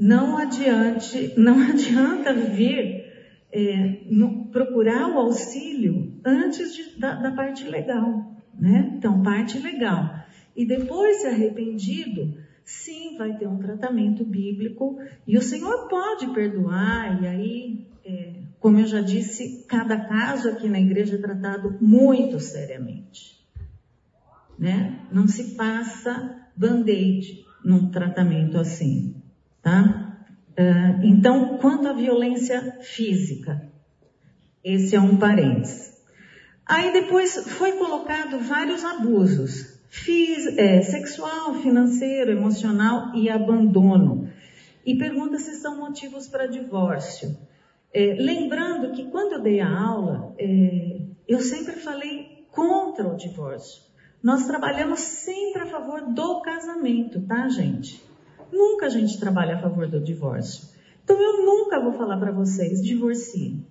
Não 0.01 0.35
adiante, 0.35 1.31
não 1.37 1.59
adianta 1.69 2.33
vir 2.33 3.05
é, 3.51 3.99
no, 4.09 4.47
procurar 4.47 5.07
o 5.11 5.19
auxílio 5.19 6.19
antes 6.25 6.73
de, 6.73 6.99
da, 6.99 7.13
da 7.13 7.31
parte 7.33 7.67
legal, 7.67 8.35
né? 8.59 8.93
Então, 8.97 9.21
parte 9.21 9.59
legal. 9.59 10.25
E 10.55 10.65
depois, 10.65 11.17
se 11.17 11.27
arrependido, 11.27 12.35
sim, 12.65 13.15
vai 13.15 13.37
ter 13.37 13.47
um 13.47 13.59
tratamento 13.59 14.25
bíblico 14.25 14.97
e 15.27 15.37
o 15.37 15.41
Senhor 15.41 15.87
pode 15.87 16.33
perdoar. 16.33 17.21
E 17.21 17.27
aí, 17.27 17.87
é, 18.03 18.41
como 18.59 18.79
eu 18.79 18.87
já 18.87 19.01
disse, 19.01 19.67
cada 19.67 19.99
caso 19.99 20.49
aqui 20.49 20.67
na 20.67 20.79
igreja 20.79 21.15
é 21.15 21.21
tratado 21.21 21.77
muito 21.79 22.39
seriamente, 22.39 23.39
né? 24.57 24.99
Não 25.11 25.27
se 25.27 25.55
passa 25.55 26.47
band-aid 26.57 27.45
num 27.63 27.91
tratamento 27.91 28.57
assim, 28.57 29.20
tá? 29.61 30.17
Ah, 30.57 30.99
então, 31.03 31.57
quanto 31.57 31.87
à 31.87 31.93
violência 31.93 32.79
física, 32.81 33.69
esse 34.63 34.95
é 34.95 34.99
um 34.99 35.17
parênteses. 35.17 35.91
Aí 36.65 36.93
depois 36.93 37.35
foi 37.57 37.73
colocado 37.73 38.39
vários 38.39 38.83
abusos, 38.85 39.79
fiz, 39.89 40.45
é, 40.57 40.81
sexual, 40.81 41.55
financeiro, 41.55 42.31
emocional 42.31 43.13
e 43.15 43.29
abandono. 43.29 44.29
E 44.85 44.97
pergunta 44.97 45.37
se 45.37 45.55
são 45.55 45.77
motivos 45.77 46.27
para 46.27 46.47
divórcio. 46.47 47.37
É, 47.93 48.15
lembrando 48.17 48.91
que 48.93 49.09
quando 49.11 49.33
eu 49.33 49.41
dei 49.41 49.59
a 49.59 49.69
aula, 49.69 50.33
é, 50.39 51.01
eu 51.27 51.41
sempre 51.41 51.73
falei 51.73 52.45
contra 52.51 53.07
o 53.07 53.17
divórcio. 53.17 53.81
Nós 54.23 54.45
trabalhamos 54.45 54.99
sempre 54.99 55.63
a 55.63 55.65
favor 55.65 56.13
do 56.13 56.41
casamento, 56.41 57.21
tá, 57.21 57.49
gente? 57.49 58.01
Nunca 58.51 58.87
a 58.87 58.89
gente 58.89 59.19
trabalha 59.19 59.55
a 59.55 59.61
favor 59.61 59.87
do 59.87 59.99
divórcio. 59.99 60.69
Então 61.03 61.19
eu 61.21 61.45
nunca 61.45 61.79
vou 61.79 61.93
falar 61.93 62.17
para 62.17 62.31
vocês 62.31 62.81
divorcie, 62.81 63.65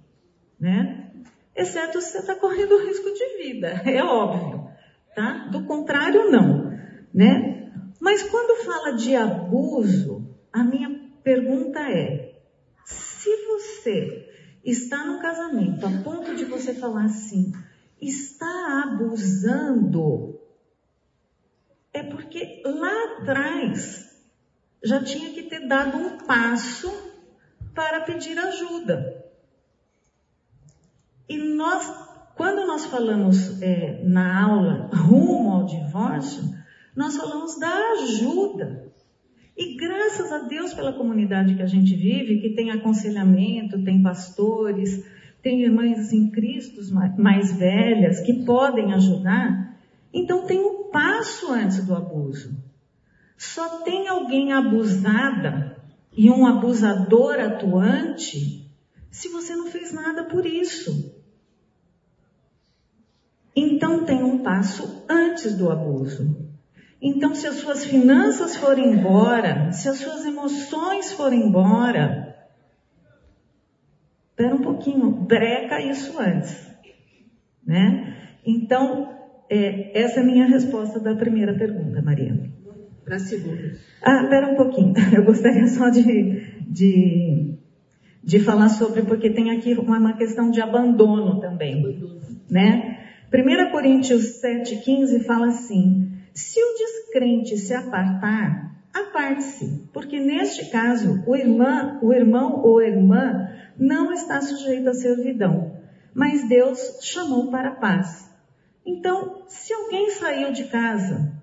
né? 0.58 1.10
Exceto 1.54 2.00
se 2.00 2.12
você 2.12 2.18
está 2.18 2.34
correndo 2.34 2.82
risco 2.86 3.12
de 3.12 3.42
vida, 3.42 3.68
é 3.84 4.02
óbvio, 4.02 4.68
tá? 5.14 5.48
Do 5.50 5.64
contrário, 5.64 6.30
não, 6.30 6.70
né? 7.12 7.72
Mas 8.00 8.22
quando 8.22 8.64
fala 8.64 8.92
de 8.92 9.14
abuso, 9.14 10.26
a 10.52 10.64
minha 10.64 11.10
pergunta 11.22 11.80
é: 11.80 12.40
se 12.84 13.28
você 13.46 14.28
está 14.64 15.04
no 15.04 15.20
casamento 15.20 15.86
a 15.86 15.90
ponto 16.02 16.34
de 16.34 16.44
você 16.44 16.74
falar 16.74 17.04
assim, 17.04 17.52
está 18.00 18.84
abusando, 18.84 20.40
é 21.92 22.02
porque 22.02 22.62
lá 22.64 23.18
atrás 23.18 24.09
já 24.82 25.02
tinha 25.02 25.30
que 25.30 25.42
ter 25.44 25.66
dado 25.66 25.96
um 25.96 26.18
passo 26.18 26.90
para 27.74 28.00
pedir 28.00 28.38
ajuda. 28.38 29.24
E 31.28 31.36
nós, 31.38 31.86
quando 32.34 32.66
nós 32.66 32.86
falamos 32.86 33.62
é, 33.62 34.02
na 34.04 34.42
aula 34.42 34.90
rumo 34.92 35.50
ao 35.50 35.66
divórcio, 35.66 36.42
nós 36.96 37.16
falamos 37.16 37.58
da 37.58 37.72
ajuda. 37.92 38.90
E 39.56 39.76
graças 39.76 40.32
a 40.32 40.38
Deus 40.38 40.72
pela 40.72 40.92
comunidade 40.92 41.54
que 41.54 41.62
a 41.62 41.66
gente 41.66 41.94
vive, 41.94 42.40
que 42.40 42.54
tem 42.54 42.70
aconselhamento, 42.70 43.84
tem 43.84 44.02
pastores, 44.02 45.04
tem 45.42 45.62
irmãs 45.62 46.12
em 46.12 46.30
Cristo 46.30 46.80
mais 47.18 47.56
velhas 47.56 48.20
que 48.20 48.44
podem 48.44 48.92
ajudar, 48.94 49.78
então 50.12 50.46
tem 50.46 50.58
um 50.58 50.90
passo 50.90 51.52
antes 51.52 51.84
do 51.86 51.94
abuso. 51.94 52.69
Só 53.40 53.78
tem 53.78 54.06
alguém 54.06 54.52
abusada 54.52 55.74
e 56.12 56.30
um 56.30 56.46
abusador 56.46 57.40
atuante 57.40 58.70
se 59.10 59.28
você 59.30 59.56
não 59.56 59.68
fez 59.68 59.94
nada 59.94 60.24
por 60.24 60.44
isso. 60.44 61.18
Então 63.56 64.04
tem 64.04 64.22
um 64.22 64.40
passo 64.40 65.06
antes 65.08 65.56
do 65.56 65.70
abuso. 65.70 66.50
Então, 67.00 67.34
se 67.34 67.46
as 67.46 67.54
suas 67.54 67.82
finanças 67.82 68.56
forem 68.56 68.92
embora, 68.92 69.72
se 69.72 69.88
as 69.88 69.96
suas 69.96 70.26
emoções 70.26 71.12
forem 71.12 71.46
embora, 71.46 72.36
espera 74.28 74.54
um 74.54 74.60
pouquinho, 74.60 75.10
breca 75.12 75.80
isso 75.80 76.20
antes, 76.20 76.70
né? 77.66 78.36
Então, 78.44 79.18
é, 79.48 79.98
essa 79.98 80.20
é 80.20 80.22
a 80.22 80.26
minha 80.26 80.44
resposta 80.44 81.00
da 81.00 81.14
primeira 81.14 81.54
pergunta, 81.54 82.02
Maria 82.02 82.59
para 83.10 83.16
a 83.16 83.18
segunda. 83.18 83.76
Ah, 84.00 84.22
espera 84.22 84.46
um 84.46 84.54
pouquinho. 84.54 84.94
Eu 85.12 85.24
gostaria 85.24 85.66
só 85.66 85.88
de, 85.88 86.62
de, 86.68 87.54
de 88.22 88.38
falar 88.38 88.68
sobre, 88.68 89.02
porque 89.02 89.30
tem 89.30 89.50
aqui 89.50 89.74
uma, 89.74 90.12
questão 90.12 90.48
de 90.48 90.60
abandono 90.62 91.40
também. 91.40 91.80
Abandono. 91.80 92.20
Né? 92.48 92.98
1 93.34 93.72
Coríntios 93.72 94.40
7,15 94.40 95.24
fala 95.24 95.48
assim: 95.48 96.12
Se 96.32 96.60
o 96.60 96.74
descrente 96.78 97.56
se 97.56 97.74
apartar, 97.74 98.76
aparte-se, 98.94 99.88
porque 99.92 100.20
neste 100.20 100.70
caso 100.70 101.24
o, 101.26 101.34
irmã, 101.34 101.98
o 102.00 102.12
irmão 102.12 102.62
ou 102.62 102.80
irmã 102.80 103.48
não 103.76 104.12
está 104.12 104.40
sujeito 104.40 104.88
à 104.88 104.94
servidão, 104.94 105.72
mas 106.14 106.48
Deus 106.48 107.00
chamou 107.02 107.50
para 107.50 107.70
a 107.70 107.74
paz. 107.74 108.30
Então, 108.86 109.42
se 109.48 109.72
alguém 109.72 110.10
saiu 110.10 110.52
de 110.52 110.64
casa, 110.64 111.39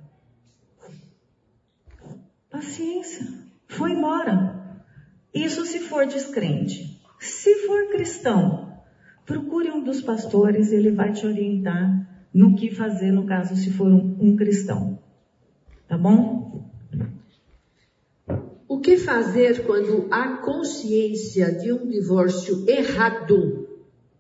paciência, 2.50 3.26
foi 3.68 3.92
embora. 3.92 4.82
Isso 5.34 5.66
se 5.66 5.80
for 5.82 6.06
descrente. 6.06 7.02
Se 7.20 7.68
for 7.68 7.90
cristão, 7.90 8.82
procure 9.26 9.72
um 9.72 9.84
dos 9.84 10.02
pastores, 10.02 10.72
ele 10.72 10.92
vai 10.92 11.12
te 11.12 11.26
orientar 11.26 12.28
no 12.34 12.56
que 12.56 12.70
fazer 12.70 13.12
no 13.12 13.26
caso 13.26 13.56
se 13.56 13.72
for 13.72 13.88
um, 13.88 14.18
um 14.20 14.36
cristão. 14.36 15.00
Tá 15.88 15.98
bom? 15.98 16.70
O 18.68 18.80
que 18.80 18.98
fazer 18.98 19.66
quando 19.66 20.08
há 20.12 20.38
consciência 20.38 21.52
de 21.52 21.72
um 21.72 21.88
divórcio 21.88 22.70
errado 22.70 23.68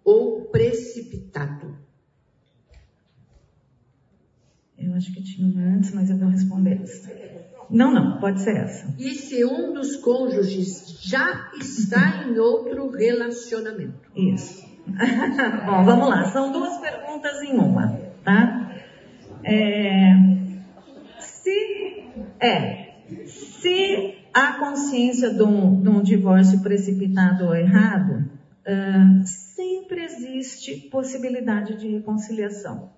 ou 0.03 0.45
precipitado? 0.45 1.77
Eu 4.77 4.93
acho 4.93 5.13
que 5.13 5.21
tinha 5.21 5.47
uma 5.47 5.75
antes, 5.75 5.93
mas 5.93 6.09
eu 6.09 6.17
vou 6.17 6.29
responder 6.29 6.81
essa. 6.81 7.11
Não, 7.69 7.91
não, 7.91 8.19
pode 8.19 8.41
ser 8.41 8.55
essa. 8.57 8.93
E 8.97 9.13
se 9.13 9.43
um 9.43 9.73
dos 9.73 9.97
cônjuges 9.97 10.99
já 11.01 11.49
está 11.59 12.23
em 12.27 12.37
outro 12.39 12.89
relacionamento? 12.91 14.09
Isso. 14.15 14.65
Bom, 15.65 15.83
vamos 15.83 16.09
lá. 16.09 16.25
São 16.25 16.51
duas 16.51 16.77
perguntas 16.77 17.41
em 17.41 17.57
uma, 17.57 17.99
tá? 18.23 18.71
É, 19.43 20.13
se 21.19 22.03
é, 22.39 22.87
se 23.25 24.15
há 24.33 24.53
consciência 24.59 25.33
de 25.33 25.43
um, 25.43 25.81
de 25.81 25.89
um 25.89 26.01
divórcio 26.01 26.61
precipitado 26.61 27.45
ou 27.45 27.55
errado, 27.55 28.29
uh, 28.65 29.25
sempre 29.25 30.03
existe 30.03 30.89
possibilidade 30.89 31.77
de 31.77 31.87
reconciliação. 31.87 32.91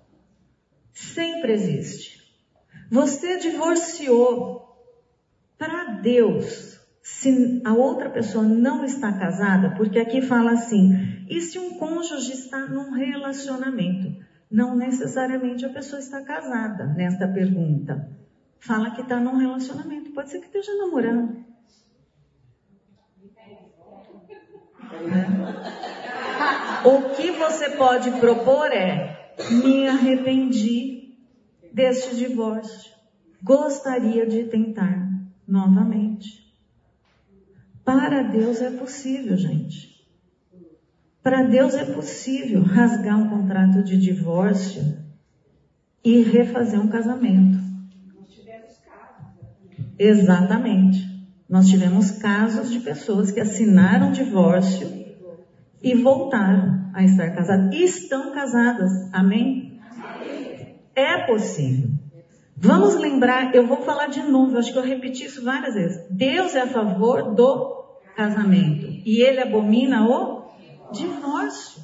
Sempre 0.94 1.54
existe. 1.54 2.19
Você 2.90 3.38
divorciou 3.38 4.76
para 5.58 6.00
Deus. 6.02 6.80
Se 7.02 7.62
a 7.66 7.74
outra 7.74 8.10
pessoa 8.10 8.44
não 8.44 8.84
está 8.84 9.12
casada, 9.14 9.76
porque 9.76 10.00
aqui 10.00 10.22
fala 10.22 10.52
assim, 10.52 11.26
e 11.30 11.42
se 11.42 11.58
um 11.58 11.78
cônjuge 11.78 12.34
está 12.34 12.66
num 12.68 12.92
relacionamento? 12.92 14.24
Não 14.50 14.76
necessariamente 14.76 15.66
a 15.66 15.70
pessoa 15.70 16.00
está 16.00 16.22
casada 16.22 16.86
nesta 16.94 17.28
pergunta. 17.28 18.10
Fala 18.60 18.92
que 18.92 19.02
está 19.02 19.20
num 19.20 19.38
relacionamento, 19.38 20.12
pode 20.12 20.30
ser 20.32 20.40
que 20.40 20.48
esteja 20.48 20.76
namorando. 20.76 21.46
O 26.82 27.10
que 27.14 27.32
você 27.32 27.72
pode 27.72 28.10
propor 28.20 28.72
é: 28.72 29.34
me 29.52 29.86
arrependi 29.86 30.99
deste 31.74 32.16
divórcio. 32.16 32.92
Gostaria 33.42 34.28
de 34.28 34.44
tentar 34.46 35.10
novamente. 35.48 36.50
Para 37.84 38.24
Deus 38.24 38.62
é 38.62 38.70
possível, 38.70 39.36
gente. 39.38 40.00
Para 41.24 41.44
Deus 41.44 41.74
é 41.74 41.86
possível 41.86 42.62
rasgar 42.64 43.18
um 43.18 43.30
contrato 43.30 43.84
de 43.84 43.98
divórcio 43.98 44.98
e 46.04 46.22
refazer 46.22 46.80
um 46.80 46.88
casamento. 46.88 47.60
Exatamente. 49.98 51.08
Nós 51.50 51.68
tivemos 51.68 52.12
casos 52.12 52.70
de 52.72 52.80
pessoas 52.80 53.32
que 53.32 53.40
assinaram 53.40 54.12
divórcio 54.12 54.88
e 55.84 55.96
voltaram 55.96 56.90
a 56.94 57.04
estar 57.04 57.32
casadas. 57.32 57.76
E 57.76 57.84
estão 57.84 58.32
casadas. 58.32 58.92
Amém? 59.12 59.69
É 61.00 61.26
possível. 61.26 61.90
Vamos 62.58 62.96
lembrar, 62.96 63.56
eu 63.56 63.66
vou 63.66 63.84
falar 63.84 64.08
de 64.08 64.22
novo, 64.22 64.58
acho 64.58 64.74
que 64.74 64.78
eu 64.78 64.84
repeti 64.84 65.26
isso 65.26 65.44
várias 65.44 65.76
vezes. 65.76 66.06
Deus 66.10 66.54
é 66.56 66.62
a 66.62 66.68
favor 66.68 67.34
do 67.34 67.80
casamento 68.18 68.86
e 69.06 69.22
ele 69.22 69.40
abomina 69.40 70.06
o 70.06 70.52
divórcio. 70.92 71.82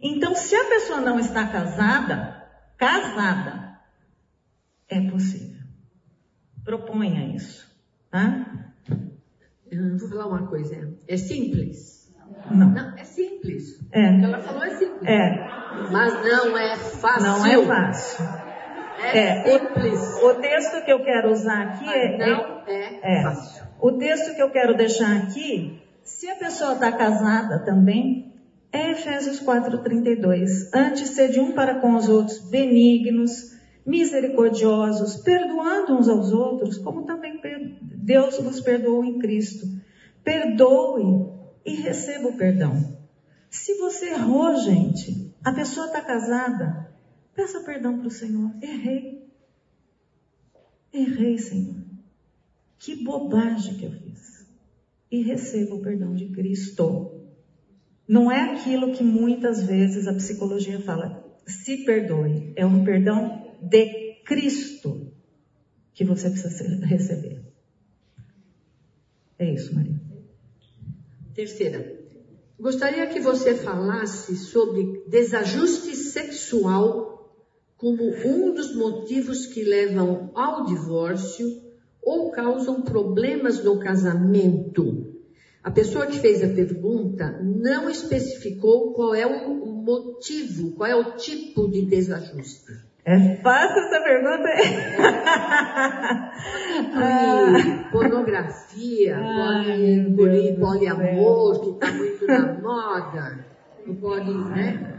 Então, 0.00 0.36
se 0.36 0.54
a 0.54 0.68
pessoa 0.68 1.00
não 1.00 1.18
está 1.18 1.48
casada, 1.48 2.46
casada, 2.76 3.80
é 4.88 5.00
possível. 5.10 5.64
Proponha 6.64 7.34
isso, 7.34 7.68
tá? 8.08 8.68
Eu 9.68 9.98
vou 9.98 10.08
falar 10.08 10.26
uma 10.26 10.46
coisa. 10.46 10.96
É 11.08 11.16
simples? 11.16 12.14
Não. 12.50 12.70
Não, 12.70 12.96
é 12.96 13.04
simples. 13.04 13.80
É. 13.90 14.12
O 14.12 14.18
que 14.18 14.24
ela 14.24 14.40
falou 14.40 14.62
é 14.62 14.76
simples. 14.76 15.08
É. 15.08 15.45
Mas 15.90 16.14
não 16.24 16.56
é 16.56 16.76
fácil. 16.76 17.22
Não 17.22 17.46
é 17.46 17.66
fácil. 17.66 18.24
É, 18.98 19.18
É, 19.18 19.58
simples. 19.58 20.22
O, 20.22 20.28
o 20.28 20.34
texto 20.34 20.84
que 20.84 20.92
eu 20.92 21.04
quero 21.04 21.30
usar 21.30 21.62
aqui 21.62 21.88
é, 21.88 22.18
não 22.18 22.62
é, 22.66 23.18
é, 23.18 23.22
fácil. 23.22 23.64
o 23.80 23.92
texto 23.92 24.34
que 24.34 24.42
eu 24.42 24.50
quero 24.50 24.76
deixar 24.76 25.16
aqui, 25.16 25.82
se 26.02 26.28
a 26.28 26.36
pessoa 26.36 26.74
está 26.74 26.90
casada 26.92 27.58
também, 27.64 28.32
é 28.72 28.92
Efésios 28.92 29.40
4:32. 29.40 30.70
Antes 30.74 31.10
sede 31.10 31.40
um 31.40 31.52
para 31.52 31.76
com 31.80 31.94
os 31.94 32.08
outros 32.08 32.38
benignos, 32.38 33.54
misericordiosos, 33.84 35.16
perdoando 35.18 35.96
uns 35.96 36.08
aos 36.08 36.32
outros, 36.32 36.78
como 36.78 37.04
também 37.04 37.40
Deus 37.80 38.38
vos 38.38 38.60
perdoou 38.60 39.04
em 39.04 39.18
Cristo. 39.18 39.66
Perdoe 40.24 41.30
e 41.64 41.74
receba 41.76 42.28
o 42.28 42.36
perdão. 42.36 42.96
Se 43.48 43.74
você 43.78 44.10
errou, 44.10 44.56
gente, 44.56 45.25
a 45.46 45.52
pessoa 45.52 45.86
está 45.86 46.00
casada, 46.00 46.92
peça 47.32 47.60
perdão 47.60 48.00
para 48.00 48.08
o 48.08 48.10
Senhor. 48.10 48.50
Errei. 48.60 49.30
Errei, 50.92 51.38
Senhor. 51.38 51.84
Que 52.80 53.04
bobagem 53.04 53.76
que 53.76 53.84
eu 53.84 53.92
fiz. 53.92 54.44
E 55.08 55.22
receba 55.22 55.76
o 55.76 55.82
perdão 55.82 56.16
de 56.16 56.30
Cristo. 56.30 57.28
Não 58.08 58.28
é 58.28 58.54
aquilo 58.54 58.92
que 58.92 59.04
muitas 59.04 59.62
vezes 59.62 60.08
a 60.08 60.14
psicologia 60.14 60.80
fala, 60.80 61.24
se 61.46 61.84
perdoe. 61.84 62.52
É 62.56 62.66
um 62.66 62.82
perdão 62.82 63.54
de 63.62 64.16
Cristo 64.24 65.12
que 65.94 66.02
você 66.02 66.28
precisa 66.28 66.84
receber. 66.84 67.40
É 69.38 69.48
isso, 69.48 69.72
Maria. 69.76 70.00
Terceira, 71.34 71.95
gostaria 72.58 73.06
que 73.06 73.20
você 73.20 73.54
falasse 73.54 74.36
sobre 74.36 75.04
desajuste 75.06 75.94
sexual 75.94 77.16
como 77.76 78.04
um 78.24 78.54
dos 78.54 78.74
motivos 78.74 79.46
que 79.46 79.62
levam 79.62 80.30
ao 80.34 80.64
divórcio 80.64 81.62
ou 82.02 82.30
causam 82.30 82.82
problemas 82.82 83.62
no 83.62 83.78
casamento. 83.78 85.14
A 85.62 85.70
pessoa 85.70 86.06
que 86.06 86.18
fez 86.18 86.42
a 86.42 86.54
pergunta 86.54 87.42
não 87.42 87.90
especificou 87.90 88.92
qual 88.94 89.14
é 89.14 89.26
o 89.26 89.66
motivo, 89.66 90.72
qual 90.72 90.88
é 90.88 90.94
o 90.94 91.16
tipo 91.16 91.68
de 91.68 91.82
desajuste. 91.82 92.85
É 93.06 93.36
fácil 93.36 93.84
essa 93.84 94.00
pergunta? 94.00 94.48
Inclui 96.80 97.84
pornografia, 97.92 99.16
Ai, 99.16 100.12
pode 100.16 100.40
Deus 100.40 100.54
do 100.56 100.60
poliamor, 100.60 101.60
que 101.60 101.70
está 101.70 101.92
muito 101.92 102.26
na 102.26 102.52
moda. 102.54 103.46
Não 103.86 103.94
pode, 103.94 104.34
né? 104.34 104.92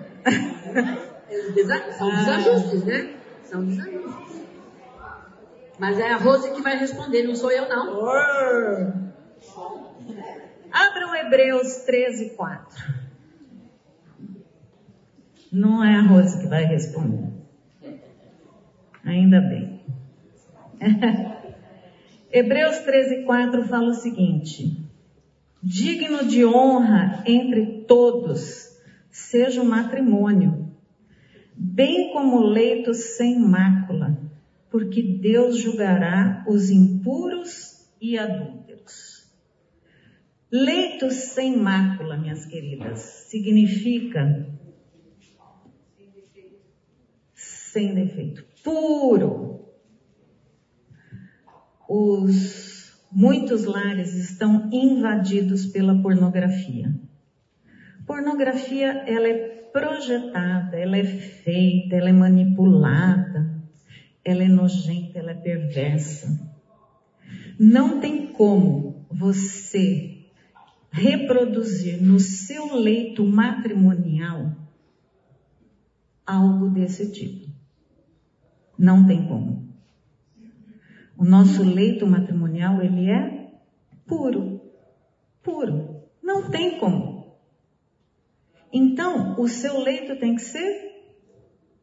São 1.97 2.10
desajustes, 2.10 2.86
né? 2.86 3.14
São 3.43 3.66
desajustes. 3.66 4.41
Mas 5.78 5.99
é 5.99 6.10
a 6.10 6.16
Rose 6.16 6.51
que 6.51 6.62
vai 6.62 6.78
responder, 6.78 7.24
não 7.24 7.36
sou 7.36 7.51
eu 7.51 7.68
não. 7.68 8.08
Abram 10.72 11.14
Hebreus 11.14 11.84
13, 11.86 12.38
4. 12.38 12.93
Não 15.51 15.84
é 15.84 15.93
a 15.97 16.01
Rose 16.03 16.39
que 16.39 16.47
vai 16.47 16.64
responder. 16.64 17.37
Ainda 19.08 19.39
bem. 19.39 19.80
Hebreus 22.30 22.80
13, 22.80 23.24
4 23.24 23.64
fala 23.64 23.91
o 23.91 23.93
seguinte: 23.93 24.86
Digno 25.64 26.26
de 26.26 26.43
honra 26.43 27.24
entre 27.26 27.86
todos 27.88 28.78
seja 29.10 29.62
o 29.62 29.66
matrimônio, 29.66 30.76
bem 31.55 32.12
como 32.12 32.41
leito 32.41 32.93
sem 32.93 33.39
mácula, 33.39 34.20
porque 34.70 35.01
Deus 35.01 35.58
julgará 35.58 36.43
os 36.45 36.70
impuros 36.70 37.89
e 38.01 38.18
adúlteros. 38.18 39.26
Leito 40.51 41.10
sem 41.12 41.55
mácula, 41.55 42.18
minhas 42.18 42.45
queridas, 42.45 42.99
significa 43.30 44.45
sem 47.78 47.93
defeito, 47.93 48.47
puro, 48.68 49.61
os 51.88 53.07
muitos 53.09 53.63
lares 53.63 54.13
estão 54.13 54.70
invadidos 54.74 55.68
pela 55.68 56.01
pornografia. 56.01 56.93
Pornografia, 58.05 59.05
ela 59.07 59.30
é 59.30 59.47
projetada, 59.72 60.76
ela 60.76 60.97
é 60.97 61.05
feita, 61.05 61.95
ela 61.95 62.09
é 62.09 62.11
manipulada, 62.11 63.57
ela 64.26 64.43
é 64.43 64.49
nojenta, 64.49 65.18
ela 65.18 65.32
é 65.32 65.36
perversa. 65.36 66.38
Não 67.57 68.01
tem 68.01 68.28
como 68.34 69.05
você 69.09 70.26
reproduzir 70.91 72.03
no 72.03 72.20
seu 72.20 72.76
leito 72.76 73.26
matrimonial 73.26 74.51
algo 76.26 76.68
desse 76.70 77.09
tipo. 77.13 77.47
Não 78.78 79.05
tem 79.05 79.28
como. 79.28 79.67
O 81.17 81.25
nosso 81.25 81.63
leito 81.63 82.05
matrimonial, 82.05 82.82
ele 82.82 83.09
é 83.09 83.51
puro. 84.05 84.61
Puro. 85.41 86.03
Não 86.21 86.51
tem 86.51 86.78
como. 86.78 87.36
Então, 88.71 89.39
o 89.39 89.47
seu 89.47 89.80
leito 89.80 90.19
tem 90.19 90.36
que 90.36 90.41
ser 90.41 90.88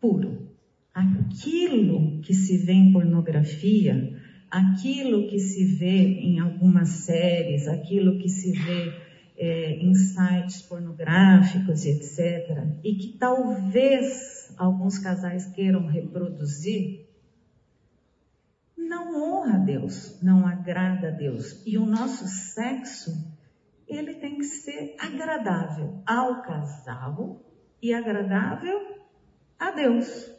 puro. 0.01 0.49
Aquilo 0.93 2.21
que 2.21 2.33
se 2.33 2.59
vê 2.59 2.73
em 2.73 2.93
pornografia, 2.93 4.15
aquilo 4.51 5.27
que 5.27 5.41
se 5.41 5.65
vê 5.65 6.21
em 6.21 6.39
algumas 6.39 6.89
séries, 6.89 7.67
aquilo 7.67 8.19
que 8.19 8.29
se 8.29 8.53
vê 8.53 8.93
é, 9.37 9.77
em 9.79 9.93
sites 9.95 10.63
pornográficos 10.63 11.85
etc., 11.85 12.65
e 12.85 12.95
que 12.95 13.19
talvez 13.19 14.44
alguns 14.59 14.99
casais 14.99 15.47
queiram 15.55 15.87
reproduzir, 15.87 17.07
não 18.77 19.15
honra 19.17 19.55
a 19.57 19.59
Deus, 19.59 20.21
não 20.23 20.47
agrada 20.47 21.09
a 21.09 21.11
Deus. 21.11 21.63
E 21.67 21.79
o 21.79 21.87
nosso 21.87 22.27
sexo, 22.27 23.11
ele 23.87 24.15
tem 24.15 24.39
que 24.39 24.45
ser 24.45 24.97
agradável 24.99 26.03
ao 26.07 26.43
casal 26.43 27.41
e 27.83 27.93
agradável 27.93 28.81
a 29.59 29.71
Deus. 29.71 30.33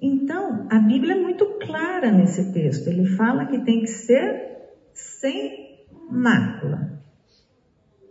Então, 0.00 0.66
a 0.70 0.80
Bíblia 0.80 1.14
é 1.14 1.20
muito 1.20 1.46
clara 1.58 2.10
nesse 2.10 2.52
texto. 2.52 2.88
Ele 2.88 3.06
fala 3.16 3.46
que 3.46 3.60
tem 3.60 3.80
que 3.80 3.86
ser 3.86 4.72
sem 4.92 5.86
mácula. 6.10 7.00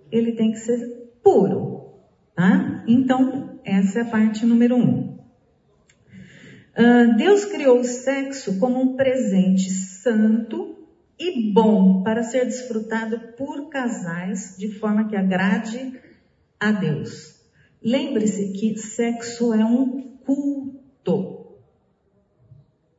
Ele 0.09 0.31
tem 0.33 0.51
que 0.51 0.57
ser 0.57 1.11
puro, 1.21 1.80
Então, 2.87 3.59
essa 3.63 3.99
é 3.99 4.01
a 4.01 4.05
parte 4.05 4.45
número 4.45 4.75
um. 4.75 5.17
Uh, 6.77 7.17
Deus 7.17 7.45
criou 7.45 7.79
o 7.79 7.83
sexo 7.83 8.59
como 8.59 8.81
um 8.81 8.95
presente 8.95 9.69
santo 9.69 10.87
e 11.19 11.51
bom 11.51 12.01
para 12.01 12.23
ser 12.23 12.45
desfrutado 12.45 13.19
por 13.37 13.69
casais 13.69 14.55
de 14.57 14.71
forma 14.79 15.07
que 15.07 15.15
agrade 15.15 15.99
a 16.59 16.71
Deus. 16.71 17.41
Lembre-se 17.83 18.53
que 18.53 18.77
sexo 18.77 19.53
é 19.53 19.65
um 19.65 20.17
culto 20.25 21.41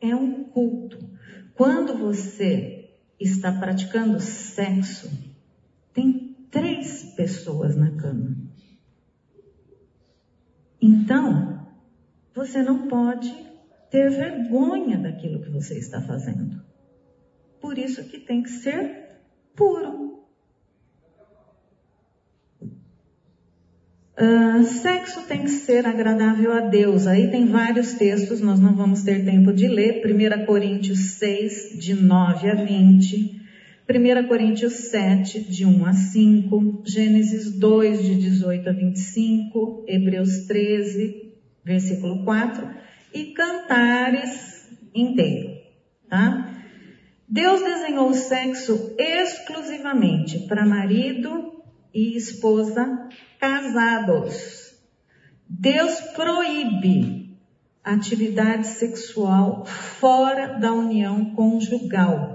é 0.02 0.14
um 0.16 0.44
culto. 0.44 0.98
Quando 1.54 1.96
você 1.96 2.90
está 3.20 3.52
praticando 3.52 4.18
sexo, 4.18 5.08
tem 5.94 6.36
três 6.50 7.14
pessoas 7.14 7.76
na 7.76 7.92
cama. 7.92 8.36
Então, 10.82 11.64
você 12.34 12.60
não 12.60 12.88
pode 12.88 13.32
ter 13.88 14.10
vergonha 14.10 14.98
daquilo 14.98 15.40
que 15.40 15.48
você 15.48 15.78
está 15.78 16.02
fazendo. 16.02 16.60
Por 17.60 17.78
isso 17.78 18.02
que 18.08 18.18
tem 18.18 18.42
que 18.42 18.50
ser 18.50 19.20
puro. 19.54 20.24
Uh, 24.18 24.64
sexo 24.64 25.22
tem 25.28 25.42
que 25.42 25.50
ser 25.50 25.86
agradável 25.86 26.52
a 26.52 26.60
Deus. 26.60 27.06
Aí 27.06 27.30
tem 27.30 27.46
vários 27.46 27.94
textos, 27.94 28.40
nós 28.40 28.58
não 28.58 28.74
vamos 28.74 29.02
ter 29.02 29.24
tempo 29.24 29.52
de 29.52 29.68
ler. 29.68 30.02
1 30.04 30.46
Coríntios 30.46 31.18
6, 31.18 31.78
de 31.78 31.94
9 31.94 32.50
a 32.50 32.54
20. 32.56 33.41
1 33.88 34.28
Coríntios 34.28 34.72
7, 34.90 35.40
de 35.40 35.66
1 35.66 35.86
a 35.86 35.92
5. 35.92 36.82
Gênesis 36.86 37.58
2, 37.58 38.02
de 38.02 38.14
18 38.14 38.68
a 38.68 38.72
25. 38.72 39.84
Hebreus 39.88 40.46
13, 40.46 41.32
versículo 41.64 42.24
4. 42.24 42.68
E 43.12 43.32
Cantares 43.32 44.68
inteiro. 44.94 45.50
Tá? 46.08 46.62
Deus 47.28 47.62
desenhou 47.62 48.10
o 48.10 48.14
sexo 48.14 48.94
exclusivamente 48.98 50.40
para 50.40 50.66
marido 50.66 51.62
e 51.94 52.16
esposa 52.16 53.08
casados. 53.38 54.74
Deus 55.48 56.00
proíbe 56.14 57.36
atividade 57.82 58.66
sexual 58.68 59.64
fora 59.66 60.58
da 60.58 60.72
união 60.72 61.34
conjugal, 61.34 62.31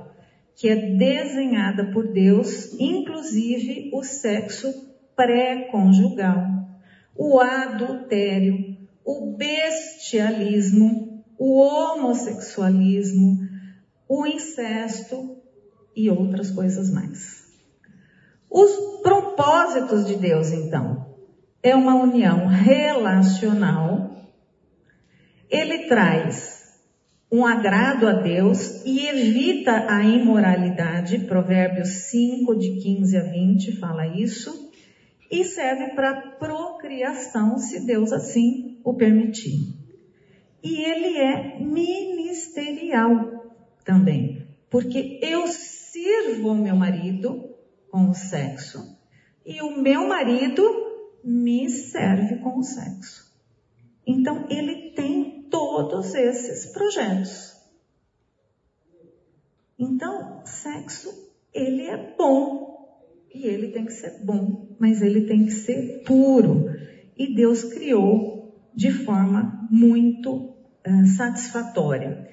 que 0.58 0.68
é 0.68 0.76
desenhada 0.76 1.86
por 1.92 2.12
Deus, 2.12 2.74
inclusive 2.80 3.92
o 3.94 4.04
sexo 4.04 4.68
pré-conjugal, 5.16 6.44
o 7.16 7.40
adultério, 7.40 8.76
o 9.06 9.38
bestialismo, 9.38 11.24
o 11.38 11.60
homossexualismo, 11.60 13.38
o 14.10 14.26
incesto 14.26 15.38
e 15.96 16.10
outras 16.10 16.50
coisas 16.50 16.92
mais. 16.92 17.46
Os 18.50 19.02
propósitos 19.04 20.08
de 20.08 20.16
Deus, 20.16 20.52
então, 20.52 21.06
é 21.62 21.76
uma 21.76 21.94
união 21.94 22.48
relacional. 22.48 24.28
Ele 25.52 25.88
traz 25.88 26.57
um 27.32 27.46
agrado 27.46 28.08
a 28.08 28.14
Deus 28.14 28.86
e 28.86 29.06
evita 29.06 29.86
a 29.90 30.04
imoralidade. 30.04 31.20
Provérbios 31.20 31.90
5, 32.10 32.56
de 32.56 32.80
15 32.82 33.18
a 33.18 33.24
20 33.24 33.80
fala 33.80 34.08
isso. 34.08 34.72
E 35.30 35.44
serve 35.44 35.94
para 35.94 36.38
procriação, 36.40 37.58
se 37.58 37.86
Deus 37.86 38.14
assim 38.14 38.80
o 38.84 38.94
permitir. 38.94 39.76
E 40.64 40.84
ele 40.84 41.18
é 41.18 41.60
ministerial 41.60 43.54
também, 43.84 44.48
porque 44.70 45.20
eu 45.22 45.48
sirvo 45.48 46.56
meu 46.56 46.76
marido 46.76 47.56
com 47.92 48.10
o 48.10 48.14
sexo 48.14 48.98
e 49.46 49.62
o 49.62 49.82
meu 49.82 50.08
marido 50.08 50.64
me 51.24 51.70
serve 51.70 52.38
com 52.38 52.60
o 52.60 52.64
sexo. 52.64 53.34
Então 54.06 54.46
ele 54.50 54.92
tem 54.92 55.37
todos 55.50 56.14
esses 56.16 56.68
projetos. 56.68 57.56
Então, 59.78 60.42
sexo, 60.46 61.10
ele 61.54 61.84
é 61.84 62.16
bom 62.18 62.68
e 63.34 63.46
ele 63.46 63.70
tem 63.70 63.86
que 63.86 63.94
ser 63.94 64.24
bom, 64.24 64.76
mas 64.80 65.02
ele 65.02 65.22
tem 65.22 65.46
que 65.46 65.52
ser 65.52 66.04
puro. 66.04 66.66
E 67.16 67.34
Deus 67.34 67.64
criou 67.64 68.54
de 68.74 68.92
forma 68.92 69.68
muito 69.70 70.36
uh, 70.36 71.06
satisfatória. 71.16 72.28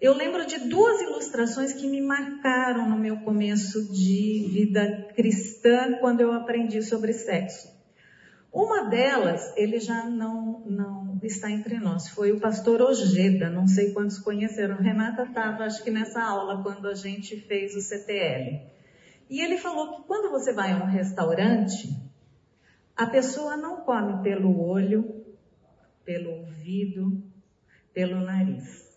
Eu 0.00 0.14
lembro 0.14 0.46
de 0.46 0.68
duas 0.68 1.00
ilustrações 1.00 1.72
que 1.72 1.88
me 1.88 2.00
marcaram 2.00 2.88
no 2.88 2.96
meu 2.96 3.16
começo 3.18 3.92
de 3.92 4.48
vida 4.52 5.08
cristã, 5.14 5.98
quando 6.00 6.20
eu 6.20 6.32
aprendi 6.32 6.82
sobre 6.82 7.12
sexo. 7.12 7.77
Uma 8.52 8.84
delas, 8.84 9.54
ele 9.56 9.78
já 9.78 10.04
não, 10.04 10.60
não 10.66 11.20
está 11.22 11.50
entre 11.50 11.78
nós, 11.78 12.08
foi 12.08 12.32
o 12.32 12.40
pastor 12.40 12.80
Ojeda, 12.80 13.50
não 13.50 13.66
sei 13.66 13.92
quantos 13.92 14.18
conheceram. 14.18 14.76
Renata 14.76 15.24
estava, 15.24 15.64
acho 15.64 15.84
que 15.84 15.90
nessa 15.90 16.22
aula, 16.22 16.62
quando 16.62 16.86
a 16.88 16.94
gente 16.94 17.36
fez 17.42 17.74
o 17.74 17.80
CTL. 17.80 18.62
E 19.28 19.40
ele 19.40 19.58
falou 19.58 19.96
que 19.96 20.06
quando 20.06 20.30
você 20.30 20.52
vai 20.52 20.72
a 20.72 20.76
um 20.76 20.86
restaurante, 20.86 21.88
a 22.96 23.06
pessoa 23.06 23.56
não 23.56 23.82
come 23.82 24.22
pelo 24.22 24.60
olho, 24.60 25.24
pelo 26.04 26.30
ouvido, 26.30 27.22
pelo 27.92 28.20
nariz 28.20 28.88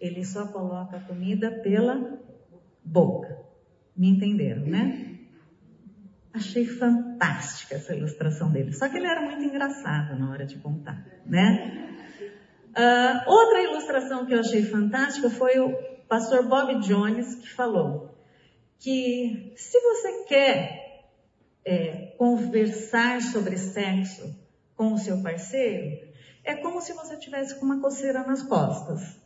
ele 0.00 0.24
só 0.24 0.46
coloca 0.46 0.96
a 0.96 1.00
comida 1.00 1.50
pela 1.62 2.18
boca. 2.82 3.38
Me 3.94 4.08
entenderam, 4.08 4.62
né? 4.62 5.09
Achei 6.32 6.64
fantástica 6.64 7.74
essa 7.74 7.94
ilustração 7.94 8.50
dele. 8.50 8.72
Só 8.72 8.88
que 8.88 8.96
ele 8.96 9.06
era 9.06 9.20
muito 9.20 9.42
engraçado 9.42 10.18
na 10.18 10.30
hora 10.30 10.46
de 10.46 10.56
contar, 10.58 11.04
né? 11.26 11.96
Uh, 12.70 13.30
outra 13.30 13.62
ilustração 13.62 14.24
que 14.26 14.32
eu 14.32 14.40
achei 14.40 14.62
fantástica 14.62 15.28
foi 15.28 15.58
o 15.58 15.72
pastor 16.08 16.46
Bob 16.46 16.80
Jones 16.80 17.34
que 17.34 17.48
falou 17.50 18.14
que 18.78 19.52
se 19.56 19.80
você 19.80 20.24
quer 20.24 20.80
é, 21.64 22.14
conversar 22.16 23.20
sobre 23.20 23.56
sexo 23.58 24.34
com 24.74 24.94
o 24.94 24.98
seu 24.98 25.22
parceiro, 25.22 26.08
é 26.42 26.54
como 26.56 26.80
se 26.80 26.92
você 26.94 27.16
tivesse 27.16 27.58
com 27.58 27.66
uma 27.66 27.80
coceira 27.80 28.24
nas 28.24 28.42
costas. 28.42 29.18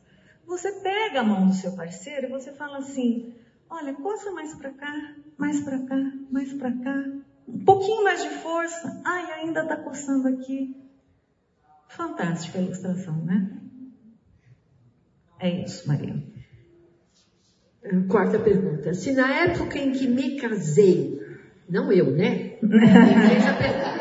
Você 0.47 0.73
pega 0.81 1.21
a 1.21 1.25
mão 1.25 1.47
do 1.47 1.55
seu 1.55 1.75
parceiro 1.77 2.27
e 2.27 2.31
você 2.31 2.53
fala 2.53 2.79
assim: 2.79 3.35
olha, 3.75 3.93
coça 3.95 4.31
mais 4.31 4.55
para 4.55 4.71
cá, 4.71 5.15
mais 5.37 5.61
para 5.61 5.79
cá, 5.81 6.13
mais 6.31 6.53
para 6.53 6.71
cá. 6.71 7.05
Um 7.47 7.65
pouquinho 7.65 8.05
mais 8.05 8.23
de 8.23 8.31
força. 8.31 9.03
Ai, 9.05 9.33
ainda 9.33 9.63
está 9.63 9.77
coçando 9.77 10.29
aqui. 10.29 10.77
Fantástica 11.89 12.59
a 12.59 12.63
ilustração, 12.63 13.17
né? 13.25 13.51
É 15.41 15.65
isso, 15.65 15.87
Maria. 15.89 16.23
Quarta 18.09 18.39
pergunta. 18.39 18.95
Se 18.95 19.13
na 19.13 19.31
época 19.31 19.79
em 19.79 19.93
que 19.93 20.07
me 20.07 20.37
casei, 20.37 21.21
não 21.69 21.93
eu, 21.93 22.11
né? 22.13 22.59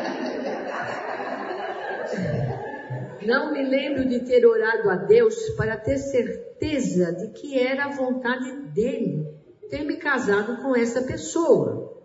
Não 3.26 3.54
me 3.54 3.62
lembro 3.62 4.06
de 4.06 4.20
ter 4.20 4.44
orado 4.44 4.90
a 4.90 4.96
Deus 4.96 5.34
para 5.56 5.78
ter 5.78 5.96
certeza 5.96 7.10
de 7.10 7.28
que 7.28 7.58
era 7.58 7.86
a 7.86 7.88
vontade 7.88 8.52
dele 8.74 9.34
ter 9.68 9.84
me 9.84 9.96
casado 9.96 10.62
com 10.62 10.76
essa 10.76 11.02
pessoa. 11.02 12.02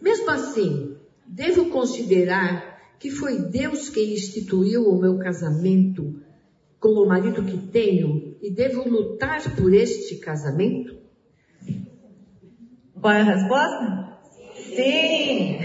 Mesmo 0.00 0.30
assim, 0.30 0.96
devo 1.26 1.70
considerar 1.70 2.96
que 2.98 3.10
foi 3.10 3.38
Deus 3.38 3.88
quem 3.88 4.14
instituiu 4.14 4.88
o 4.88 4.98
meu 4.98 5.18
casamento 5.18 6.22
com 6.80 6.90
o 6.90 7.06
marido 7.06 7.42
que 7.42 7.56
tenho 7.56 8.36
e 8.42 8.50
devo 8.50 8.88
lutar 8.88 9.56
por 9.56 9.72
este 9.72 10.16
casamento? 10.16 10.94
Qual 13.00 13.12
é 13.12 13.20
a 13.20 13.24
resposta? 13.24 14.18
Sim! 14.54 15.58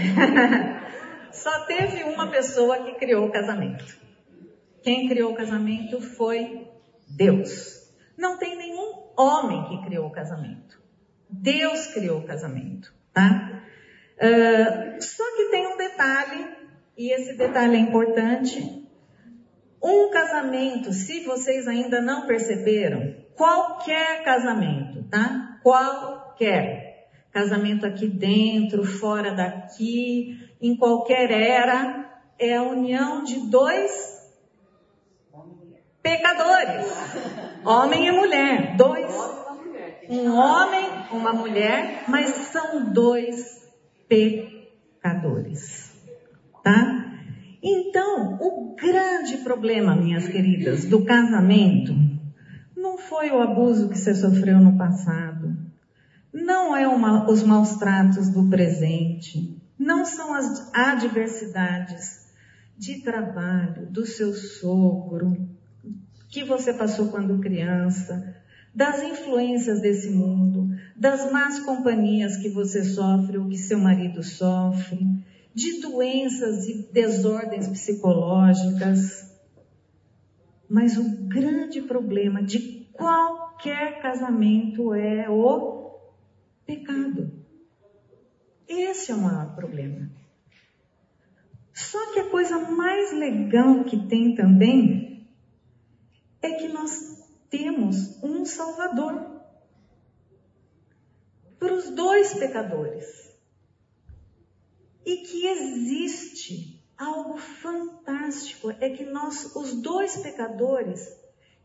Só 1.32 1.66
teve 1.66 2.04
uma 2.04 2.30
pessoa 2.30 2.84
que 2.84 2.94
criou 2.94 3.26
o 3.26 3.30
casamento. 3.32 3.84
Quem 4.82 5.08
criou 5.08 5.32
o 5.32 5.36
casamento 5.36 6.00
foi 6.00 6.66
Deus. 7.06 7.92
Não 8.16 8.38
tem 8.38 8.56
nenhum 8.56 9.10
homem 9.16 9.64
que 9.68 9.84
criou 9.86 10.06
o 10.06 10.12
casamento. 10.12 10.79
Deus 11.32 11.86
criou 11.88 12.20
o 12.20 12.26
casamento, 12.26 12.92
tá? 13.12 13.62
Uh, 14.16 15.02
só 15.02 15.24
que 15.36 15.50
tem 15.50 15.66
um 15.66 15.76
detalhe, 15.76 16.46
e 16.96 17.12
esse 17.12 17.36
detalhe 17.36 17.76
é 17.76 17.80
importante. 17.80 18.86
Um 19.82 20.10
casamento, 20.10 20.92
se 20.92 21.24
vocês 21.24 21.66
ainda 21.66 22.02
não 22.02 22.26
perceberam, 22.26 23.16
qualquer 23.34 24.22
casamento, 24.22 25.04
tá? 25.04 25.58
Qualquer. 25.62 27.08
Casamento 27.32 27.86
aqui 27.86 28.06
dentro, 28.08 28.84
fora 28.84 29.32
daqui, 29.34 30.50
em 30.60 30.76
qualquer 30.76 31.30
era, 31.30 32.22
é 32.38 32.56
a 32.56 32.62
união 32.62 33.24
de 33.24 33.48
dois 33.48 34.20
pecadores. 36.02 36.86
Homem 37.64 38.08
e 38.08 38.12
mulher, 38.12 38.76
dois. 38.76 39.10
Um 40.10 40.34
homem, 40.34 40.86
uma 41.12 41.32
mulher, 41.32 42.02
mas 42.08 42.30
são 42.30 42.92
dois 42.92 43.64
pecadores. 44.08 45.94
Tá? 46.64 47.14
Então, 47.62 48.36
o 48.40 48.74
grande 48.74 49.36
problema, 49.36 49.94
minhas 49.94 50.26
queridas, 50.26 50.84
do 50.84 51.04
casamento 51.04 51.94
não 52.76 52.98
foi 52.98 53.30
o 53.30 53.40
abuso 53.40 53.88
que 53.88 53.96
você 53.96 54.12
sofreu 54.12 54.58
no 54.58 54.76
passado, 54.76 55.56
não 56.32 56.74
é 56.74 56.88
uma, 56.88 57.30
os 57.30 57.44
maus 57.44 57.76
tratos 57.76 58.30
do 58.30 58.48
presente, 58.48 59.62
não 59.78 60.04
são 60.04 60.34
as 60.34 60.74
adversidades 60.74 62.32
de 62.76 63.00
trabalho 63.02 63.86
do 63.86 64.04
seu 64.04 64.32
sogro, 64.32 65.36
que 66.28 66.42
você 66.42 66.72
passou 66.72 67.08
quando 67.10 67.38
criança, 67.38 68.39
das 68.74 69.02
influências 69.02 69.80
desse 69.80 70.10
mundo, 70.10 70.68
das 70.96 71.30
más 71.30 71.58
companhias 71.60 72.36
que 72.36 72.48
você 72.48 72.84
sofre 72.84 73.38
ou 73.38 73.48
que 73.48 73.58
seu 73.58 73.78
marido 73.78 74.22
sofre, 74.22 74.98
de 75.52 75.80
doenças 75.80 76.68
e 76.68 76.88
desordens 76.92 77.68
psicológicas. 77.68 79.28
Mas 80.68 80.96
o 80.96 81.26
grande 81.26 81.82
problema 81.82 82.42
de 82.42 82.86
qualquer 82.92 84.00
casamento 84.00 84.94
é 84.94 85.28
o 85.28 85.98
pecado. 86.64 87.32
Esse 88.68 89.10
é 89.10 89.14
o 89.14 89.20
maior 89.20 89.56
problema. 89.56 90.08
Só 91.74 92.12
que 92.12 92.20
a 92.20 92.30
coisa 92.30 92.58
mais 92.70 93.12
legal 93.12 93.82
que 93.84 94.06
tem 94.06 94.34
também 94.36 95.26
é 96.40 96.50
que 96.50 96.68
nós 96.68 97.19
temos 97.50 98.22
um 98.22 98.44
Salvador 98.46 99.40
para 101.58 101.74
os 101.74 101.90
dois 101.90 102.32
pecadores. 102.34 103.28
E 105.04 105.18
que 105.18 105.46
existe 105.46 106.80
algo 106.96 107.36
fantástico, 107.36 108.70
é 108.80 108.90
que 108.90 109.04
nós, 109.04 109.54
os 109.56 109.74
dois 109.82 110.16
pecadores, 110.18 111.18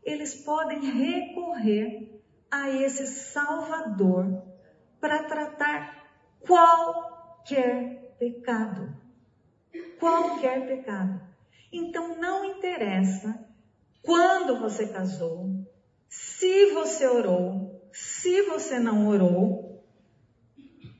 eles 0.03 0.33
podem 0.33 0.79
recorrer 0.79 2.21
a 2.49 2.69
esse 2.69 3.05
Salvador 3.07 4.41
para 4.99 5.23
tratar 5.23 6.07
qualquer 6.39 8.15
pecado. 8.17 8.95
Qualquer 9.99 10.67
pecado. 10.67 11.21
Então 11.71 12.17
não 12.17 12.45
interessa 12.45 13.45
quando 14.01 14.59
você 14.59 14.87
casou, 14.87 15.64
se 16.09 16.71
você 16.73 17.07
orou, 17.07 17.89
se 17.91 18.43
você 18.43 18.79
não 18.79 19.07
orou, 19.07 19.65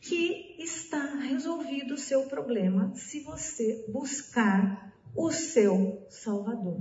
que 0.02 0.56
está 0.60 1.16
resolvido 1.16 1.96
o 1.96 1.98
seu 1.98 2.24
problema 2.24 2.94
se 2.96 3.22
você 3.22 3.86
buscar 3.92 4.94
o 5.16 5.32
seu 5.32 6.06
Salvador 6.10 6.80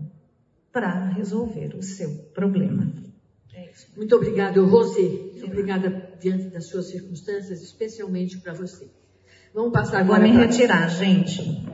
para 0.70 1.08
resolver 1.10 1.74
o 1.76 1.82
seu 1.82 2.10
problema. 2.34 2.92
É 3.54 3.72
Muito 3.96 4.16
obrigado, 4.16 4.66
Rose. 4.66 5.00
Muito 5.00 5.46
obrigada 5.46 6.16
diante 6.20 6.48
das 6.48 6.66
suas 6.66 6.86
circunstâncias, 6.86 7.62
especialmente 7.62 8.38
para 8.38 8.52
você. 8.52 8.90
Vamos 9.54 9.72
passar 9.72 10.00
agora. 10.00 10.20
Vou 10.20 10.32
me 10.32 10.36
retirar, 10.36 10.88
gente. 10.88 11.64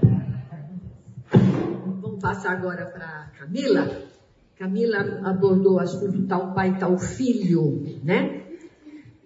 Vamos 2.03 2.21
passar 2.21 2.53
agora 2.53 2.87
para 2.87 3.33
Camila. 3.39 4.20
Camila 4.61 5.23
abordou 5.25 5.77
o 5.77 5.79
assunto 5.79 6.27
tal 6.27 6.53
pai, 6.53 6.79
tal 6.79 6.99
filho, 6.99 7.83
né? 8.05 8.45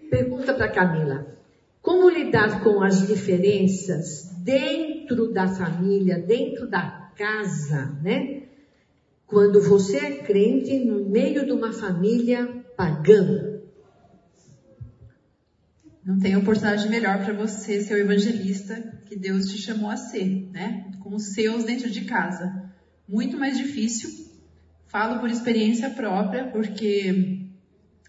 Pergunta 0.09 0.53
para 0.53 0.71
Camila: 0.71 1.27
como 1.81 2.09
lidar 2.09 2.63
com 2.63 2.81
as 2.81 3.05
diferenças 3.05 4.31
dentro 4.45 5.33
da 5.33 5.45
família, 5.45 6.17
dentro 6.17 6.69
da 6.69 7.11
casa, 7.17 7.99
né? 8.01 8.43
Quando 9.27 9.59
você 9.59 9.97
é 9.97 10.23
crente 10.23 10.79
no 10.79 11.09
meio 11.09 11.45
de 11.45 11.51
uma 11.51 11.73
família 11.73 12.63
pagã. 12.77 13.59
Não 16.05 16.17
tem 16.17 16.37
oportunidade 16.37 16.87
melhor 16.87 17.21
para 17.25 17.33
você 17.33 17.81
ser 17.81 17.95
o 17.95 17.97
evangelista 17.97 19.01
que 19.05 19.17
Deus 19.17 19.47
te 19.47 19.57
chamou 19.57 19.89
a 19.89 19.97
ser, 19.97 20.49
né? 20.53 20.89
Com 21.03 21.13
os 21.13 21.33
seus 21.33 21.65
dentro 21.65 21.89
de 21.91 22.05
casa. 22.05 22.71
Muito 23.05 23.37
mais 23.37 23.57
difícil 23.57 24.33
Falo 24.87 25.19
por 25.19 25.29
experiência 25.29 25.89
própria, 25.89 26.45
porque 26.45 27.39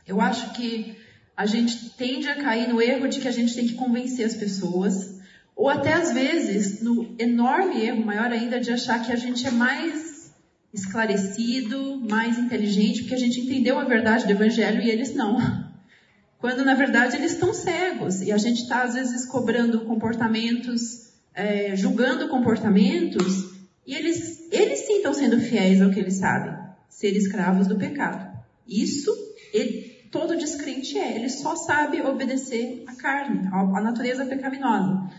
eu 0.07 0.21
acho 0.21 0.53
que 0.53 0.97
a 1.37 1.45
gente 1.45 1.91
tende 1.91 2.29
a 2.29 2.37
cair 2.37 2.69
no 2.69 2.81
erro 2.81 3.09
de 3.09 3.21
que 3.21 3.29
a 3.29 3.33
gente 3.33 3.55
tem 3.55 3.67
que 3.67 3.75
convencer 3.75 4.25
as 4.25 4.35
pessoas, 4.35 5.21
ou 5.55 5.69
até 5.69 5.93
às 5.93 6.13
vezes 6.13 6.81
no 6.83 7.15
enorme 7.19 7.83
erro, 7.83 8.05
maior 8.05 8.31
ainda, 8.31 8.59
de 8.61 8.71
achar 8.71 9.05
que 9.05 9.13
a 9.13 9.17
gente 9.17 9.47
é 9.47 9.51
mais 9.51 10.35
esclarecido, 10.73 12.01
mais 12.09 12.39
inteligente, 12.39 13.01
porque 13.01 13.15
a 13.15 13.19
gente 13.19 13.41
entendeu 13.41 13.79
a 13.79 13.85
verdade 13.85 14.27
do 14.27 14.33
evangelho 14.33 14.83
e 14.83 14.91
eles 14.91 15.15
não. 15.15 15.37
Quando 16.39 16.65
na 16.65 16.75
verdade 16.75 17.17
eles 17.17 17.33
estão 17.33 17.53
cegos 17.53 18.21
e 18.21 18.31
a 18.31 18.37
gente 18.37 18.63
está 18.63 18.83
às 18.83 18.95
vezes 18.95 19.25
cobrando 19.27 19.81
comportamentos, 19.81 21.11
é, 21.35 21.75
julgando 21.75 22.29
comportamentos 22.29 23.57
e 23.87 23.95
eles, 23.95 24.47
eles 24.53 24.81
sim 24.81 24.99
estão 24.99 25.15
sendo 25.15 25.41
fiéis 25.41 25.81
ao 25.81 25.91
que 25.91 25.99
eles 25.99 26.15
sabem 26.15 26.66
ser 26.89 27.17
escravos 27.17 27.67
do 27.67 27.77
pecado. 27.77 28.37
Isso 28.67 29.11
ele, 29.53 30.09
todo 30.11 30.37
descrente 30.37 30.99
é, 30.99 31.17
ele 31.17 31.29
só 31.29 31.55
sabe 31.57 32.01
obedecer 32.03 32.85
à 32.87 32.95
carne, 32.95 33.49
à 33.53 33.81
natureza 33.81 34.25
pecaminosa. 34.27 35.11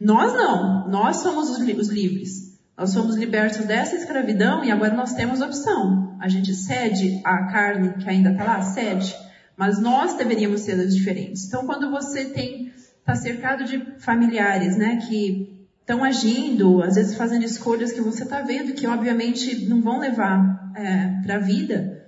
Nós 0.00 0.32
não, 0.34 0.88
nós 0.88 1.18
somos 1.18 1.50
os, 1.50 1.58
os 1.58 1.88
livres. 1.88 2.56
Nós 2.76 2.90
somos 2.90 3.16
libertos 3.16 3.64
dessa 3.64 3.96
escravidão 3.96 4.62
e 4.62 4.70
agora 4.70 4.94
nós 4.94 5.14
temos 5.14 5.40
opção. 5.40 6.16
A 6.20 6.28
gente 6.28 6.54
cede 6.54 7.20
à 7.24 7.46
carne 7.46 7.94
que 7.94 8.08
ainda 8.08 8.32
está 8.32 8.44
lá, 8.44 8.62
cede. 8.62 9.16
Mas 9.56 9.80
nós 9.80 10.14
deveríamos 10.14 10.60
ser 10.60 10.78
as 10.78 10.94
diferentes. 10.94 11.46
Então, 11.46 11.64
quando 11.64 11.90
você 11.90 12.26
tem 12.26 12.66
está 13.06 13.14
cercado 13.14 13.64
de 13.64 13.78
familiares, 14.00 14.76
né, 14.76 14.96
que 14.96 15.64
estão 15.80 16.02
agindo, 16.02 16.82
às 16.82 16.96
vezes 16.96 17.16
fazendo 17.16 17.44
escolhas 17.44 17.92
que 17.92 18.00
você 18.00 18.24
está 18.24 18.42
vendo 18.42 18.74
que 18.74 18.88
obviamente 18.88 19.68
não 19.68 19.80
vão 19.80 20.00
levar 20.00 20.55
é, 20.76 21.22
para 21.22 21.36
a 21.36 21.38
vida, 21.38 22.06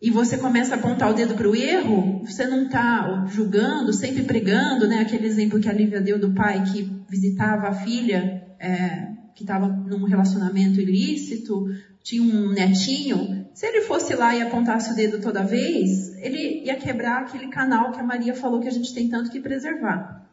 e 0.00 0.10
você 0.10 0.36
começa 0.36 0.74
a 0.74 0.78
apontar 0.78 1.10
o 1.10 1.14
dedo 1.14 1.34
para 1.34 1.48
o 1.48 1.56
erro, 1.56 2.22
você 2.24 2.46
não 2.46 2.64
está 2.64 3.24
julgando, 3.28 3.92
sempre 3.92 4.24
pregando, 4.24 4.86
né? 4.86 5.00
Aquele 5.00 5.26
exemplo 5.26 5.58
que 5.58 5.68
a 5.68 5.72
Lívia 5.72 6.00
deu 6.00 6.18
do 6.18 6.34
pai 6.34 6.62
que 6.64 6.82
visitava 7.08 7.68
a 7.68 7.72
filha 7.72 8.46
é, 8.60 9.08
que 9.34 9.42
estava 9.42 9.66
num 9.68 10.04
relacionamento 10.04 10.80
ilícito, 10.80 11.66
tinha 12.02 12.22
um 12.22 12.52
netinho. 12.52 13.46
Se 13.54 13.66
ele 13.66 13.82
fosse 13.82 14.14
lá 14.14 14.36
e 14.36 14.42
apontasse 14.42 14.92
o 14.92 14.94
dedo 14.94 15.18
toda 15.18 15.42
vez, 15.42 16.14
ele 16.18 16.64
ia 16.64 16.76
quebrar 16.76 17.22
aquele 17.22 17.48
canal 17.48 17.90
que 17.90 18.00
a 18.00 18.04
Maria 18.04 18.34
falou 18.34 18.60
que 18.60 18.68
a 18.68 18.72
gente 18.72 18.94
tem 18.94 19.08
tanto 19.08 19.30
que 19.30 19.40
preservar. 19.40 20.25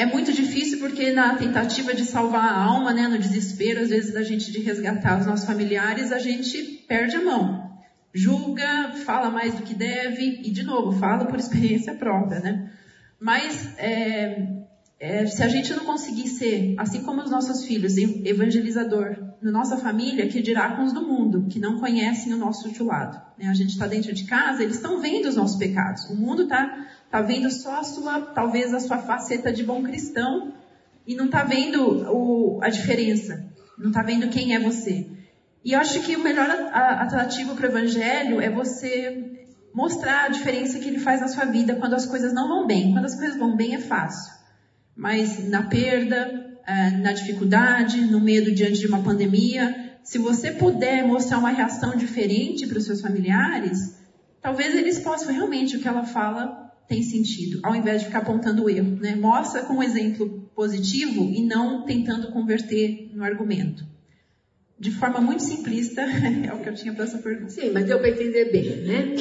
É 0.00 0.06
muito 0.06 0.32
difícil 0.32 0.78
porque 0.78 1.12
na 1.12 1.34
tentativa 1.36 1.92
de 1.92 2.06
salvar 2.06 2.46
a 2.46 2.56
alma, 2.56 2.90
né, 2.94 3.06
no 3.06 3.18
desespero, 3.18 3.82
às 3.82 3.90
vezes 3.90 4.14
da 4.14 4.22
gente 4.22 4.50
de 4.50 4.58
resgatar 4.60 5.20
os 5.20 5.26
nossos 5.26 5.44
familiares, 5.44 6.10
a 6.10 6.18
gente 6.18 6.56
perde 6.88 7.16
a 7.16 7.22
mão 7.22 7.70
julga, 8.14 8.92
fala 9.04 9.28
mais 9.28 9.54
do 9.56 9.62
que 9.62 9.74
deve, 9.74 10.40
e 10.42 10.50
de 10.50 10.62
novo, 10.62 10.98
fala 10.98 11.26
por 11.26 11.38
experiência 11.38 11.94
própria, 11.94 12.40
né? 12.40 12.72
Mas 13.20 13.74
é, 13.76 14.48
é, 14.98 15.26
se 15.26 15.42
a 15.42 15.48
gente 15.48 15.74
não 15.74 15.84
conseguir 15.84 16.28
ser, 16.28 16.74
assim 16.78 17.02
como 17.02 17.22
os 17.22 17.30
nossos 17.30 17.66
filhos, 17.66 17.98
evangelizador 17.98 19.29
na 19.42 19.50
nossa 19.50 19.76
família, 19.76 20.28
que 20.28 20.42
dirá 20.42 20.76
com 20.76 20.84
os 20.84 20.92
do 20.92 21.02
mundo, 21.02 21.46
que 21.48 21.58
não 21.58 21.78
conhecem 21.78 22.32
o 22.32 22.36
nosso 22.36 22.84
lado. 22.84 23.20
Né? 23.38 23.48
A 23.48 23.54
gente 23.54 23.70
está 23.70 23.86
dentro 23.86 24.12
de 24.12 24.24
casa, 24.24 24.62
eles 24.62 24.76
estão 24.76 25.00
vendo 25.00 25.26
os 25.26 25.36
nossos 25.36 25.56
pecados. 25.56 26.04
O 26.10 26.14
mundo 26.14 26.42
está 26.42 26.86
tá 27.10 27.22
vendo 27.22 27.50
só 27.50 27.80
a 27.80 27.82
sua, 27.82 28.20
talvez 28.20 28.74
a 28.74 28.80
sua 28.80 28.98
faceta 28.98 29.52
de 29.52 29.64
bom 29.64 29.82
cristão, 29.82 30.52
e 31.06 31.14
não 31.14 31.24
está 31.26 31.42
vendo 31.42 31.82
o, 32.12 32.60
a 32.62 32.68
diferença, 32.68 33.44
não 33.78 33.88
está 33.88 34.02
vendo 34.02 34.28
quem 34.28 34.54
é 34.54 34.60
você. 34.60 35.06
E 35.64 35.72
eu 35.72 35.80
acho 35.80 36.00
que 36.02 36.16
o 36.16 36.22
melhor 36.22 36.48
atrativo 36.50 37.54
para 37.54 37.66
o 37.66 37.70
evangelho 37.70 38.40
é 38.40 38.50
você 38.50 39.46
mostrar 39.74 40.24
a 40.24 40.28
diferença 40.28 40.78
que 40.78 40.88
ele 40.88 40.98
faz 40.98 41.20
na 41.20 41.28
sua 41.28 41.44
vida 41.46 41.76
quando 41.76 41.94
as 41.94 42.06
coisas 42.06 42.32
não 42.32 42.48
vão 42.48 42.66
bem. 42.66 42.92
Quando 42.92 43.04
as 43.04 43.14
coisas 43.14 43.38
vão 43.38 43.56
bem 43.56 43.74
é 43.74 43.78
fácil. 43.78 44.32
Mas 44.96 45.48
na 45.48 45.64
perda, 45.64 46.39
na 46.98 47.12
dificuldade, 47.12 48.00
no 48.02 48.20
medo 48.20 48.52
diante 48.52 48.80
de 48.80 48.86
uma 48.86 49.02
pandemia, 49.02 49.98
se 50.02 50.18
você 50.18 50.50
puder 50.50 51.06
mostrar 51.06 51.38
uma 51.38 51.50
reação 51.50 51.96
diferente 51.96 52.66
para 52.66 52.78
os 52.78 52.84
seus 52.84 53.00
familiares, 53.00 53.98
talvez 54.40 54.74
eles 54.74 54.98
possam 54.98 55.32
realmente 55.32 55.76
o 55.76 55.80
que 55.80 55.88
ela 55.88 56.04
fala 56.04 56.70
tem 56.88 57.02
sentido, 57.02 57.60
ao 57.62 57.76
invés 57.76 58.00
de 58.00 58.06
ficar 58.08 58.18
apontando 58.18 58.64
o 58.64 58.70
erro. 58.70 58.96
Né? 58.96 59.14
Mostra 59.14 59.62
com 59.62 59.74
um 59.74 59.82
exemplo 59.82 60.50
positivo 60.56 61.30
e 61.32 61.46
não 61.46 61.84
tentando 61.84 62.32
converter 62.32 63.10
no 63.14 63.22
argumento 63.22 63.84
de 64.80 64.90
forma 64.90 65.20
muito 65.20 65.42
simplista, 65.42 66.00
é 66.00 66.52
o 66.54 66.58
que 66.60 66.68
eu 66.70 66.74
tinha 66.74 66.94
para 66.94 67.04
essa 67.04 67.18
pergunta. 67.18 67.50
Sim, 67.50 67.70
mas 67.70 67.84
deu 67.84 67.98
para 67.98 68.08
entender 68.08 68.50
bem, 68.50 68.76
né? 68.86 69.16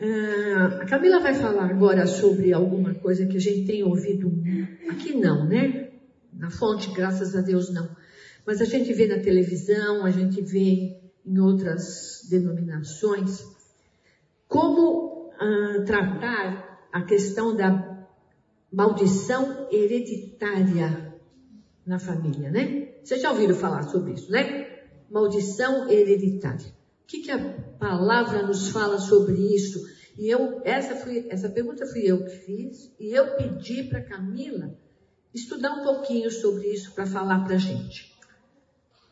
Uh, 0.00 0.82
a 0.82 0.84
Camila 0.86 1.18
vai 1.18 1.34
falar 1.34 1.68
agora 1.68 2.06
sobre 2.06 2.52
alguma 2.52 2.94
coisa 2.94 3.26
que 3.26 3.36
a 3.36 3.40
gente 3.40 3.66
tem 3.66 3.82
ouvido 3.82 4.32
aqui 4.88 5.12
não, 5.12 5.44
né? 5.48 5.87
Na 6.38 6.50
fonte, 6.50 6.90
graças 6.92 7.34
a 7.34 7.40
Deus, 7.40 7.72
não. 7.72 7.88
Mas 8.46 8.62
a 8.62 8.64
gente 8.64 8.92
vê 8.92 9.06
na 9.06 9.18
televisão, 9.18 10.06
a 10.06 10.10
gente 10.10 10.40
vê 10.40 10.96
em 11.26 11.38
outras 11.38 12.26
denominações, 12.30 13.44
como 14.46 15.30
uh, 15.34 15.84
tratar 15.84 16.88
a 16.92 17.02
questão 17.02 17.54
da 17.54 18.06
maldição 18.72 19.68
hereditária 19.70 21.14
na 21.84 21.98
família, 21.98 22.50
né? 22.50 22.94
Vocês 23.02 23.20
já 23.20 23.30
ouviram 23.30 23.54
falar 23.54 23.82
sobre 23.82 24.12
isso, 24.12 24.30
né? 24.30 24.78
maldição 25.10 25.90
hereditária. 25.90 26.66
O 27.02 27.06
que, 27.06 27.20
que 27.20 27.30
a 27.30 27.38
palavra 27.78 28.42
nos 28.42 28.68
fala 28.68 28.98
sobre 28.98 29.54
isso? 29.54 29.80
E 30.18 30.28
eu, 30.28 30.60
essa, 30.64 30.94
fui, 30.96 31.26
essa 31.30 31.48
pergunta 31.48 31.86
fui 31.86 32.02
eu 32.02 32.24
que 32.24 32.36
fiz, 32.36 32.92
e 32.98 33.12
eu 33.12 33.36
pedi 33.36 33.84
para 33.84 34.02
Camila 34.02 34.76
estudar 35.34 35.72
um 35.72 35.82
pouquinho 35.82 36.30
sobre 36.30 36.68
isso 36.68 36.92
para 36.92 37.06
falar 37.06 37.44
para 37.44 37.54
a 37.54 37.58
gente. 37.58 38.12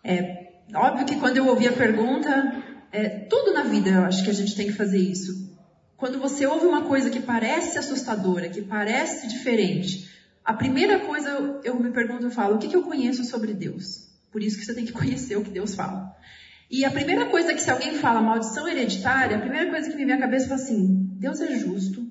É 0.02 0.46
óbvio 0.74 1.06
que 1.06 1.16
quando 1.16 1.36
eu 1.36 1.46
ouvi 1.46 1.66
a 1.68 1.72
pergunta, 1.72 2.62
é, 2.92 3.08
tudo 3.08 3.52
na 3.52 3.62
vida 3.62 3.90
eu 3.90 4.04
acho 4.04 4.24
que 4.24 4.30
a 4.30 4.34
gente 4.34 4.54
tem 4.54 4.66
que 4.66 4.72
fazer 4.72 4.98
isso. 4.98 5.46
Quando 5.96 6.18
você 6.18 6.46
ouve 6.46 6.66
uma 6.66 6.82
coisa 6.82 7.10
que 7.10 7.20
parece 7.20 7.78
assustadora, 7.78 8.48
que 8.48 8.62
parece 8.62 9.26
diferente, 9.28 10.10
a 10.44 10.52
primeira 10.52 11.00
coisa 11.00 11.30
eu, 11.30 11.60
eu 11.64 11.80
me 11.80 11.90
pergunto, 11.90 12.26
eu 12.26 12.30
falo, 12.30 12.56
o 12.56 12.58
que, 12.58 12.68
que 12.68 12.76
eu 12.76 12.82
conheço 12.82 13.24
sobre 13.24 13.52
Deus? 13.54 14.06
Por 14.30 14.42
isso 14.42 14.58
que 14.58 14.64
você 14.64 14.74
tem 14.74 14.84
que 14.84 14.92
conhecer 14.94 15.36
o 15.36 15.42
que 15.42 15.50
Deus 15.50 15.74
fala. 15.74 16.14
E 16.70 16.84
a 16.84 16.90
primeira 16.90 17.26
coisa 17.26 17.54
que 17.54 17.60
se 17.60 17.70
alguém 17.70 17.94
fala 17.94 18.20
maldição 18.20 18.68
hereditária, 18.68 19.36
a 19.36 19.40
primeira 19.40 19.70
coisa 19.70 19.88
que 19.88 19.96
me 19.96 20.04
vem 20.04 20.14
à 20.14 20.18
cabeça 20.18 20.50
é 20.50 20.54
assim: 20.54 21.08
Deus 21.18 21.40
é 21.40 21.56
justo, 21.58 22.06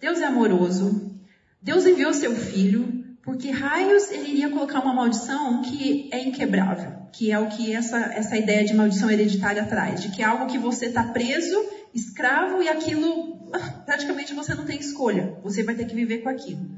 Deus 0.00 0.20
é 0.20 0.24
amoroso, 0.24 1.14
Deus 1.60 1.86
enviou 1.86 2.12
seu 2.12 2.34
filho, 2.34 2.91
porque 3.24 3.50
raios 3.50 4.10
ele 4.10 4.30
iria 4.30 4.50
colocar 4.50 4.80
uma 4.80 4.92
maldição 4.92 5.62
que 5.62 6.08
é 6.12 6.20
inquebrável, 6.20 6.92
que 7.12 7.30
é 7.30 7.38
o 7.38 7.48
que 7.48 7.74
essa, 7.74 7.98
essa 7.98 8.36
ideia 8.36 8.64
de 8.64 8.74
maldição 8.74 9.10
hereditária 9.10 9.64
traz, 9.64 10.02
de 10.02 10.10
que 10.10 10.22
é 10.22 10.24
algo 10.24 10.46
que 10.46 10.58
você 10.58 10.86
está 10.86 11.04
preso, 11.04 11.56
escravo 11.94 12.62
e 12.62 12.68
aquilo 12.68 13.50
praticamente 13.86 14.34
você 14.34 14.54
não 14.54 14.64
tem 14.64 14.78
escolha, 14.78 15.38
você 15.42 15.62
vai 15.62 15.74
ter 15.74 15.84
que 15.84 15.94
viver 15.94 16.18
com 16.18 16.28
aquilo. 16.28 16.68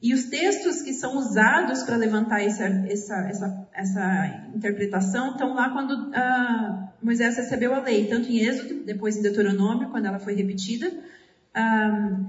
E 0.00 0.14
os 0.14 0.26
textos 0.26 0.82
que 0.82 0.92
são 0.92 1.16
usados 1.16 1.82
para 1.82 1.96
levantar 1.96 2.40
essa, 2.40 2.64
essa, 2.64 3.16
essa, 3.28 3.68
essa, 3.74 4.50
interpretação 4.54 5.32
estão 5.32 5.54
lá 5.54 5.70
quando 5.70 5.90
uh, 5.92 6.88
Moisés 7.02 7.36
recebeu 7.36 7.74
a 7.74 7.80
lei, 7.80 8.06
tanto 8.06 8.30
em 8.30 8.38
Êxodo, 8.38 8.84
depois 8.84 9.16
em 9.16 9.22
Deuteronômio, 9.22 9.88
quando 9.88 10.06
ela 10.06 10.20
foi 10.20 10.34
repetida, 10.34 10.88
uh, 10.88 12.26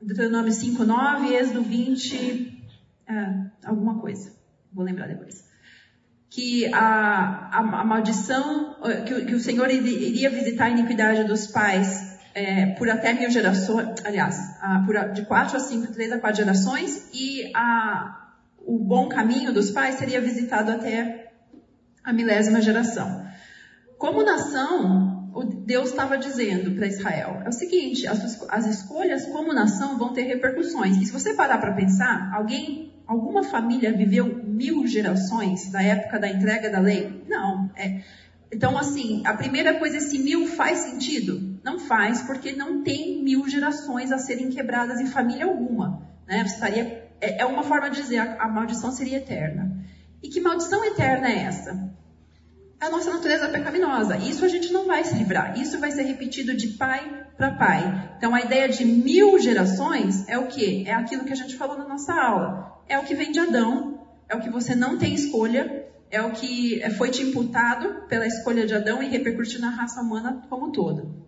Deuteronômio 0.00 0.50
5, 0.50 0.84
9, 0.84 1.34
Êxodo 1.34 1.62
20, 1.62 2.51
ah, 3.08 3.50
alguma 3.64 4.00
coisa, 4.00 4.32
vou 4.72 4.84
lembrar 4.84 5.08
depois. 5.08 5.50
Que 6.30 6.72
a, 6.72 7.50
a, 7.52 7.58
a 7.58 7.84
maldição, 7.84 8.76
que, 9.06 9.26
que 9.26 9.34
o 9.34 9.40
Senhor 9.40 9.70
iria 9.70 10.30
visitar 10.30 10.64
a 10.64 10.70
iniquidade 10.70 11.24
dos 11.24 11.46
pais 11.46 12.18
é, 12.34 12.66
por 12.74 12.88
até 12.88 13.12
mil 13.12 13.30
gerações, 13.30 13.88
aliás, 14.04 14.36
a, 14.60 14.82
por, 14.86 15.12
de 15.12 15.26
quatro 15.26 15.56
a 15.56 15.60
cinco, 15.60 15.92
três 15.92 16.10
a 16.10 16.18
quatro 16.18 16.38
gerações, 16.38 17.08
e 17.12 17.52
a, 17.54 18.30
o 18.58 18.78
bom 18.78 19.08
caminho 19.08 19.52
dos 19.52 19.70
pais 19.70 19.96
seria 19.96 20.20
visitado 20.20 20.70
até 20.70 21.32
a 22.02 22.12
milésima 22.12 22.60
geração. 22.60 23.26
Como 23.98 24.24
nação, 24.24 25.30
Deus 25.64 25.90
estava 25.90 26.18
dizendo 26.18 26.72
para 26.72 26.86
Israel, 26.86 27.42
é 27.44 27.48
o 27.48 27.52
seguinte, 27.52 28.06
as, 28.06 28.42
as 28.48 28.66
escolhas 28.66 29.26
como 29.26 29.52
nação 29.52 29.98
vão 29.98 30.12
ter 30.12 30.22
repercussões. 30.22 30.96
E 30.96 31.06
se 31.06 31.12
você 31.12 31.34
parar 31.34 31.58
para 31.58 31.72
pensar, 31.72 32.32
alguém, 32.34 32.91
alguma 33.12 33.44
família 33.44 33.92
viveu 33.92 34.42
mil 34.44 34.86
gerações 34.86 35.70
da 35.70 35.82
época 35.82 36.18
da 36.18 36.28
entrega 36.28 36.70
da 36.70 36.80
lei? 36.80 37.24
Não. 37.28 37.70
É, 37.76 38.02
então, 38.52 38.76
assim, 38.76 39.22
a 39.26 39.34
primeira 39.34 39.78
coisa, 39.78 39.96
esse 39.96 40.18
mil 40.18 40.46
faz 40.46 40.78
sentido? 40.78 41.58
Não 41.64 41.78
faz, 41.78 42.22
porque 42.22 42.52
não 42.52 42.82
tem 42.82 43.22
mil 43.22 43.48
gerações 43.48 44.10
a 44.12 44.18
serem 44.18 44.50
quebradas 44.50 45.00
em 45.00 45.06
família 45.06 45.46
alguma. 45.46 46.06
Né? 46.26 46.42
Estaria, 46.42 47.08
é, 47.20 47.42
é 47.42 47.46
uma 47.46 47.62
forma 47.62 47.90
de 47.90 48.00
dizer 48.00 48.18
a, 48.18 48.42
a 48.42 48.48
maldição 48.48 48.92
seria 48.92 49.18
eterna. 49.18 49.84
E 50.22 50.28
que 50.28 50.40
maldição 50.40 50.84
eterna 50.84 51.28
é 51.28 51.44
essa? 51.44 51.92
A 52.82 52.90
nossa 52.90 53.12
natureza 53.12 53.48
pecaminosa. 53.48 54.16
Isso 54.16 54.44
a 54.44 54.48
gente 54.48 54.72
não 54.72 54.86
vai 54.86 55.04
se 55.04 55.14
livrar. 55.14 55.56
Isso 55.56 55.78
vai 55.78 55.92
ser 55.92 56.02
repetido 56.02 56.52
de 56.52 56.66
pai 56.70 57.28
para 57.36 57.52
pai. 57.52 58.10
Então 58.18 58.34
a 58.34 58.40
ideia 58.40 58.68
de 58.68 58.84
mil 58.84 59.38
gerações 59.38 60.28
é 60.28 60.36
o 60.36 60.48
que? 60.48 60.84
É 60.84 60.92
aquilo 60.92 61.24
que 61.24 61.32
a 61.32 61.36
gente 61.36 61.54
falou 61.54 61.78
na 61.78 61.86
nossa 61.86 62.12
aula. 62.12 62.82
É 62.88 62.98
o 62.98 63.04
que 63.04 63.14
vem 63.14 63.30
de 63.30 63.38
Adão. 63.38 64.00
É 64.28 64.34
o 64.34 64.40
que 64.40 64.50
você 64.50 64.74
não 64.74 64.98
tem 64.98 65.14
escolha. 65.14 65.86
É 66.10 66.20
o 66.22 66.32
que 66.32 66.82
foi 66.98 67.10
te 67.10 67.22
imputado 67.22 68.08
pela 68.08 68.26
escolha 68.26 68.66
de 68.66 68.74
Adão 68.74 69.00
e 69.00 69.08
repercutiu 69.08 69.60
na 69.60 69.70
raça 69.70 70.00
humana 70.00 70.42
como 70.50 70.72
todo. 70.72 71.22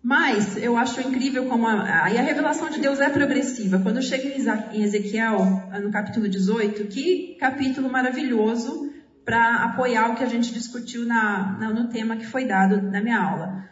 Mas 0.00 0.56
eu 0.56 0.76
acho 0.76 1.00
incrível 1.00 1.46
como 1.46 1.66
a, 1.66 1.72
a, 1.72 2.04
a 2.04 2.22
revelação 2.22 2.70
de 2.70 2.78
Deus 2.78 3.00
é 3.00 3.08
progressiva. 3.08 3.80
Quando 3.80 4.00
chega 4.00 4.28
em 4.72 4.82
Ezequiel, 4.84 5.68
no 5.82 5.90
capítulo 5.90 6.28
18, 6.28 6.84
que 6.84 7.36
capítulo 7.40 7.90
maravilhoso 7.90 8.91
para 9.24 9.64
apoiar 9.64 10.10
o 10.10 10.14
que 10.14 10.24
a 10.24 10.28
gente 10.28 10.52
discutiu 10.52 11.06
na, 11.06 11.56
na, 11.58 11.70
no 11.70 11.88
tema 11.88 12.16
que 12.16 12.26
foi 12.26 12.44
dado 12.44 12.82
na 12.82 13.00
minha 13.00 13.20
aula. 13.20 13.68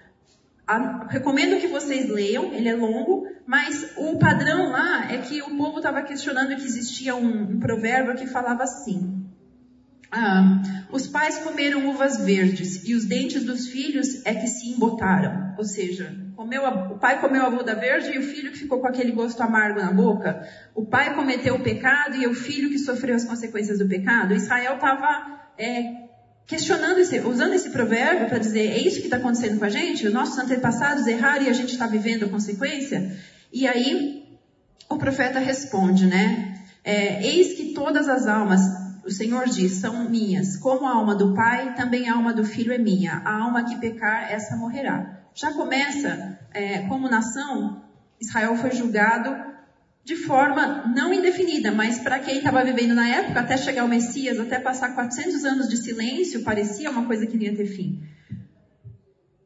A, 0.67 1.07
recomendo 1.09 1.61
que 1.61 1.67
vocês 1.67 2.09
leiam, 2.09 2.53
ele 2.53 2.69
é 2.69 2.75
longo, 2.75 3.27
mas 3.47 3.93
o 3.97 4.17
padrão 4.19 4.71
lá 4.71 5.11
é 5.11 5.19
que 5.19 5.43
o 5.43 5.57
povo 5.57 5.79
estava 5.79 6.03
questionando 6.03 6.55
que 6.55 6.65
existia 6.65 7.17
um, 7.17 7.53
um 7.53 7.59
provérbio 7.59 8.15
que 8.15 8.27
falava 8.27 8.63
assim: 8.63 9.27
ah, 10.13 10.63
os 10.93 11.07
pais 11.07 11.39
comeram 11.39 11.89
uvas 11.89 12.19
verdes 12.19 12.85
e 12.85 12.95
os 12.95 13.05
dentes 13.05 13.45
dos 13.45 13.69
filhos 13.69 14.25
é 14.25 14.35
que 14.35 14.47
se 14.47 14.69
embotaram. 14.69 15.55
Ou 15.57 15.65
seja, 15.65 16.15
comeu 16.35 16.67
a, 16.67 16.93
o 16.93 16.99
pai 16.99 17.21
comeu 17.21 17.45
a 17.45 17.51
muda 17.51 17.75
verde 17.75 18.13
e 18.13 18.19
o 18.19 18.23
filho 18.23 18.51
que 18.51 18.59
ficou 18.59 18.81
com 18.81 18.89
aquele 18.89 19.13
gosto 19.13 19.41
amargo 19.41 19.81
na 19.81 19.93
boca. 19.93 20.49
O 20.75 20.85
pai 20.85 21.15
cometeu 21.15 21.55
o 21.55 21.63
pecado 21.63 22.17
e 22.17 22.27
o 22.27 22.35
filho 22.35 22.71
que 22.71 22.79
sofreu 22.79 23.15
as 23.15 23.25
consequências 23.25 23.79
do 23.79 23.87
pecado. 23.87 24.35
Israel 24.35 24.75
estava 24.75 25.40
é, 25.61 26.09
questionando 26.47 26.99
esse, 26.99 27.21
usando 27.21 27.53
esse 27.53 27.71
provérbio 27.71 28.29
para 28.29 28.39
dizer, 28.39 28.71
é 28.71 28.79
isso 28.79 28.99
que 28.99 29.05
está 29.05 29.19
acontecendo 29.19 29.59
com 29.59 29.65
a 29.65 29.69
gente? 29.69 30.07
Os 30.07 30.13
nossos 30.13 30.39
antepassados 30.39 31.07
erraram 31.07 31.45
e 31.45 31.51
a 31.51 31.53
gente 31.53 31.73
está 31.73 31.87
vivendo 31.87 32.25
a 32.25 32.29
consequência? 32.29 33.17
E 33.53 33.69
aí, 33.69 34.39
o 34.89 34.97
profeta 34.97 35.39
responde, 35.39 36.07
né? 36.07 36.55
É, 36.83 37.25
Eis 37.25 37.53
que 37.53 37.75
todas 37.75 38.09
as 38.09 38.27
almas, 38.27 38.61
o 39.05 39.11
Senhor 39.11 39.47
diz, 39.47 39.75
são 39.75 40.09
minhas. 40.09 40.57
Como 40.57 40.87
a 40.87 40.95
alma 40.95 41.15
do 41.15 41.35
pai, 41.35 41.75
também 41.75 42.09
a 42.09 42.15
alma 42.15 42.33
do 42.33 42.45
filho 42.45 42.73
é 42.73 42.79
minha. 42.79 43.23
A 43.25 43.43
alma 43.43 43.65
que 43.65 43.77
pecar, 43.77 44.33
essa 44.33 44.57
morrerá. 44.57 45.21
Já 45.35 45.53
começa, 45.53 46.39
é, 46.53 46.79
como 46.89 47.09
nação, 47.09 47.85
Israel 48.21 48.57
foi 48.57 48.73
julgado 48.73 49.50
de 50.05 50.17
forma 50.17 50.93
não 50.95 51.13
indefinida, 51.13 51.71
mas 51.71 51.99
para 51.99 52.19
quem 52.19 52.39
estava 52.39 52.65
vivendo 52.65 52.95
na 52.95 53.09
época, 53.09 53.41
até 53.41 53.57
chegar 53.57 53.85
o 53.85 53.89
Messias, 53.89 54.41
até 54.41 54.59
passar 54.59 54.95
400 54.95 55.45
anos 55.45 55.69
de 55.69 55.77
silêncio, 55.77 56.43
parecia 56.43 56.91
uma 56.91 57.07
coisa 57.07 57.27
que 57.27 57.37
iria 57.37 57.55
ter 57.55 57.67
fim. 57.67 58.03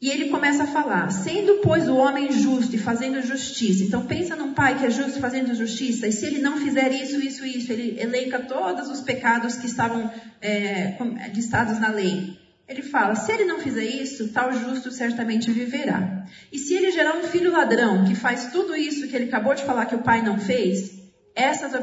E 0.00 0.10
ele 0.10 0.28
começa 0.28 0.64
a 0.64 0.66
falar, 0.66 1.10
sendo 1.10 1.60
pois 1.62 1.88
o 1.88 1.96
homem 1.96 2.30
justo 2.30 2.76
e 2.76 2.78
fazendo 2.78 3.22
justiça. 3.22 3.82
Então 3.84 4.04
pensa 4.04 4.36
num 4.36 4.52
pai 4.52 4.78
que 4.78 4.84
é 4.84 4.90
justo 4.90 5.18
fazendo 5.18 5.54
justiça, 5.54 6.06
e 6.06 6.12
se 6.12 6.26
ele 6.26 6.40
não 6.40 6.58
fizer 6.58 6.92
isso, 6.92 7.18
isso, 7.20 7.44
isso, 7.44 7.72
ele 7.72 7.98
elenca 7.98 8.38
todos 8.40 8.90
os 8.90 9.00
pecados 9.00 9.56
que 9.56 9.66
estavam 9.66 10.10
é, 10.42 10.96
listados 11.34 11.80
na 11.80 11.88
lei. 11.88 12.43
Ele 12.68 12.82
fala: 12.82 13.14
se 13.14 13.30
ele 13.30 13.44
não 13.44 13.60
fizer 13.60 13.84
isso, 13.84 14.28
tal 14.32 14.52
justo 14.52 14.90
certamente 14.90 15.50
viverá. 15.50 16.24
E 16.52 16.58
se 16.58 16.74
ele 16.74 16.90
gerar 16.90 17.16
um 17.16 17.24
filho 17.24 17.52
ladrão 17.52 18.04
que 18.04 18.14
faz 18.14 18.50
tudo 18.50 18.74
isso 18.74 19.06
que 19.08 19.14
ele 19.14 19.26
acabou 19.26 19.54
de 19.54 19.64
falar 19.64 19.86
que 19.86 19.94
o 19.94 20.02
pai 20.02 20.22
não 20.22 20.38
fez, 20.38 21.02
essas 21.34 21.74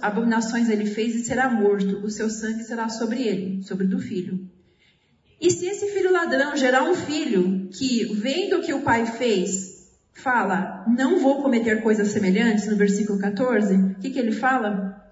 abominações 0.00 0.68
ele 0.68 0.86
fez 0.86 1.14
e 1.14 1.24
será 1.24 1.50
morto, 1.50 1.98
o 2.04 2.10
seu 2.10 2.30
sangue 2.30 2.62
será 2.62 2.88
sobre 2.88 3.22
ele, 3.22 3.62
sobre 3.64 3.86
do 3.86 3.98
filho. 3.98 4.48
E 5.40 5.50
se 5.50 5.66
esse 5.66 5.86
filho 5.88 6.12
ladrão 6.12 6.56
gerar 6.56 6.84
um 6.84 6.94
filho 6.94 7.68
que, 7.72 8.04
vendo 8.14 8.58
o 8.58 8.62
que 8.62 8.74
o 8.74 8.82
pai 8.82 9.06
fez, 9.06 9.90
fala, 10.12 10.84
não 10.86 11.18
vou 11.18 11.42
cometer 11.42 11.82
coisas 11.82 12.08
semelhantes, 12.08 12.66
no 12.66 12.76
versículo 12.76 13.18
14, 13.18 13.74
o 13.74 13.94
que, 13.96 14.10
que 14.10 14.18
ele 14.18 14.32
fala? 14.32 15.02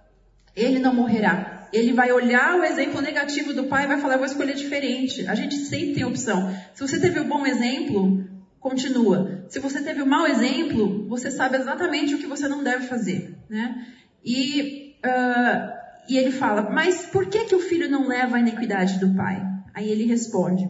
Ele 0.55 0.79
não 0.79 0.95
morrerá, 0.95 1.58
ele 1.73 1.93
vai 1.93 2.11
olhar 2.13 2.59
o 2.59 2.65
exemplo 2.65 3.01
negativo 3.01 3.53
do 3.53 3.65
pai 3.65 3.85
e 3.85 3.89
vai 3.89 4.01
falar, 4.01 4.15
eu 4.15 4.19
vou 4.19 4.27
escolher 4.27 4.55
diferente. 4.55 5.27
A 5.27 5.35
gente 5.35 5.57
sempre 5.57 5.95
tem 5.95 6.05
opção. 6.05 6.55
Se 6.75 6.81
você 6.81 6.99
teve 6.99 7.21
o 7.21 7.25
um 7.25 7.29
bom 7.29 7.47
exemplo, 7.47 8.25
continua. 8.61 9.45
Se 9.49 9.59
você 9.59 9.83
teve 9.83 10.03
o 10.03 10.05
um 10.05 10.09
mau 10.09 10.27
exemplo, 10.27 11.07
você 11.09 11.31
sabe 11.31 11.57
exatamente 11.57 12.15
o 12.15 12.19
que 12.19 12.27
você 12.27 12.49
não 12.49 12.63
deve 12.63 12.87
fazer. 12.87 13.37
Né? 13.49 13.87
E, 14.25 14.95
uh, 15.05 15.73
e 16.09 16.17
ele 16.17 16.31
fala, 16.31 16.71
mas 16.71 17.07
por 17.07 17.27
que, 17.27 17.45
que 17.45 17.55
o 17.55 17.61
filho 17.61 17.89
não 17.91 18.09
leva 18.09 18.37
a 18.37 18.41
iniquidade 18.41 18.99
do 18.99 19.15
pai? 19.15 19.47
Aí 19.75 19.91
ele 19.91 20.05
responde, 20.05 20.69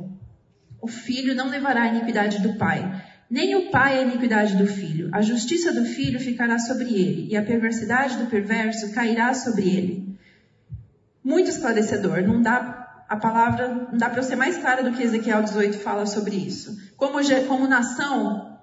o 0.82 0.88
filho 0.88 1.34
não 1.34 1.49
levará 1.49 1.82
a 1.82 1.88
iniquidade 1.88 2.40
do 2.40 2.55
pai, 2.55 3.03
nem 3.30 3.55
o 3.57 3.70
pai 3.70 3.99
a 3.99 4.03
iniquidade 4.03 4.57
do 4.57 4.66
filho. 4.66 5.09
A 5.12 5.22
justiça 5.22 5.72
do 5.72 5.84
filho 5.84 6.20
ficará 6.20 6.59
sobre 6.59 6.92
ele, 6.94 7.28
e 7.30 7.36
a 7.36 7.42
perversidade 7.42 8.16
do 8.16 8.26
perverso 8.26 8.92
cairá 8.92 9.32
sobre 9.34 9.68
ele 9.68 10.07
muito 11.28 11.50
esclarecedor. 11.50 12.22
Não 12.22 12.40
dá 12.40 13.04
a 13.06 13.16
palavra, 13.16 13.68
não 13.90 13.98
dá 13.98 14.08
para 14.08 14.20
eu 14.20 14.22
ser 14.22 14.36
mais 14.36 14.56
clara 14.56 14.82
do 14.82 14.92
que 14.96 15.02
Ezequiel 15.02 15.42
18 15.42 15.78
fala 15.78 16.06
sobre 16.06 16.36
isso. 16.36 16.74
Como, 16.96 17.18
como 17.46 17.68
nação, 17.68 18.58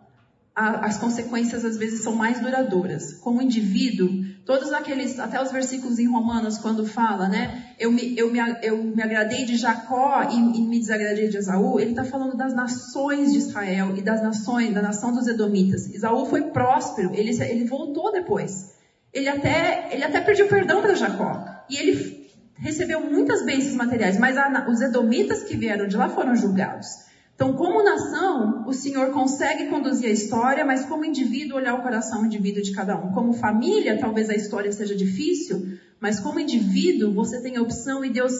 a, 0.55 0.85
as 0.87 0.97
consequências 0.97 1.63
às 1.63 1.77
vezes 1.77 2.01
são 2.01 2.15
mais 2.15 2.39
duradouras. 2.39 3.13
Como 3.13 3.39
indivíduo, 3.39 4.09
todos 4.45 4.73
aqueles, 4.73 5.19
até 5.19 5.39
os 5.39 5.51
versículos 5.51 5.99
em 5.99 6.07
Romanos, 6.07 6.57
quando 6.57 6.87
fala, 6.87 7.27
né? 7.27 7.75
Eu 7.77 7.91
me, 7.91 8.17
eu 8.17 8.31
me, 8.31 8.39
eu 8.63 8.83
me 8.83 9.03
agradei 9.03 9.45
de 9.45 9.57
Jacó 9.57 10.23
e, 10.31 10.35
e 10.35 10.61
me 10.61 10.79
desagradei 10.79 11.27
de 11.27 11.37
Esaú, 11.37 11.79
ele 11.79 11.91
está 11.91 12.03
falando 12.03 12.35
das 12.35 12.53
nações 12.53 13.31
de 13.31 13.37
Israel 13.37 13.95
e 13.95 14.01
das 14.01 14.23
nações, 14.23 14.73
da 14.73 14.81
nação 14.81 15.13
dos 15.13 15.27
Edomitas. 15.27 15.87
Esaú 15.93 16.25
foi 16.25 16.41
próspero, 16.49 17.11
ele, 17.13 17.29
ele 17.43 17.65
voltou 17.65 18.11
depois. 18.11 18.73
Ele 19.13 19.29
até, 19.29 19.87
ele 19.91 20.03
até 20.03 20.19
pediu 20.19 20.47
perdão 20.47 20.81
para 20.81 20.95
Jacó. 20.95 21.45
E 21.69 21.77
ele 21.77 22.14
recebeu 22.57 23.01
muitas 23.01 23.45
bênçãos 23.45 23.75
materiais, 23.75 24.17
mas 24.17 24.37
a, 24.37 24.67
os 24.69 24.81
edomitas 24.81 25.43
que 25.43 25.55
vieram 25.55 25.87
de 25.87 25.97
lá 25.97 26.09
foram 26.09 26.35
julgados. 26.35 26.87
Então, 27.35 27.53
como 27.53 27.83
nação, 27.83 28.65
o 28.65 28.71
Senhor 28.71 29.11
consegue 29.11 29.67
conduzir 29.67 30.07
a 30.07 30.13
história, 30.13 30.63
mas 30.63 30.85
como 30.85 31.03
indivíduo, 31.03 31.57
olhar 31.57 31.75
o 31.75 31.81
coração 31.81 32.25
indivíduo 32.25 32.63
de 32.63 32.71
cada 32.71 32.97
um. 32.97 33.11
Como 33.11 33.33
família, 33.33 33.99
talvez 33.99 34.29
a 34.29 34.35
história 34.35 34.71
seja 34.71 34.95
difícil, 34.95 35.77
mas 35.99 36.17
como 36.19 36.39
indivíduo, 36.39 37.13
você 37.13 37.41
tem 37.41 37.57
a 37.57 37.61
opção 37.61 38.05
e 38.05 38.09
Deus 38.09 38.31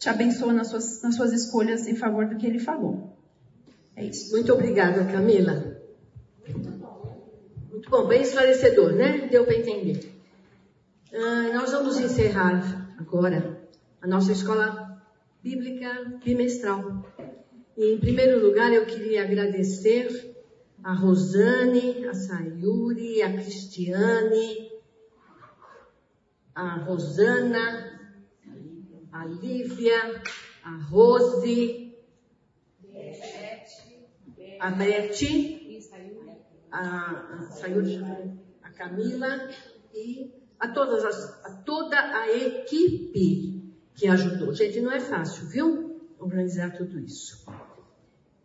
te 0.00 0.08
abençoa 0.08 0.52
nas 0.52 0.66
suas, 0.66 1.00
nas 1.02 1.14
suas 1.14 1.32
escolhas 1.32 1.86
em 1.86 1.94
favor 1.94 2.26
do 2.26 2.36
que 2.36 2.46
Ele 2.46 2.58
falou. 2.58 3.16
É 3.94 4.04
isso. 4.04 4.32
Muito 4.32 4.52
obrigada, 4.52 5.04
Camila. 5.04 5.76
Muito 7.70 7.88
bom, 7.88 8.06
bem 8.08 8.22
esclarecedor, 8.22 8.94
né? 8.94 9.28
Deu 9.30 9.44
para 9.44 9.54
entender. 9.54 10.12
Uh, 11.12 11.54
nós 11.54 11.70
vamos 11.70 12.00
encerrar 12.00 12.94
agora 12.98 13.49
a 14.02 14.06
nossa 14.06 14.32
escola 14.32 15.02
bíblica 15.42 16.18
bimestral. 16.24 17.04
E, 17.76 17.92
em 17.94 17.98
primeiro 17.98 18.44
lugar, 18.44 18.72
eu 18.72 18.86
queria 18.86 19.24
agradecer 19.24 20.34
a 20.82 20.94
Rosane, 20.94 22.06
a 22.06 22.14
Sayuri, 22.14 23.22
a 23.22 23.32
Cristiane, 23.32 24.70
a 26.54 26.76
Rosana, 26.76 28.00
a 29.12 29.24
Lívia, 29.26 30.22
a 30.64 30.76
Rose, 30.90 31.94
a 34.60 34.70
Bete, 34.70 35.80
a, 36.72 37.10
a 37.10 37.42
Sayuri, 37.50 38.00
a 38.62 38.70
Camila 38.70 39.50
e 39.94 40.32
a, 40.58 40.68
todas 40.68 41.04
as, 41.04 41.44
a 41.44 41.62
toda 41.62 41.98
a 41.98 42.30
equipe 42.30 43.59
que 43.94 44.06
ajudou. 44.08 44.54
Gente, 44.54 44.80
não 44.80 44.92
é 44.92 45.00
fácil, 45.00 45.46
viu? 45.46 46.00
Organizar 46.18 46.70
tudo 46.76 46.98
isso. 46.98 47.46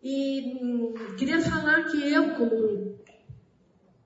E 0.01 0.59
hum, 0.61 0.93
queria 1.17 1.41
falar 1.41 1.85
que 1.89 2.11
eu, 2.11 2.35
como 2.35 2.99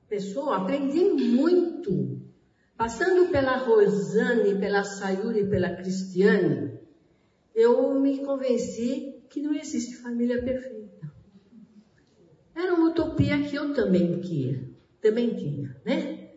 pessoa, 0.08 0.58
aprendi 0.58 1.04
muito. 1.04 2.20
Passando 2.78 3.30
pela 3.30 3.58
Rosane, 3.58 4.58
pela 4.58 4.84
Sayuri, 4.84 5.50
pela 5.50 5.76
Cristiane, 5.76 6.80
eu 7.54 8.00
me 8.00 8.24
convenci 8.24 9.22
que 9.30 9.42
não 9.42 9.54
existe 9.54 9.98
família 9.98 10.42
perfeita. 10.42 11.12
Era 12.56 12.74
uma 12.74 12.90
utopia 12.90 13.38
que 13.42 13.56
eu 13.56 13.74
também 13.74 14.20
queria, 14.22 14.64
também 15.02 15.36
tinha, 15.36 15.76
né? 15.86 16.30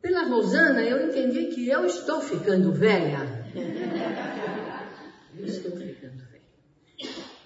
Pela 0.00 0.22
Rosana, 0.22 0.82
eu 0.82 1.06
entendi 1.06 1.46
que 1.46 1.68
eu 1.68 1.84
estou 1.84 2.20
ficando 2.20 2.72
velha 2.72 3.37
Estou. 5.44 5.78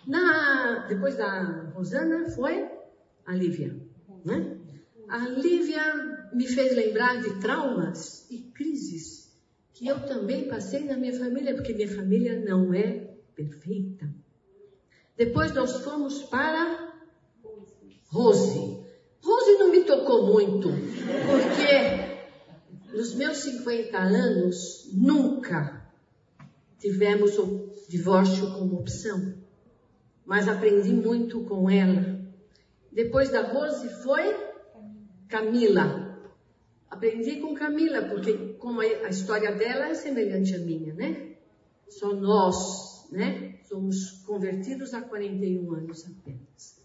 Na, 0.06 0.86
depois 0.88 1.16
da 1.16 1.70
Rosana 1.74 2.28
foi 2.30 2.68
a 3.24 3.34
Lívia. 3.34 3.76
Né? 4.24 4.58
A 5.08 5.28
Lívia 5.28 6.30
me 6.32 6.46
fez 6.46 6.74
lembrar 6.74 7.20
de 7.20 7.38
traumas 7.40 8.26
e 8.30 8.38
crises 8.54 9.32
que 9.74 9.86
eu 9.86 10.00
também 10.06 10.48
passei 10.48 10.84
na 10.84 10.96
minha 10.96 11.16
família, 11.18 11.54
porque 11.54 11.72
minha 11.72 11.94
família 11.94 12.38
não 12.40 12.72
é 12.74 13.14
perfeita. 13.34 14.08
Depois 15.16 15.52
nós 15.54 15.82
fomos 15.84 16.22
para 16.24 16.94
Rose. 18.08 18.82
Rose 19.22 19.58
não 19.58 19.70
me 19.70 19.84
tocou 19.84 20.26
muito, 20.26 20.68
porque 21.26 22.96
nos 22.96 23.14
meus 23.14 23.38
50 23.38 23.98
anos 23.98 24.90
nunca 24.92 25.81
tivemos 26.82 27.38
o 27.38 27.72
divórcio 27.88 28.52
como 28.54 28.80
opção, 28.80 29.34
mas 30.26 30.48
aprendi 30.48 30.92
muito 30.92 31.44
com 31.44 31.70
ela. 31.70 32.20
Depois 32.90 33.30
da 33.30 33.40
Rose 33.40 33.88
foi 34.02 34.34
Camila. 35.28 36.18
Aprendi 36.90 37.36
com 37.36 37.54
Camila, 37.54 38.02
porque 38.02 38.54
como 38.58 38.80
a 38.80 39.08
história 39.08 39.52
dela 39.52 39.86
é 39.86 39.94
semelhante 39.94 40.56
à 40.56 40.58
minha, 40.58 40.92
né? 40.92 41.36
Só 41.88 42.12
nós, 42.12 43.08
né? 43.12 43.60
Somos 43.68 44.10
convertidos 44.26 44.92
há 44.92 45.00
41 45.00 45.72
anos 45.72 46.04
apenas. 46.04 46.82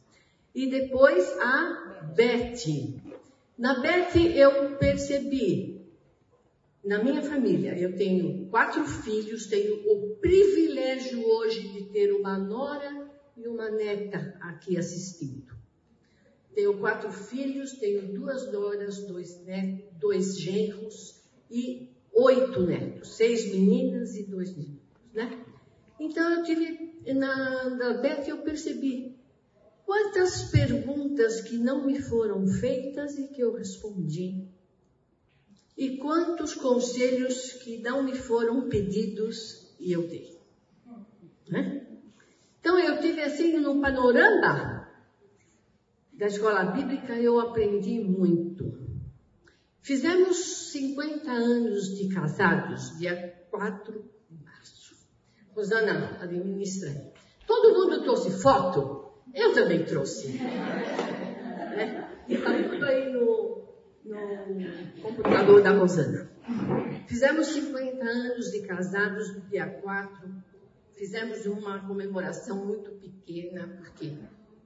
E 0.54 0.70
depois 0.70 1.28
a 1.40 2.12
Betty. 2.16 3.02
Na 3.58 3.82
Betty 3.82 4.38
eu 4.38 4.78
percebi 4.78 5.77
na 6.88 7.04
minha 7.04 7.22
família, 7.22 7.78
eu 7.78 7.98
tenho 7.98 8.48
quatro 8.48 8.86
filhos, 8.86 9.48
tenho 9.48 9.92
o 9.92 10.16
privilégio 10.16 11.22
hoje 11.28 11.68
de 11.68 11.84
ter 11.90 12.14
uma 12.14 12.38
nora 12.38 13.12
e 13.36 13.46
uma 13.46 13.70
neta 13.70 14.38
aqui 14.40 14.78
assistindo. 14.78 15.54
Tenho 16.56 16.80
quatro 16.80 17.12
filhos, 17.12 17.74
tenho 17.74 18.14
duas 18.14 18.52
noras, 18.52 19.06
dois, 19.06 19.44
netos, 19.46 19.86
dois 20.00 20.40
genros 20.40 21.22
e 21.52 21.90
oito 22.14 22.62
netos, 22.62 23.18
seis 23.18 23.52
meninas 23.52 24.16
e 24.16 24.24
dois 24.24 24.56
meninos, 24.56 24.82
né? 25.14 25.46
Então 26.00 26.36
eu 26.36 26.44
tive, 26.44 27.02
na, 27.14 27.70
na 27.70 27.94
Beth 27.96 28.28
eu 28.28 28.38
percebi 28.44 29.18
quantas 29.86 30.50
perguntas 30.52 31.42
que 31.42 31.58
não 31.58 31.86
me 31.86 32.00
foram 32.00 32.48
feitas 32.48 33.18
e 33.18 33.28
que 33.28 33.42
eu 33.42 33.54
respondi. 33.54 34.48
E 35.78 35.98
quantos 35.98 36.56
conselhos 36.56 37.54
que 37.54 37.78
não 37.78 38.04
me 38.04 38.16
foram 38.16 38.68
pedidos 38.68 39.76
e 39.80 39.92
eu 39.92 40.08
dei. 40.08 40.38
Né? 41.48 41.86
Então 42.60 42.80
eu 42.80 43.00
tive 43.00 43.22
assim 43.22 43.58
no 43.60 43.80
panorama 43.80 44.78
da 46.18 46.26
escola 46.26 46.66
bíblica 46.66 47.14
eu 47.14 47.40
aprendi 47.40 48.00
muito. 48.00 48.76
Fizemos 49.82 50.72
50 50.72 51.32
anos 51.32 51.96
de 51.96 52.10
casados, 52.10 52.98
dia 52.98 53.46
4 53.52 53.94
de 54.30 54.44
março. 54.44 55.08
Rosana 55.56 56.18
administrando. 56.20 57.12
Todo 57.46 57.74
mundo 57.74 58.02
trouxe 58.02 58.32
foto, 58.42 59.14
eu 59.34 59.54
também 59.54 59.86
trouxe. 59.86 60.40
Né? 61.78 62.10
Está 62.28 62.52
tudo 62.64 62.84
aí 62.86 63.14
no, 63.14 63.57
no 64.08 65.02
computador 65.02 65.62
da 65.62 65.72
Rosana. 65.72 66.30
Fizemos 67.08 67.48
50 67.48 68.04
anos 68.04 68.52
de 68.52 68.62
casados 68.62 69.34
no 69.34 69.42
dia 69.42 69.68
4. 69.68 70.30
Fizemos 70.96 71.46
uma 71.46 71.86
comemoração 71.86 72.66
muito 72.66 72.92
pequena, 72.92 73.68
porque 73.78 74.14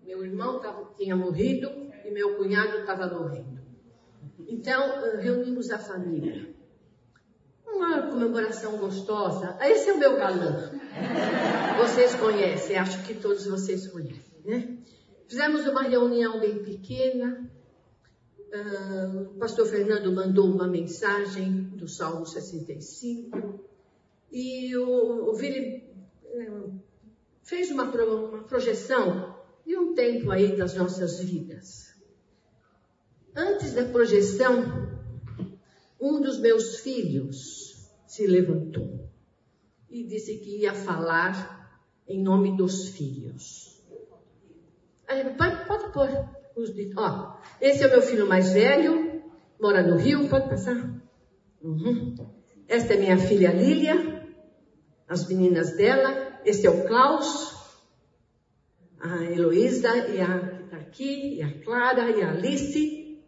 meu 0.05 0.23
irmão 0.23 0.59
tava, 0.59 0.93
tinha 0.97 1.15
morrido 1.15 1.69
e 2.05 2.11
meu 2.11 2.35
cunhado 2.35 2.79
estava 2.79 3.07
morrendo. 3.07 3.59
Então, 4.47 5.05
eh, 5.05 5.21
reunimos 5.21 5.71
a 5.71 5.77
família. 5.77 6.49
Uma 7.65 8.07
comemoração 8.07 8.77
gostosa. 8.77 9.57
Esse 9.61 9.89
é 9.89 9.93
o 9.93 9.97
meu 9.97 10.15
galã. 10.17 10.71
Vocês 11.77 12.15
conhecem, 12.15 12.77
acho 12.77 13.03
que 13.03 13.15
todos 13.15 13.45
vocês 13.45 13.87
conhecem, 13.87 14.41
né? 14.45 14.77
Fizemos 15.27 15.65
uma 15.65 15.83
reunião 15.83 16.39
bem 16.39 16.63
pequena. 16.63 17.49
Uh, 18.53 19.31
o 19.31 19.39
pastor 19.39 19.65
Fernando 19.65 20.11
mandou 20.11 20.45
uma 20.45 20.67
mensagem 20.67 21.69
do 21.69 21.87
Salmo 21.87 22.25
65 22.25 23.61
e 24.29 24.75
o, 24.75 25.29
o 25.29 25.33
Vili 25.35 25.89
uh, 26.25 26.77
fez 27.43 27.71
uma, 27.71 27.89
pro, 27.89 28.27
uma 28.27 28.43
projeção 28.43 29.39
de 29.65 29.77
um 29.77 29.95
tempo 29.95 30.31
aí 30.31 30.57
das 30.57 30.75
nossas 30.75 31.19
vidas. 31.21 31.95
Antes 33.33 33.73
da 33.73 33.85
projeção, 33.85 34.99
um 35.99 36.19
dos 36.19 36.37
meus 36.37 36.79
filhos 36.81 37.89
se 38.05 38.27
levantou 38.27 39.09
e 39.89 40.03
disse 40.03 40.39
que 40.39 40.57
ia 40.57 40.73
falar 40.73 41.79
em 42.05 42.21
nome 42.21 42.57
dos 42.57 42.89
filhos. 42.89 43.81
Aí, 45.07 45.23
pai, 45.35 45.65
pode 45.65 45.93
pôr 45.93 46.40
os 46.55 46.71
Ó, 46.97 47.37
esse 47.59 47.83
é 47.83 47.87
o 47.87 47.91
meu 47.91 48.01
filho 48.01 48.27
mais 48.27 48.51
velho, 48.51 49.21
mora 49.59 49.83
no 49.83 49.97
Rio, 49.97 50.27
pode 50.29 50.49
passar. 50.49 51.01
Uhum. 51.61 52.15
Esta 52.67 52.93
é 52.93 52.97
minha 52.97 53.17
filha 53.17 53.51
Lília, 53.51 54.25
as 55.07 55.27
meninas 55.27 55.75
dela. 55.75 56.39
Esse 56.45 56.65
é 56.65 56.69
o 56.69 56.87
Klaus, 56.87 57.55
a 58.99 59.23
Heloísa 59.25 60.07
e 60.07 60.21
a 60.21 60.39
que 60.39 60.63
está 60.63 60.77
aqui, 60.77 61.35
e 61.35 61.43
a 61.43 61.61
Clara 61.63 62.09
e 62.09 62.23
a 62.23 62.31
Alice. 62.31 63.21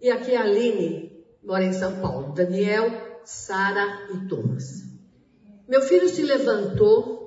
E 0.00 0.10
aqui 0.10 0.34
a 0.34 0.42
Aline 0.42 1.24
mora 1.42 1.64
em 1.64 1.72
São 1.72 2.00
Paulo. 2.00 2.32
Daniel, 2.32 3.20
Sara 3.24 4.08
e 4.14 4.28
Thomas. 4.28 4.82
Meu 5.68 5.80
filho 5.80 6.08
se 6.08 6.22
levantou 6.22 7.21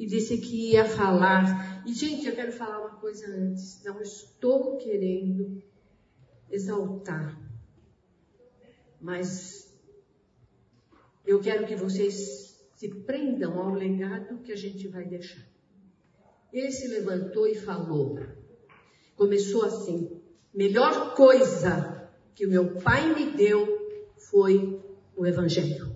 e 0.00 0.06
disse 0.06 0.38
que 0.38 0.72
ia 0.72 0.86
falar. 0.86 1.84
E, 1.86 1.92
gente, 1.92 2.26
eu 2.26 2.34
quero 2.34 2.50
falar 2.52 2.80
uma 2.80 2.96
coisa 2.96 3.26
antes. 3.26 3.84
Não 3.84 4.00
estou 4.00 4.78
querendo 4.78 5.62
exaltar. 6.50 7.38
Mas 8.98 9.78
eu 11.26 11.38
quero 11.38 11.66
que 11.66 11.76
vocês 11.76 12.66
se 12.76 12.88
prendam 13.02 13.60
ao 13.60 13.74
legado 13.74 14.38
que 14.38 14.52
a 14.52 14.56
gente 14.56 14.88
vai 14.88 15.04
deixar. 15.04 15.46
Ele 16.50 16.72
se 16.72 16.88
levantou 16.88 17.46
e 17.46 17.54
falou. 17.54 18.18
Começou 19.14 19.66
assim: 19.66 20.18
melhor 20.54 21.14
coisa 21.14 22.10
que 22.34 22.46
o 22.46 22.48
meu 22.48 22.80
pai 22.80 23.14
me 23.14 23.32
deu 23.32 23.68
foi 24.16 24.82
o 25.14 25.26
Evangelho. 25.26 25.94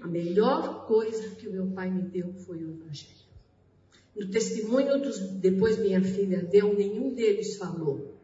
A 0.00 0.05
melhor 0.16 0.86
coisa 0.86 1.30
que 1.30 1.46
o 1.46 1.52
meu 1.52 1.66
pai 1.68 1.90
me 1.90 2.02
deu 2.02 2.32
foi 2.32 2.64
o 2.64 2.70
Evangelho. 2.70 3.26
No 4.16 4.30
testemunho 4.30 5.00
dos 5.00 5.18
depois 5.20 5.78
minha 5.78 6.02
filha 6.02 6.42
deu, 6.42 6.74
nenhum 6.74 7.14
deles 7.14 7.56
falou, 7.56 8.14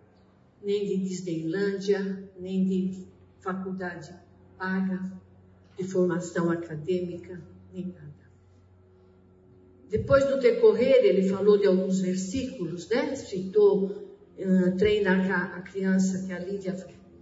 nem 0.62 0.86
de 0.86 0.97
Disneylândia, 0.97 2.30
nem 2.38 2.64
de 2.64 3.07
faculdade 3.40 4.14
paga, 4.57 5.12
de 5.76 5.84
formação 5.84 6.51
acadêmica, 6.51 7.43
nem 7.72 7.86
nada. 7.86 8.12
Depois 9.90 10.24
do 10.24 10.38
decorrer, 10.38 11.05
ele 11.05 11.28
falou 11.28 11.59
de 11.59 11.66
alguns 11.66 12.01
versículos, 12.01 12.88
né? 12.88 13.14
Citou 13.14 13.90
uh, 14.38 14.76
treina 14.78 15.12
a 15.57 15.61
criança 15.61 16.26
que 16.26 16.32
a 16.32 16.38
Lídia, 16.38 16.72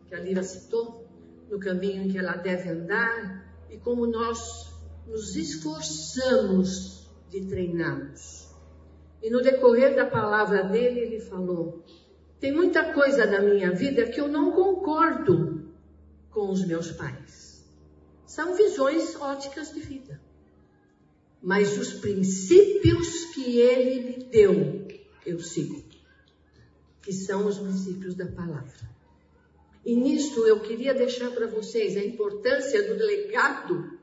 que 0.06 0.14
a 0.14 0.20
Lídia 0.20 0.44
citou, 0.44 1.04
no 1.50 1.58
caminho 1.58 2.04
em 2.04 2.08
que 2.08 2.18
ela 2.18 2.36
deve 2.36 2.68
andar 2.68 3.49
e 3.70 3.78
como 3.78 4.06
nós 4.06 4.72
nos 5.06 5.36
esforçamos 5.36 7.08
de 7.28 7.46
treiná-los. 7.46 8.48
E 9.22 9.30
no 9.30 9.42
decorrer 9.42 9.94
da 9.94 10.06
palavra 10.06 10.64
dele, 10.64 11.00
ele 11.00 11.20
falou: 11.20 11.84
tem 12.38 12.52
muita 12.52 12.92
coisa 12.92 13.26
da 13.26 13.40
minha 13.40 13.70
vida 13.72 14.06
que 14.06 14.20
eu 14.20 14.28
não 14.28 14.52
concordo 14.52 15.70
com 16.30 16.50
os 16.50 16.64
meus 16.66 16.90
pais. 16.92 17.64
São 18.26 18.54
visões 18.54 19.16
óticas 19.16 19.72
de 19.72 19.80
vida. 19.80 20.20
Mas 21.42 21.76
os 21.78 21.94
princípios 21.94 23.26
que 23.34 23.58
ele 23.58 24.04
me 24.04 24.24
deu, 24.24 24.86
eu 25.24 25.38
sigo 25.40 25.90
que 27.02 27.12
são 27.12 27.46
os 27.46 27.58
princípios 27.58 28.14
da 28.14 28.26
palavra. 28.26 28.89
E 29.84 29.96
nisso 29.96 30.46
eu 30.46 30.60
queria 30.60 30.92
deixar 30.92 31.30
para 31.30 31.46
vocês 31.46 31.96
a 31.96 32.04
importância 32.04 32.82
do 32.82 32.94
legado 33.04 33.98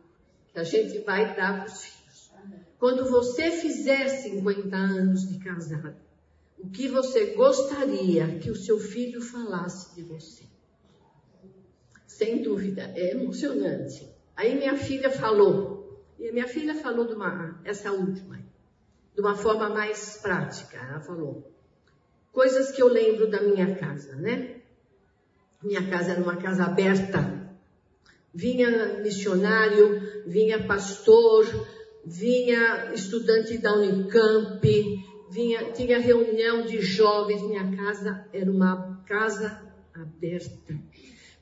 que 0.52 0.60
a 0.60 0.64
gente 0.64 1.00
vai 1.00 1.36
dar 1.36 1.64
para 1.64 1.74
os 1.74 1.84
filhos. 1.84 2.32
Quando 2.80 3.10
você 3.10 3.52
fizer 3.52 4.08
50 4.08 4.76
anos 4.76 5.28
de 5.28 5.40
casado, 5.40 5.96
o 6.58 6.70
que 6.70 6.88
você 6.88 7.34
gostaria 7.34 8.40
que 8.40 8.50
o 8.50 8.56
seu 8.56 8.80
filho 8.80 9.22
falasse 9.22 9.96
de 9.96 10.02
você? 10.02 10.44
Sem 12.08 12.42
dúvida, 12.42 12.92
é 12.96 13.12
emocionante. 13.12 14.10
Aí 14.36 14.56
minha 14.56 14.76
filha 14.76 15.12
falou, 15.12 16.04
e 16.20 16.32
minha 16.32 16.48
filha 16.48 16.74
falou 16.74 17.06
de 17.06 17.14
uma, 17.14 17.62
essa 17.64 17.92
última, 17.92 18.40
de 19.14 19.22
uma 19.22 19.36
forma 19.36 19.70
mais 19.70 20.18
prática. 20.18 20.78
Ela 20.78 21.00
falou: 21.00 21.52
coisas 22.32 22.72
que 22.72 22.82
eu 22.82 22.88
lembro 22.88 23.30
da 23.30 23.42
minha 23.42 23.76
casa, 23.76 24.16
né? 24.16 24.57
Minha 25.68 25.86
casa 25.86 26.14
era 26.14 26.22
uma 26.22 26.38
casa 26.38 26.64
aberta. 26.64 27.52
Vinha 28.34 29.00
missionário, 29.04 30.02
vinha 30.26 30.66
pastor, 30.66 31.46
vinha 32.06 32.94
estudante 32.94 33.58
da 33.58 33.74
Unicamp, 33.74 34.62
vinha, 35.30 35.74
tinha 35.74 36.00
reunião 36.00 36.66
de 36.66 36.82
jovens. 36.82 37.42
Minha 37.42 37.76
casa 37.76 38.26
era 38.32 38.50
uma 38.50 39.04
casa 39.06 39.62
aberta. 39.94 40.80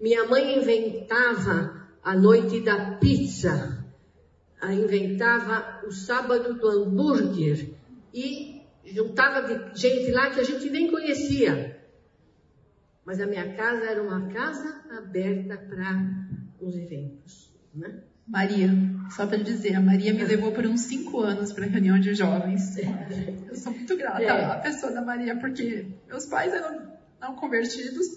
Minha 0.01 0.25
mãe 0.25 0.57
inventava 0.57 1.87
a 2.03 2.15
noite 2.15 2.61
da 2.61 2.95
pizza, 2.95 3.85
inventava 4.71 5.83
o 5.85 5.91
sábado 5.91 6.55
do 6.55 6.67
hambúrguer 6.67 7.75
e 8.11 8.63
juntava 8.85 9.71
gente 9.75 10.09
lá 10.09 10.31
que 10.31 10.39
a 10.39 10.43
gente 10.43 10.67
nem 10.71 10.89
conhecia. 10.89 11.74
Mas 13.05 13.21
a 13.21 13.27
minha 13.27 13.53
casa 13.55 13.85
era 13.85 14.01
uma 14.01 14.27
casa 14.29 14.83
aberta 14.97 15.57
para 15.57 16.27
os 16.59 16.75
eventos. 16.75 17.53
Né? 17.73 18.01
Maria, 18.27 18.69
só 19.11 19.27
para 19.27 19.37
dizer, 19.37 19.75
a 19.75 19.81
Maria 19.81 20.13
me 20.13 20.23
levou 20.23 20.51
por 20.51 20.65
uns 20.65 20.81
cinco 20.81 21.21
anos 21.21 21.53
para 21.53 21.65
a 21.65 21.67
reunião 21.67 21.99
de 21.99 22.15
jovens. 22.15 22.75
Eu 23.47 23.55
sou 23.55 23.71
muito 23.71 23.95
grata 23.95 24.23
é. 24.23 24.45
à 24.45 24.55
pessoa 24.57 24.91
da 24.91 25.01
Maria, 25.01 25.37
porque 25.37 25.85
meus 26.07 26.25
pais 26.25 26.51
eram 26.51 26.95
não 27.21 27.35
convertidos 27.35 28.07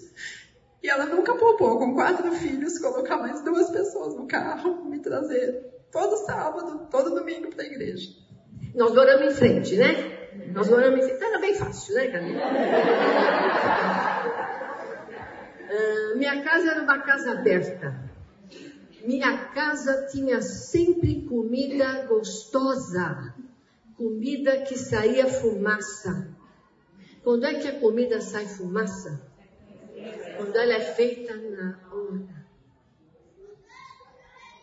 e 0.81 0.89
ela 0.89 1.05
nunca 1.05 1.35
poupou, 1.35 1.77
com 1.77 1.93
quatro 1.93 2.31
filhos, 2.31 2.79
colocar 2.79 3.17
mais 3.17 3.43
duas 3.43 3.69
pessoas 3.69 4.15
no 4.15 4.25
carro, 4.27 4.85
me 4.85 4.99
trazer 4.99 5.69
todo 5.91 6.15
sábado, 6.25 6.87
todo 6.89 7.13
domingo 7.13 7.49
para 7.49 7.63
a 7.63 7.67
igreja. 7.67 8.09
Nós 8.73 8.93
moramos 8.93 9.33
em 9.33 9.35
frente, 9.35 9.75
né? 9.75 10.29
Nós 10.53 10.69
moramos 10.69 11.05
em 11.05 11.11
Era 11.11 11.39
bem 11.39 11.53
fácil, 11.53 11.95
né, 11.95 12.07
Camila? 12.07 12.41
Uh, 15.69 16.17
minha 16.17 16.43
casa 16.43 16.71
era 16.71 16.83
uma 16.83 16.99
casa 16.99 17.31
aberta. 17.31 18.09
minha 19.03 19.45
casa 19.49 20.07
tinha 20.11 20.41
sempre 20.41 21.21
comida 21.21 22.05
gostosa, 22.07 23.33
comida 23.95 24.61
que 24.61 24.77
saía 24.77 25.27
fumaça. 25.27 26.35
Quando 27.23 27.45
é 27.45 27.53
que 27.55 27.67
a 27.67 27.79
comida 27.79 28.21
sai 28.21 28.47
fumaça? 28.47 29.29
Quando 30.37 30.55
ela 30.55 30.73
é 30.73 30.79
feita 30.79 31.35
na 31.35 31.79
hora. 31.91 32.39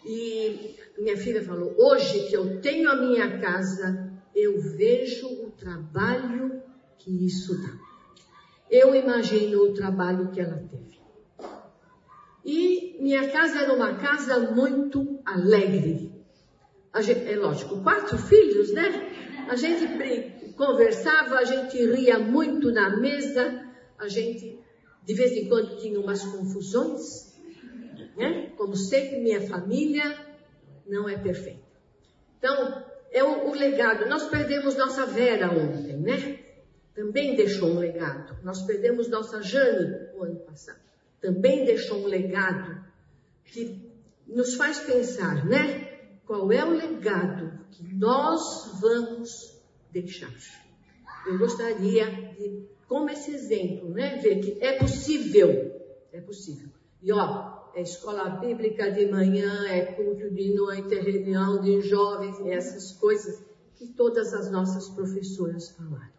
E 0.04 0.76
minha 0.98 1.16
filha 1.16 1.42
falou: 1.42 1.74
hoje 1.76 2.28
que 2.28 2.34
eu 2.34 2.60
tenho 2.60 2.88
a 2.90 2.96
minha 2.96 3.38
casa, 3.40 4.12
eu 4.34 4.60
vejo 4.60 5.26
o 5.44 5.50
trabalho 5.50 6.62
que 6.98 7.26
isso 7.26 7.60
dá. 7.60 7.76
Eu 8.70 8.94
imagino 8.94 9.62
o 9.62 9.74
trabalho 9.74 10.30
que 10.30 10.40
ela 10.40 10.56
teve. 10.56 10.95
E 12.47 12.97
minha 13.01 13.28
casa 13.28 13.62
era 13.62 13.73
uma 13.73 13.97
casa 13.97 14.39
muito 14.52 15.20
alegre. 15.24 16.12
Gente, 17.01 17.28
é 17.28 17.36
lógico, 17.36 17.82
quatro 17.82 18.16
filhos, 18.16 18.73
né? 18.73 19.47
A 19.48 19.56
gente 19.56 20.52
conversava, 20.56 21.39
a 21.39 21.44
gente 21.44 21.77
ria 21.77 22.20
muito 22.20 22.70
na 22.70 22.97
mesa, 22.97 23.68
a 23.98 24.06
gente 24.06 24.60
de 25.05 25.14
vez 25.14 25.32
em 25.32 25.48
quando 25.48 25.77
tinha 25.77 25.98
umas 26.01 26.23
confusões, 26.24 27.36
né? 28.16 28.52
Como 28.56 28.77
sempre, 28.77 29.20
minha 29.20 29.40
família 29.40 30.16
não 30.86 31.09
é 31.09 31.18
perfeita. 31.18 31.66
Então, 32.39 32.85
é 33.10 33.24
o, 33.24 33.48
o 33.48 33.55
legado. 33.55 34.09
Nós 34.09 34.28
perdemos 34.28 34.77
nossa 34.77 35.05
Vera 35.05 35.51
ontem, 35.51 35.97
né? 35.97 36.39
Também 36.94 37.35
deixou 37.35 37.70
um 37.70 37.78
legado. 37.81 38.39
Nós 38.44 38.62
perdemos 38.62 39.09
nossa 39.09 39.43
Jane 39.43 40.10
o 40.14 40.23
ano 40.23 40.36
passado. 40.40 40.85
Também 41.26 41.64
deixou 41.64 42.04
um 42.04 42.06
legado 42.06 42.84
que 43.46 43.84
nos 44.28 44.54
faz 44.54 44.78
pensar, 44.78 45.44
né? 45.44 46.20
Qual 46.24 46.52
é 46.52 46.64
o 46.64 46.70
legado 46.70 47.66
que 47.72 47.82
nós 47.96 48.78
vamos 48.80 49.60
deixar? 49.90 50.32
Eu 51.26 51.36
gostaria 51.36 52.06
de, 52.38 52.68
como 52.86 53.10
esse 53.10 53.32
exemplo, 53.32 53.88
né? 53.90 54.18
Ver 54.18 54.38
que 54.38 54.62
é 54.62 54.78
possível, 54.78 55.50
é 56.12 56.20
possível. 56.20 56.68
E 57.02 57.10
ó, 57.10 57.72
é 57.74 57.82
escola 57.82 58.28
bíblica 58.28 58.92
de 58.92 59.06
manhã, 59.06 59.66
é 59.66 59.84
culto 59.84 60.30
de 60.30 60.54
noite, 60.54 60.94
é 60.94 61.00
reunião 61.00 61.60
de 61.60 61.80
jovens, 61.80 62.38
essas 62.46 62.92
coisas 62.92 63.42
que 63.74 63.88
todas 63.88 64.32
as 64.32 64.48
nossas 64.48 64.88
professoras 64.90 65.70
falaram. 65.70 66.15